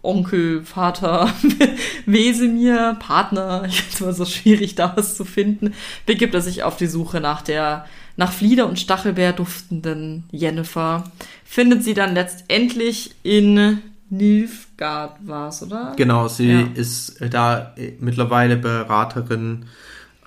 Onkel, 0.06 0.63
Vater, 0.63 1.34
Wesemir, 2.06 2.96
Partner, 3.00 3.63
ich 3.68 3.82
finde 3.82 3.94
es 3.94 4.02
immer 4.02 4.13
so 4.13 4.26
schwierig, 4.26 4.76
da 4.76 4.94
was 4.96 5.15
zu 5.15 5.26
finden, 5.26 5.74
begibt 6.06 6.34
er 6.34 6.41
sich 6.41 6.63
auf 6.63 6.78
die 6.78 6.88
Suche 6.88 7.20
nach 7.20 7.41
der 7.41 7.86
nach 8.17 8.32
Flieder 8.32 8.67
und 8.67 8.80
Stachelbeer 8.80 9.34
duftenden 9.34 10.23
Jennifer. 10.32 11.04
Findet 11.43 11.84
sie 11.84 11.93
dann 11.93 12.13
letztendlich 12.13 13.15
in 13.23 13.82
Nilfgaard 14.10 15.28
war 15.28 15.49
es, 15.49 15.63
oder? 15.63 15.93
Genau, 15.95 16.28
sie 16.28 16.51
ja. 16.51 16.67
ist 16.75 17.17
da 17.32 17.73
mittlerweile 17.99 18.56
Beraterin 18.56 19.65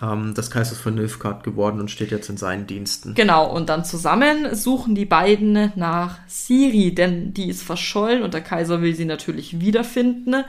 ähm, 0.02 0.34
des 0.34 0.50
Kaisers 0.50 0.78
von 0.78 0.94
Nilfgaard 0.94 1.44
geworden 1.44 1.80
und 1.80 1.90
steht 1.90 2.10
jetzt 2.10 2.28
in 2.28 2.36
seinen 2.36 2.66
Diensten. 2.66 3.14
Genau, 3.14 3.50
und 3.50 3.68
dann 3.68 3.84
zusammen 3.84 4.54
suchen 4.54 4.94
die 4.94 5.04
beiden 5.04 5.72
nach 5.76 6.18
Siri, 6.26 6.94
denn 6.94 7.34
die 7.34 7.48
ist 7.48 7.62
verschollen 7.62 8.22
und 8.22 8.34
der 8.34 8.42
Kaiser 8.42 8.82
will 8.82 8.94
sie 8.94 9.04
natürlich 9.04 9.60
wiederfinden. 9.60 10.44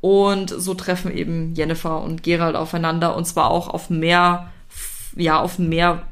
Und 0.00 0.48
so 0.48 0.72
treffen 0.74 1.14
eben 1.14 1.54
Jennifer 1.54 2.02
und 2.02 2.22
Gerald 2.22 2.56
aufeinander 2.56 3.16
und 3.16 3.26
zwar 3.26 3.50
auch 3.50 3.68
auf 3.68 3.90
mehr, 3.90 4.50
ja, 5.14 5.38
auf 5.38 5.58
mehr 5.58 6.06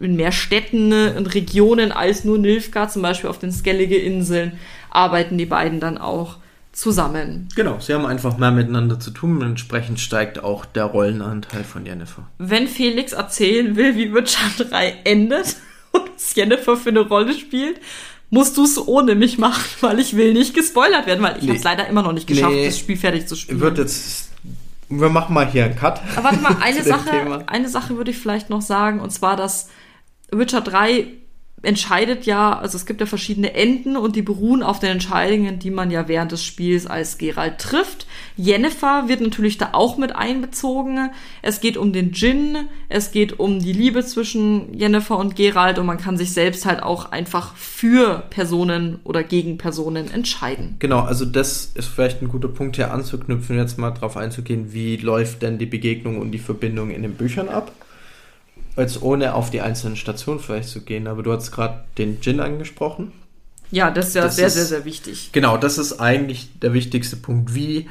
in 0.00 0.16
mehr 0.16 0.32
Städten 0.32 0.92
und 0.92 1.34
Regionen 1.34 1.92
als 1.92 2.24
nur 2.24 2.38
Nilfgaard, 2.38 2.92
zum 2.92 3.02
Beispiel 3.02 3.30
auf 3.30 3.38
den 3.38 3.52
Skellige 3.52 3.96
Inseln, 3.96 4.58
arbeiten 4.90 5.38
die 5.38 5.46
beiden 5.46 5.80
dann 5.80 5.98
auch 5.98 6.36
zusammen. 6.72 7.48
Genau, 7.56 7.80
sie 7.80 7.92
haben 7.92 8.06
einfach 8.06 8.38
mehr 8.38 8.52
miteinander 8.52 9.00
zu 9.00 9.10
tun 9.10 9.38
und 9.38 9.42
entsprechend 9.42 9.98
steigt 9.98 10.42
auch 10.44 10.64
der 10.64 10.84
Rollenanteil 10.84 11.64
von 11.64 11.84
Jennifer. 11.84 12.28
Wenn 12.38 12.68
Felix 12.68 13.12
erzählen 13.12 13.74
will, 13.74 13.96
wie 13.96 14.14
Witcher 14.14 14.48
3 14.58 14.98
endet 15.04 15.56
und 15.92 16.02
was 16.14 16.34
Jennifer 16.34 16.76
für 16.76 16.90
eine 16.90 17.00
Rolle 17.00 17.34
spielt, 17.34 17.80
musst 18.30 18.56
du 18.56 18.64
es 18.64 18.78
ohne 18.78 19.14
mich 19.16 19.38
machen, 19.38 19.64
weil 19.80 19.98
ich 19.98 20.16
will 20.16 20.32
nicht 20.32 20.54
gespoilert 20.54 21.06
werden, 21.06 21.22
weil 21.22 21.36
ich 21.36 21.42
nee. 21.42 21.48
habe 21.48 21.58
es 21.58 21.64
leider 21.64 21.88
immer 21.88 22.02
noch 22.02 22.12
nicht 22.12 22.28
geschafft, 22.28 22.52
nee. 22.52 22.66
das 22.66 22.78
Spiel 22.78 22.96
fertig 22.96 23.26
zu 23.26 23.34
spielen. 23.34 23.60
Wird 23.60 23.78
jetzt 23.78 24.28
wir 24.90 25.10
machen 25.10 25.34
mal 25.34 25.46
hier 25.46 25.66
einen 25.66 25.76
Cut. 25.76 26.00
Aber 26.16 26.24
warte 26.24 26.38
mal, 26.38 26.56
eine 26.60 26.82
Sache, 26.82 27.44
eine 27.46 27.68
Sache 27.68 27.96
würde 27.96 28.10
ich 28.10 28.18
vielleicht 28.18 28.48
noch 28.50 28.62
sagen, 28.62 29.00
und 29.00 29.10
zwar, 29.10 29.36
dass 29.36 29.68
Witcher 30.30 30.60
3 30.60 31.06
entscheidet 31.62 32.24
ja, 32.24 32.56
also 32.56 32.76
es 32.76 32.86
gibt 32.86 33.00
ja 33.00 33.06
verschiedene 33.06 33.54
Enden 33.54 33.96
und 33.96 34.14
die 34.14 34.22
beruhen 34.22 34.62
auf 34.62 34.78
den 34.78 34.90
Entscheidungen, 34.90 35.58
die 35.58 35.70
man 35.70 35.90
ja 35.90 36.06
während 36.06 36.30
des 36.30 36.44
Spiels 36.44 36.86
als 36.86 37.18
Geralt 37.18 37.58
trifft. 37.58 38.06
Jennifer 38.36 39.08
wird 39.08 39.20
natürlich 39.20 39.58
da 39.58 39.70
auch 39.72 39.96
mit 39.96 40.14
einbezogen. 40.14 41.10
Es 41.42 41.60
geht 41.60 41.76
um 41.76 41.92
den 41.92 42.12
Djinn, 42.12 42.68
es 42.88 43.10
geht 43.10 43.40
um 43.40 43.58
die 43.58 43.72
Liebe 43.72 44.04
zwischen 44.04 44.72
Jennifer 44.72 45.18
und 45.18 45.34
Geralt 45.34 45.78
und 45.78 45.86
man 45.86 45.98
kann 45.98 46.16
sich 46.16 46.32
selbst 46.32 46.64
halt 46.64 46.82
auch 46.82 47.10
einfach 47.10 47.56
für 47.56 48.22
Personen 48.30 49.00
oder 49.02 49.24
gegen 49.24 49.58
Personen 49.58 50.12
entscheiden. 50.12 50.76
Genau, 50.78 51.00
also 51.00 51.24
das 51.24 51.72
ist 51.74 51.88
vielleicht 51.88 52.22
ein 52.22 52.28
guter 52.28 52.48
Punkt 52.48 52.76
hier 52.76 52.92
anzuknüpfen, 52.92 53.56
jetzt 53.56 53.78
mal 53.78 53.90
drauf 53.90 54.16
einzugehen, 54.16 54.72
wie 54.72 54.96
läuft 54.96 55.42
denn 55.42 55.58
die 55.58 55.66
Begegnung 55.66 56.18
und 56.20 56.30
die 56.30 56.38
Verbindung 56.38 56.90
in 56.90 57.02
den 57.02 57.14
Büchern 57.14 57.48
ab 57.48 57.72
als 58.78 59.02
ohne 59.02 59.34
auf 59.34 59.50
die 59.50 59.60
einzelnen 59.60 59.96
Stationen 59.96 60.38
vielleicht 60.38 60.68
zu 60.68 60.82
gehen, 60.82 61.08
aber 61.08 61.24
du 61.24 61.32
hast 61.32 61.50
gerade 61.50 61.84
den 61.98 62.20
Gin 62.20 62.38
angesprochen. 62.38 63.12
Ja, 63.72 63.90
das 63.90 64.08
ist 64.08 64.14
ja 64.14 64.22
das 64.22 64.36
sehr, 64.36 64.46
ist, 64.46 64.54
sehr, 64.54 64.64
sehr 64.64 64.84
wichtig. 64.84 65.30
Genau, 65.32 65.56
das 65.56 65.78
ist 65.78 66.00
eigentlich 66.00 66.48
der 66.60 66.72
wichtigste 66.72 67.16
Punkt. 67.16 67.56
Wie 67.56 67.88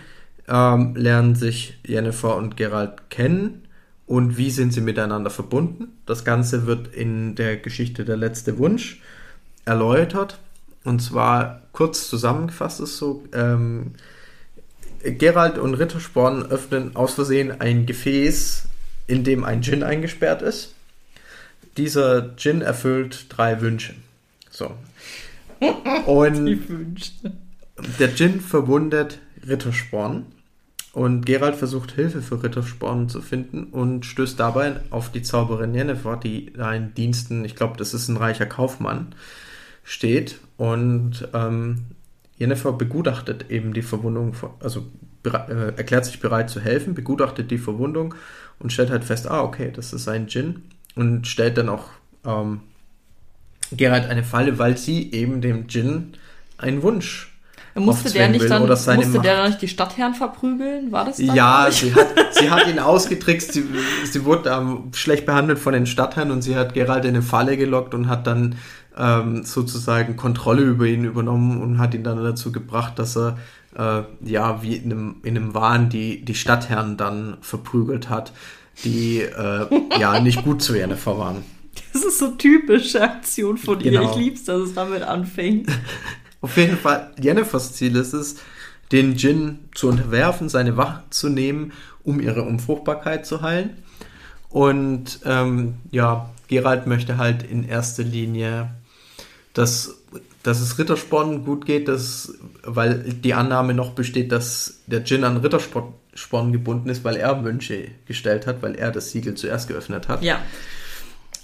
ähm, 0.48 0.96
lernen 0.96 1.36
sich 1.36 1.78
Jennifer 1.86 2.38
und 2.38 2.56
Gerald 2.56 3.10
kennen 3.10 3.68
und 4.06 4.38
wie 4.38 4.50
sind 4.50 4.72
sie 4.72 4.80
miteinander 4.80 5.30
verbunden? 5.30 5.90
Das 6.06 6.24
Ganze 6.24 6.66
wird 6.66 6.88
in 6.96 7.36
der 7.36 7.58
Geschichte 7.58 8.06
Der 8.06 8.18
letzte 8.18 8.58
Wunsch 8.58 9.02
erläutert. 9.66 10.40
Und 10.86 11.02
zwar 11.02 11.64
kurz 11.74 12.10
zusammengefasst 12.10 12.80
ist 12.80 12.98
so, 12.98 13.26
ähm, 13.34 13.96
Gerald 15.04 15.58
und 15.58 15.74
Rittersporn 15.74 16.44
öffnen 16.44 16.96
aus 16.96 17.16
Versehen 17.16 17.60
ein 17.60 17.86
Gefäß, 17.86 18.64
in 19.06 19.26
dem 19.26 19.44
ein 19.44 19.62
Djinn 19.62 19.84
eingesperrt 19.84 20.42
ist 20.42 20.76
dieser 21.78 22.22
Djinn 22.22 22.62
erfüllt 22.62 23.28
drei 23.30 23.62
Wünsche. 23.62 23.94
So. 24.50 24.72
Und 26.06 26.58
der 28.00 28.08
Djinn 28.08 28.42
verwundet 28.42 29.20
Rittersporn. 29.48 30.26
Und 30.94 31.28
Gerald 31.28 31.56
versucht 31.56 31.92
Hilfe 31.92 32.24
für 32.24 32.42
Rittersporn 32.42 33.08
zu 33.08 33.22
finden 33.22 33.66
und 33.66 34.04
stößt 34.04 34.40
dabei 34.40 34.78
auf 34.90 35.12
die 35.12 35.22
Zauberin 35.22 35.76
Jennifer, 35.76 36.18
die 36.18 36.52
da 36.54 36.74
in 36.74 36.96
Diensten, 36.96 37.46
ich 37.46 37.56
glaube, 37.56 37.78
das 37.78 37.94
ist 37.94 38.08
ein 38.08 38.18
reicher 38.18 38.48
Kaufmann, 38.48 39.14
steht. 39.84 40.40
Und 40.58 41.28
ähm, 41.36 41.86
Jennifer 42.38 42.74
begutachtet 42.74 43.52
eben 43.52 43.74
die 43.74 43.84
Verwundung, 43.84 44.36
also 44.60 44.88
äh, 45.24 45.76
erklärt 45.78 46.06
sich 46.06 46.20
bereit 46.20 46.50
zu 46.50 46.62
helfen, 46.62 46.96
begutachtet 46.96 47.52
die 47.52 47.60
Verwundung 47.60 48.16
und 48.58 48.74
stellt 48.74 48.90
halt 48.90 49.04
fest, 49.04 49.30
ah, 49.30 49.44
okay, 49.44 49.72
das 49.72 49.94
ist 49.94 50.08
ein 50.08 50.26
Djinn 50.26 50.64
und 50.98 51.28
stellt 51.28 51.58
dann 51.58 51.70
auch 51.70 51.86
ähm, 52.26 52.62
Geralt 53.72 54.10
eine 54.10 54.24
Falle, 54.24 54.60
weil 54.60 54.78
sie 54.78 55.12
eben 55.12 55.42
dem 55.42 55.68
Djinn 55.68 56.14
einen 56.58 56.82
Wunsch 56.84 57.38
musste 57.80 58.12
der 58.12 58.30
nicht 58.30 58.50
dann 58.50 58.68
musste 58.68 58.96
Macht. 58.96 59.26
der 59.26 59.48
nicht 59.48 59.62
die 59.62 59.68
Stadtherren 59.68 60.14
verprügeln? 60.14 60.92
War 60.92 61.06
das 61.06 61.18
dann? 61.18 61.36
Ja, 61.36 61.68
sie 61.70 61.94
hat, 61.94 62.08
sie 62.32 62.50
hat 62.50 62.68
ihn 62.68 62.80
ausgetrickst. 62.80 63.54
Sie, 63.54 63.66
sie 64.06 64.26
wurde 64.26 64.50
ähm, 64.50 64.92
schlecht 64.94 65.26
behandelt 65.26 65.60
von 65.60 65.74
den 65.74 65.86
Stadtherren 65.86 66.32
und 66.32 66.42
sie 66.42 66.56
hat 66.56 66.74
Geralt 66.74 67.06
in 67.06 67.12
eine 67.12 67.22
Falle 67.22 67.58
gelockt 67.58 67.94
und 67.94 68.08
hat 68.08 68.28
dann 68.28 68.56
ähm, 68.98 69.44
sozusagen 69.44 70.16
Kontrolle 70.16 70.64
über 70.64 70.86
ihn 70.86 71.04
übernommen 71.04 71.62
und 71.62 71.78
hat 71.78 71.94
ihn 71.94 72.04
dann 72.04 72.24
dazu 72.24 72.52
gebracht, 72.52 72.98
dass 72.98 73.16
er 73.16 73.38
äh, 73.78 74.04
ja 74.22 74.62
wie 74.64 74.76
in 74.76 74.92
einem, 74.92 75.16
in 75.24 75.38
einem 75.38 75.54
Wahn 75.54 75.90
die, 75.90 76.24
die 76.26 76.36
Stadtherren 76.36 76.98
dann 76.98 77.38
verprügelt 77.42 78.10
hat 78.10 78.34
die 78.84 79.20
äh, 79.22 79.68
ja 80.00 80.20
nicht 80.20 80.44
gut 80.44 80.62
zu 80.62 80.76
Jennifer 80.76 81.18
waren. 81.18 81.44
Das 81.94 82.04
ist 82.04 82.20
so 82.20 82.32
typische 82.32 83.02
Aktion 83.02 83.58
von 83.58 83.80
genau. 83.80 84.02
ihr. 84.02 84.10
Ich 84.10 84.16
lieb's, 84.18 84.44
dass 84.44 84.62
es 84.62 84.74
damit 84.74 85.04
anfängt. 85.04 85.70
Auf 86.42 86.58
jeden 86.58 86.78
Fall, 86.78 87.12
Jennifers 87.20 87.74
Ziel 87.74 87.96
ist 87.96 88.14
es, 88.14 88.36
den 88.92 89.16
Djinn 89.16 89.60
zu 89.74 89.90
unterwerfen, 89.90 90.50
seine 90.50 90.78
Wache 90.78 91.04
zu 91.10 91.30
nehmen, 91.30 91.74
um 92.04 92.20
ihre 92.20 92.44
Unfruchtbarkeit 92.44 93.26
zu 93.26 93.42
heilen. 93.42 93.78
Und 94.50 95.20
ähm, 95.26 95.76
ja, 95.92 96.30
Gerald 96.48 96.88
möchte 96.88 97.18
halt 97.18 97.44
in 97.44 97.68
erster 97.68 98.04
Linie, 98.04 98.70
dass, 99.54 99.98
dass 100.44 100.62
es 100.62 100.78
Rittersporn 100.78 101.44
gut 101.44 101.66
geht, 101.66 101.88
dass, 101.88 102.34
weil 102.64 103.04
die 103.04 103.34
Annahme 103.34 103.74
noch 103.74 103.92
besteht, 103.92 104.32
dass 104.32 104.82
der 104.88 105.02
Djinn 105.02 105.24
an 105.24 105.38
Rittersporn 105.38 105.94
Sporn 106.18 106.52
gebunden 106.52 106.90
ist, 106.90 107.04
weil 107.04 107.16
er 107.16 107.44
Wünsche 107.44 107.90
gestellt 108.06 108.48
hat, 108.48 108.62
weil 108.64 108.76
er 108.76 108.92
das 108.92 109.12
Siegel 109.12 109.36
zuerst 109.36 109.68
geöffnet 109.68 110.08
hat. 110.08 110.24
Ja. 110.24 110.42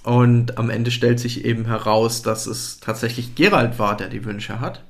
Und 0.03 0.57
am 0.57 0.69
Ende 0.69 0.91
stellt 0.91 1.19
sich 1.19 1.45
eben 1.45 1.65
heraus, 1.65 2.24
dass 2.24 2.47
es 2.47 2.80
tatsächlich 2.80 3.36
Gerald 3.36 3.80
war, 3.80 3.95
der 3.95 4.09
die 4.09 4.26
Wünsche 4.26 4.59
hat. 4.59 4.84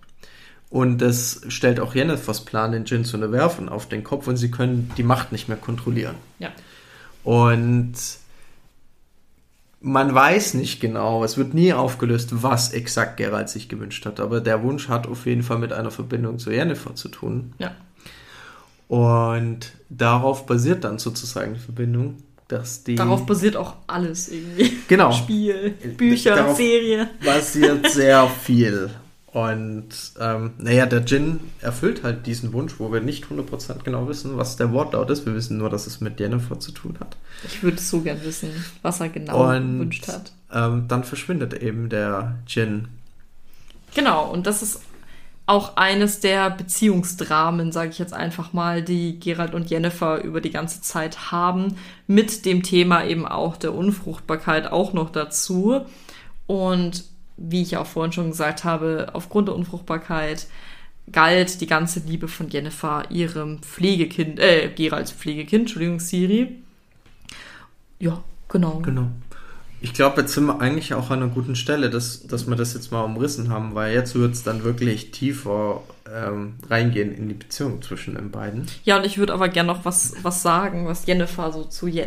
Und 0.69 0.99
das 0.99 1.41
stellt 1.49 1.79
auch 1.79 1.93
Jennifers 1.93 2.45
Plan, 2.45 2.71
den 2.71 2.85
Jin 2.85 3.05
zu 3.05 3.17
unterwerfen, 3.17 3.69
auf 3.69 3.87
den 3.87 4.03
Kopf 4.03 4.25
und 4.25 4.37
sie 4.37 4.49
können 4.49 4.91
die 4.97 5.03
Macht 5.03 5.31
nicht 5.31 5.49
mehr 5.49 5.57
kontrollieren. 5.57 6.15
Ja. 6.39 6.49
Und 7.23 7.93
man 9.81 10.15
weiß 10.15 10.55
nicht 10.55 10.79
genau, 10.79 11.23
es 11.23 11.37
wird 11.37 11.53
nie 11.53 11.73
aufgelöst, 11.73 12.41
was 12.41 12.71
exakt 12.71 13.17
Geralt 13.17 13.49
sich 13.49 13.67
gewünscht 13.67 14.05
hat, 14.05 14.19
aber 14.21 14.39
der 14.39 14.63
Wunsch 14.63 14.87
hat 14.87 15.07
auf 15.07 15.25
jeden 15.25 15.43
Fall 15.43 15.59
mit 15.59 15.73
einer 15.73 15.91
Verbindung 15.91 16.39
zu 16.39 16.51
Yennefer 16.51 16.95
zu 16.95 17.09
tun. 17.09 17.53
Ja. 17.59 17.75
Und 18.93 19.71
darauf 19.89 20.45
basiert 20.45 20.83
dann 20.83 20.99
sozusagen 20.99 21.55
die 21.55 21.59
Verbindung, 21.59 22.17
dass 22.47 22.83
die. 22.83 22.93
Darauf 22.93 23.25
basiert 23.25 23.57
auch 23.57 23.73
alles 23.87 24.29
irgendwie. 24.29 24.77
Genau. 24.87 25.11
Spiel, 25.13 25.71
Bücher, 25.97 26.35
Darauf 26.35 26.57
Serie. 26.57 27.09
basiert 27.25 27.89
sehr 27.91 28.27
viel. 28.27 28.91
Und 29.31 29.87
ähm, 30.19 30.51
naja, 30.59 30.85
der 30.85 30.99
Djinn 30.99 31.39
erfüllt 31.59 32.03
halt 32.03 32.27
diesen 32.27 32.53
Wunsch, 32.53 32.75
wo 32.77 32.93
wir 32.93 33.01
nicht 33.01 33.25
100% 33.25 33.81
genau 33.83 34.07
wissen, 34.07 34.37
was 34.37 34.57
der 34.57 34.71
Wortlaut 34.71 35.09
ist. 35.09 35.25
Wir 35.25 35.33
wissen 35.33 35.57
nur, 35.57 35.71
dass 35.71 35.87
es 35.87 35.99
mit 35.99 36.19
Jennifer 36.19 36.59
zu 36.59 36.71
tun 36.71 36.95
hat. 36.99 37.17
Ich 37.47 37.63
würde 37.63 37.81
so 37.81 38.01
gern 38.01 38.23
wissen, 38.23 38.51
was 38.83 38.99
er 38.99 39.09
genau 39.09 39.49
Und 39.55 39.71
gewünscht 39.79 40.07
hat. 40.07 40.33
ähm, 40.53 40.85
dann 40.87 41.03
verschwindet 41.03 41.55
eben 41.55 41.89
der 41.89 42.35
Djinn. 42.47 42.89
Genau, 43.95 44.29
und 44.31 44.45
das 44.45 44.61
ist 44.61 44.81
auch 45.45 45.75
eines 45.75 46.21
der 46.21 46.49
Beziehungsdramen, 46.49 47.71
sage 47.71 47.89
ich 47.89 47.99
jetzt 47.99 48.13
einfach 48.13 48.53
mal, 48.53 48.81
die 48.81 49.19
Gerald 49.19 49.53
und 49.53 49.69
Jennifer 49.69 50.23
über 50.23 50.39
die 50.39 50.51
ganze 50.51 50.81
Zeit 50.81 51.31
haben, 51.31 51.75
mit 52.07 52.45
dem 52.45 52.63
Thema 52.63 53.05
eben 53.05 53.27
auch 53.27 53.57
der 53.57 53.73
Unfruchtbarkeit 53.73 54.71
auch 54.71 54.93
noch 54.93 55.09
dazu. 55.09 55.81
Und 56.47 57.03
wie 57.35 57.61
ich 57.61 57.77
auch 57.77 57.85
vorhin 57.85 58.13
schon 58.13 58.29
gesagt 58.29 58.63
habe, 58.63 59.09
aufgrund 59.13 59.49
der 59.49 59.55
Unfruchtbarkeit 59.55 60.47
galt 61.11 61.59
die 61.59 61.67
ganze 61.67 61.99
Liebe 61.99 62.29
von 62.29 62.49
Jennifer 62.49 63.03
ihrem 63.09 63.59
Pflegekind, 63.59 64.39
äh, 64.39 64.71
Geralds 64.73 65.11
Pflegekind, 65.11 65.63
Entschuldigung, 65.63 65.99
Siri. 65.99 66.55
Ja, 67.99 68.23
genau. 68.47 68.79
Genau. 68.79 69.07
Ich 69.83 69.93
glaube, 69.93 70.21
jetzt 70.21 70.33
sind 70.33 70.45
wir 70.45 70.61
eigentlich 70.61 70.93
auch 70.93 71.09
an 71.09 71.21
einer 71.21 71.31
guten 71.31 71.57
Stelle, 71.57 71.89
dass, 71.89 72.25
dass 72.25 72.47
wir 72.47 72.55
das 72.55 72.73
jetzt 72.73 72.93
mal 72.93 73.01
umrissen 73.01 73.49
haben, 73.49 73.75
weil 73.75 73.93
jetzt 73.93 74.15
wird 74.15 74.31
es 74.31 74.41
dann 74.41 74.63
wirklich 74.63 75.11
tiefer 75.11 75.81
ähm, 76.09 76.53
reingehen 76.69 77.13
in 77.13 77.27
die 77.27 77.33
Beziehung 77.33 77.81
zwischen 77.81 78.15
den 78.15 78.31
beiden. 78.31 78.65
Ja, 78.85 78.95
und 78.95 79.05
ich 79.05 79.17
würde 79.17 79.33
aber 79.33 79.49
gerne 79.49 79.73
noch 79.73 79.83
was, 79.83 80.13
was 80.23 80.41
sagen, 80.41 80.87
was 80.87 81.05
Jennifer 81.05 81.51
so 81.51 81.65
zu 81.65 81.87
Je 81.87 82.05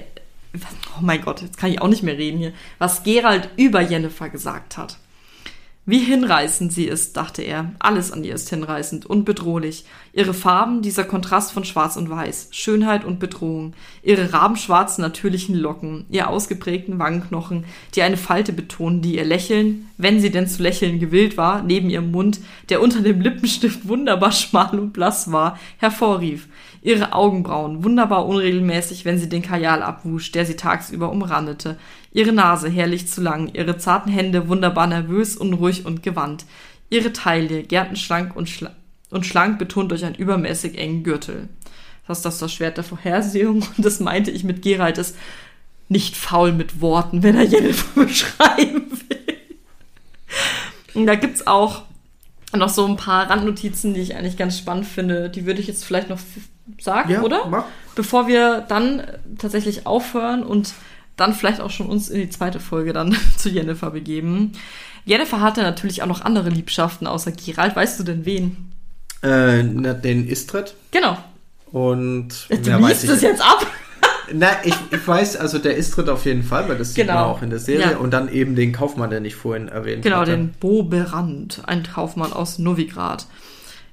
Oh 0.97 1.03
mein 1.03 1.21
Gott, 1.21 1.43
jetzt 1.43 1.59
kann 1.59 1.71
ich 1.71 1.83
auch 1.83 1.89
nicht 1.89 2.03
mehr 2.03 2.17
reden 2.17 2.39
hier. 2.39 2.55
Was 2.79 3.03
Gerald 3.03 3.51
über 3.59 3.83
Jennifer 3.83 4.31
gesagt 4.31 4.79
hat. 4.79 4.97
Wie 5.89 6.01
hinreißend 6.01 6.73
sie 6.73 6.87
ist, 6.87 7.17
dachte 7.17 7.43
er. 7.43 7.71
Alles 7.79 8.11
an 8.11 8.25
ihr 8.25 8.35
ist 8.35 8.51
hinreißend 8.51 9.07
und 9.07 9.25
bedrohlich. 9.25 9.85
Ihre 10.13 10.35
Farben, 10.35 10.83
dieser 10.83 11.05
Kontrast 11.05 11.53
von 11.53 11.65
Schwarz 11.65 11.97
und 11.97 12.11
Weiß, 12.11 12.49
Schönheit 12.51 13.05
und 13.05 13.21
Bedrohung, 13.21 13.73
ihre 14.03 14.33
rabenschwarzen 14.33 15.03
natürlichen 15.03 15.55
Locken, 15.55 16.05
ihr 16.11 16.29
ausgeprägten 16.29 16.99
Wangenknochen, 16.99 17.67
die 17.95 18.03
eine 18.03 18.17
Falte 18.17 18.53
betonen, 18.53 19.01
die 19.01 19.15
ihr 19.15 19.25
Lächeln, 19.25 19.89
wenn 19.97 20.19
sie 20.19 20.33
denn 20.33 20.49
zu 20.49 20.61
lächeln 20.61 20.99
gewillt 20.99 21.37
war, 21.37 21.63
neben 21.63 21.89
ihrem 21.89 22.11
Mund, 22.11 22.41
der 22.69 22.83
unter 22.83 23.01
dem 23.01 23.21
Lippenstift 23.21 23.87
wunderbar 23.87 24.33
schmal 24.33 24.81
und 24.81 24.93
blass 24.93 25.31
war, 25.31 25.57
hervorrief. 25.79 26.49
Ihre 26.83 27.13
Augenbrauen, 27.13 27.85
wunderbar 27.85 28.27
unregelmäßig, 28.27 29.05
wenn 29.05 29.19
sie 29.19 29.29
den 29.29 29.43
Kajal 29.43 29.83
abwusch, 29.83 30.33
der 30.33 30.47
sie 30.47 30.57
tagsüber 30.57 31.11
umrandete. 31.11 31.79
Ihre 32.17 32.33
Nase 32.33 32.71
herrlich 32.71 33.09
zu 33.09 33.21
lang, 33.21 33.51
ihre 33.53 33.77
zarten 33.77 34.11
Hände 34.11 34.49
wunderbar 34.49 34.87
nervös, 34.87 35.37
unruhig 35.37 35.85
und 35.85 36.03
gewandt. 36.03 36.47
Ihre 36.89 37.13
Taille, 37.13 37.63
gärtenschlank 37.63 38.35
und, 38.35 38.49
schla 38.49 38.71
und 39.11 39.27
schlank 39.27 39.59
betont 39.59 39.91
durch 39.91 40.03
einen 40.03 40.15
übermäßig 40.15 40.79
engen 40.79 41.05
Gürtel. 41.05 41.51
Das 42.09 42.21
ist 42.21 42.25
das, 42.25 42.39
das 42.39 42.55
Schwert 42.55 42.79
der 42.79 42.85
Vorhersehung 42.85 43.57
und 43.57 43.75
das 43.85 44.01
meinte 44.01 44.31
ich 44.31 44.45
mit 44.45 44.63
Geralt 44.63 44.97
ist 44.97 45.15
nicht 45.91 46.17
faul 46.17 46.53
mit 46.53 46.81
Worten, 46.81 47.23
wenn 47.23 47.37
er 47.37 47.45
Jennifer 47.45 48.01
beschreiben 48.07 48.91
will. 48.91 49.37
Und 50.95 51.07
da 51.07 51.17
gibt's 51.17 51.47
auch 51.47 51.83
noch 52.55 52.71
so 52.71 52.87
ein 52.87 52.97
paar 52.97 53.29
Randnotizen, 53.29 53.93
die 53.93 54.01
ich 54.01 54.17
eigentlich 54.17 54.39
ganz 54.39 54.57
spannend 54.57 54.87
finde. 54.87 55.29
Die 55.29 55.45
würde 55.45 55.61
ich 55.61 55.67
jetzt 55.67 55.85
vielleicht 55.85 56.09
noch 56.09 56.21
sagen, 56.81 57.19
oder? 57.19 57.45
mach. 57.47 57.65
Bevor 57.95 58.27
wir 58.27 58.63
dann 58.63 59.03
tatsächlich 59.37 59.87
aufhören 59.87 60.43
und 60.43 60.73
dann 61.17 61.33
vielleicht 61.35 61.61
auch 61.61 61.71
schon 61.71 61.87
uns 61.87 62.09
in 62.09 62.21
die 62.21 62.31
zweite 62.31 62.61
Folge 62.61 62.93
dann 62.93 63.17
zu 63.37 63.49
Jennifer 63.49 63.91
begeben. 63.91 64.53
Jennifer 65.05 65.41
hatte 65.41 65.63
natürlich 65.63 66.03
auch 66.03 66.07
noch 66.09 66.21
andere 66.23 66.51
Liebschaften 66.51 67.07
außer 67.07 67.33
Geralt. 67.33 67.77
Weißt 67.77 67.99
du 68.01 68.05
denn 68.05 68.25
wen? 68.25 68.73
Äh, 69.23 69.63
den 69.63 70.27
Istred 70.29 70.75
Genau. 70.91 71.17
und 71.73 72.29
Du 72.51 72.57
mehr 72.71 72.83
weiß 72.83 73.05
ich 73.05 73.11
es 73.11 73.23
jetzt 73.23 73.41
ab. 73.41 73.67
Na, 74.33 74.49
ich, 74.65 74.75
ich 74.91 75.07
weiß, 75.07 75.37
also 75.37 75.59
der 75.59 75.77
Istrid 75.77 76.09
auf 76.09 76.25
jeden 76.27 76.43
Fall, 76.43 76.69
weil 76.69 76.77
das 76.77 76.89
sieht 76.95 77.07
Genau. 77.07 77.15
man 77.15 77.25
auch 77.25 77.43
in 77.43 77.51
der 77.51 77.61
Serie. 77.61 77.93
Ja. 77.93 77.97
Und 77.99 78.11
dann 78.11 78.29
eben 78.33 78.57
den 78.57 78.73
Kaufmann, 78.73 79.09
den 79.11 79.25
ich 79.25 79.37
vorhin 79.37 79.69
erwähnt 79.69 80.03
Genau, 80.03 80.19
hatte. 80.19 80.33
den 80.33 80.51
Boberand, 80.51 81.63
ein 81.67 81.85
Kaufmann 81.85 82.33
aus 82.33 82.59
Novigrad. 82.59 83.27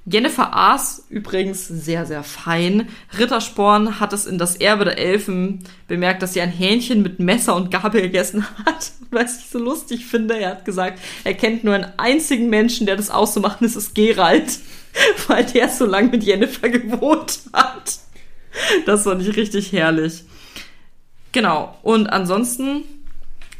Jennifer 0.06 0.54
aß 0.54 1.06
übrigens 1.08 1.66
sehr, 1.66 2.04
sehr 2.04 2.22
fein. 2.22 2.88
Rittersporn 3.18 4.00
hat 4.00 4.12
es 4.12 4.26
in 4.26 4.36
das 4.36 4.56
Erbe 4.56 4.84
der 4.84 4.98
Elfen 4.98 5.64
bemerkt, 5.88 6.22
dass 6.22 6.34
sie 6.34 6.42
ein 6.42 6.50
Hähnchen 6.50 7.02
mit 7.02 7.20
Messer 7.20 7.56
und 7.56 7.70
Gabel 7.70 8.02
gegessen 8.02 8.46
hat. 8.66 8.92
Was 9.10 9.38
ich 9.38 9.46
so 9.46 9.58
lustig 9.58 10.04
finde, 10.04 10.38
er 10.38 10.50
hat 10.50 10.64
gesagt, 10.66 10.98
er 11.24 11.34
kennt 11.34 11.64
nur 11.64 11.74
einen 11.74 11.92
einzigen 11.96 12.50
Menschen, 12.50 12.86
der 12.86 12.96
das 12.96 13.10
auszumachen 13.10 13.66
ist, 13.66 13.76
ist 13.76 13.94
Gerald, 13.94 14.58
weil 15.28 15.44
der 15.44 15.70
so 15.70 15.86
lange 15.86 16.10
mit 16.10 16.24
Jennifer 16.24 16.68
gewohnt 16.68 17.40
hat. 17.54 17.98
Das 18.84 19.04
fand 19.04 19.22
ich 19.22 19.36
richtig 19.36 19.72
herrlich. 19.72 20.24
Genau. 21.32 21.78
Und 21.82 22.08
ansonsten 22.08 22.84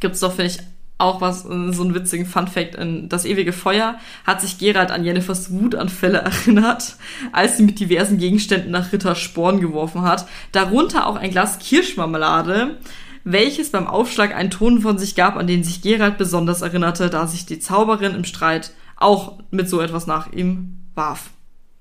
gibt's 0.01 0.21
doch, 0.21 0.35
finde 0.35 0.51
ich, 0.53 0.59
auch 0.99 1.21
was, 1.21 1.45
äh, 1.45 1.73
so 1.73 1.83
einen 1.83 1.95
witzigen 1.95 2.27
Funfact 2.27 2.77
in 2.77 3.09
Das 3.09 3.25
ewige 3.25 3.53
Feuer 3.53 3.99
hat 4.25 4.41
sich 4.41 4.59
Gerald 4.59 4.91
an 4.91 5.05
Jennifers 5.05 5.53
Wutanfälle 5.53 6.19
erinnert, 6.23 6.97
als 7.33 7.57
sie 7.57 7.65
mit 7.65 7.81
diversen 7.81 8.19
Gegenständen 8.19 8.71
nach 8.71 8.93
Ritter 8.93 9.15
Sporn 9.15 9.61
geworfen 9.61 10.03
hat. 10.03 10.27
Darunter 10.53 11.07
auch 11.07 11.17
ein 11.17 11.31
Glas 11.31 11.59
Kirschmarmelade, 11.59 12.79
welches 13.25 13.71
beim 13.71 13.87
Aufschlag 13.87 14.35
einen 14.35 14.51
Ton 14.51 14.81
von 14.83 14.99
sich 14.99 15.15
gab, 15.15 15.37
an 15.37 15.47
den 15.47 15.65
sich 15.65 15.83
Gerald 15.83 16.19
besonders 16.19 16.63
erinnerte, 16.63 17.11
da 17.11 17.27
sich 17.27 17.47
die 17.47 17.59
Zauberin 17.59 18.15
im 18.15 18.25
Streit 18.25 18.73
auch 18.97 19.39
mit 19.51 19.69
so 19.69 19.81
etwas 19.81 20.07
nach 20.07 20.33
ihm 20.33 20.79
warf. 20.95 21.31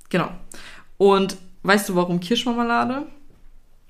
Genau. 0.10 0.30
Und 0.98 1.38
weißt 1.64 1.90
du, 1.90 1.96
warum 1.96 2.20
Kirschmarmelade? 2.20 3.06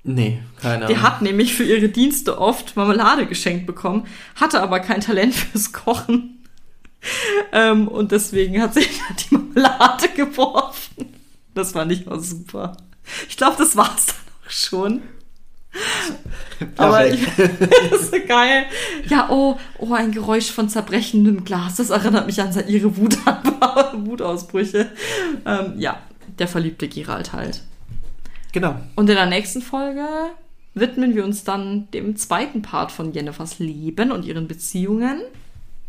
Nee, 0.04 0.42
keine 0.60 0.86
Die 0.86 0.94
Ahnung. 0.94 1.02
hat 1.02 1.22
nämlich 1.22 1.54
für 1.54 1.64
ihre 1.64 1.88
Dienste 1.88 2.38
oft 2.38 2.76
Marmelade 2.76 3.26
geschenkt 3.26 3.66
bekommen, 3.66 4.06
hatte 4.36 4.62
aber 4.62 4.80
kein 4.80 5.00
Talent 5.00 5.34
fürs 5.34 5.72
Kochen. 5.72 6.44
ähm, 7.52 7.88
und 7.88 8.12
deswegen 8.12 8.60
hat 8.60 8.74
sie 8.74 8.86
die 9.30 9.34
Marmelade 9.34 10.08
geworfen. 10.14 11.06
Das 11.54 11.72
fand 11.72 11.92
ich 11.92 12.06
auch 12.06 12.20
super. 12.20 12.76
Ich 13.28 13.36
glaube, 13.36 13.56
das 13.58 13.76
war's 13.76 14.06
dann 14.06 14.16
auch 14.46 14.50
schon. 14.50 15.02
Aber 16.76 17.06
ich, 17.06 17.20
das 17.36 18.00
ist 18.00 18.10
so 18.12 18.18
geil. 18.26 18.66
Ja, 19.08 19.28
oh, 19.30 19.58
oh, 19.78 19.92
ein 19.92 20.12
Geräusch 20.12 20.50
von 20.50 20.68
zerbrechendem 20.68 21.44
Glas. 21.44 21.76
Das 21.76 21.90
erinnert 21.90 22.26
mich 22.26 22.40
an 22.40 22.52
ihre 22.68 22.96
Wut 22.96 23.16
Wutausbrüche. 23.94 24.90
Ähm, 25.44 25.74
ja, 25.78 25.98
der 26.38 26.48
verliebte 26.48 26.88
Gerald 26.88 27.32
halt. 27.32 27.62
Genau. 28.54 28.76
Und 28.94 29.10
in 29.10 29.16
der 29.16 29.26
nächsten 29.26 29.60
Folge 29.60 30.06
widmen 30.72 31.14
wir 31.14 31.24
uns 31.24 31.44
dann 31.44 31.90
dem 31.90 32.16
zweiten 32.16 32.62
Part 32.62 32.90
von 32.90 33.12
Jennifers 33.12 33.58
Leben 33.58 34.10
und 34.10 34.24
ihren 34.24 34.48
Beziehungen. 34.48 35.20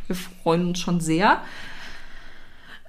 Wir 0.07 0.15
freuen 0.15 0.67
uns 0.67 0.79
schon 0.79 0.99
sehr. 0.99 1.41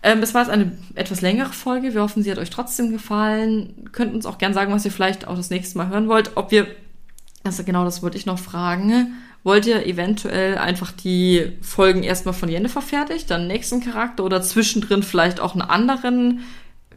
Ähm, 0.03 0.23
es 0.23 0.35
war 0.35 0.43
jetzt 0.43 0.51
eine 0.51 0.77
etwas 0.95 1.21
längere 1.21 1.53
Folge. 1.53 1.95
Wir 1.95 2.03
hoffen, 2.03 2.23
sie 2.23 2.31
hat 2.31 2.39
euch 2.39 2.51
trotzdem 2.51 2.91
gefallen. 2.91 3.89
Könnt 3.93 4.15
uns 4.15 4.27
auch 4.27 4.39
gern 4.39 4.53
sagen, 4.55 4.73
was 4.73 4.85
ihr 4.85 4.93
vielleicht 4.93 5.27
auch 5.27 5.37
das 5.37 5.51
nächste 5.51 5.79
Mal 5.79 5.89
hören 5.89 6.09
wollt. 6.09 6.37
Ob 6.37 6.51
wir, 6.51 6.67
also 7.45 7.65
genau 7.65 7.85
das 7.85 8.03
wollte 8.03 8.19
ich 8.19 8.27
noch 8.27 8.39
fragen. 8.39 9.15
Wollt 9.43 9.67
ihr 9.67 9.87
eventuell 9.87 10.59
einfach 10.59 10.91
die 10.91 11.53
Folgen 11.63 12.03
erstmal 12.03 12.35
von 12.35 12.49
Jennifer 12.49 12.83
fertig, 12.83 13.27
dann 13.27 13.47
nächsten 13.47 13.81
Charakter 13.81 14.25
oder 14.25 14.43
zwischendrin 14.43 15.05
vielleicht 15.05 15.39
auch 15.39 15.53
einen 15.53 15.63
anderen 15.63 16.41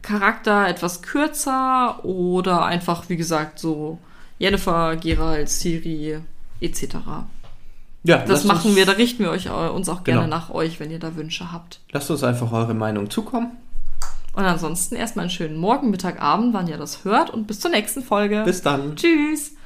Charakter 0.02 0.68
etwas 0.68 1.02
kürzer 1.02 2.04
oder 2.04 2.64
einfach, 2.64 3.08
wie 3.08 3.16
gesagt, 3.16 3.58
so 3.58 3.98
Jennifer, 4.38 4.96
Gerald, 4.96 5.48
Siri, 5.48 6.18
etc. 6.60 6.96
Ja, 8.02 8.24
das 8.24 8.44
machen 8.44 8.76
wir, 8.76 8.86
da 8.86 8.92
richten 8.92 9.22
wir 9.22 9.30
euch, 9.30 9.46
äh, 9.46 9.50
uns 9.50 9.88
auch 9.88 10.04
gerne 10.04 10.22
genau. 10.22 10.36
nach 10.36 10.50
euch, 10.50 10.80
wenn 10.80 10.90
ihr 10.90 10.98
da 10.98 11.16
Wünsche 11.16 11.52
habt. 11.52 11.80
Lasst 11.92 12.10
uns 12.10 12.24
einfach 12.24 12.50
eure 12.52 12.74
Meinung 12.74 13.10
zukommen. 13.10 13.52
Und 14.34 14.44
ansonsten 14.44 14.94
erstmal 14.94 15.24
einen 15.24 15.30
schönen 15.30 15.56
Morgen, 15.56 15.90
Mittag, 15.90 16.22
Abend, 16.22 16.54
wann 16.54 16.68
ihr 16.68 16.78
das 16.78 17.04
hört 17.04 17.30
und 17.30 17.46
bis 17.46 17.60
zur 17.60 17.70
nächsten 17.70 18.02
Folge. 18.02 18.42
Bis 18.44 18.62
dann. 18.62 18.96
Tschüss. 18.96 19.56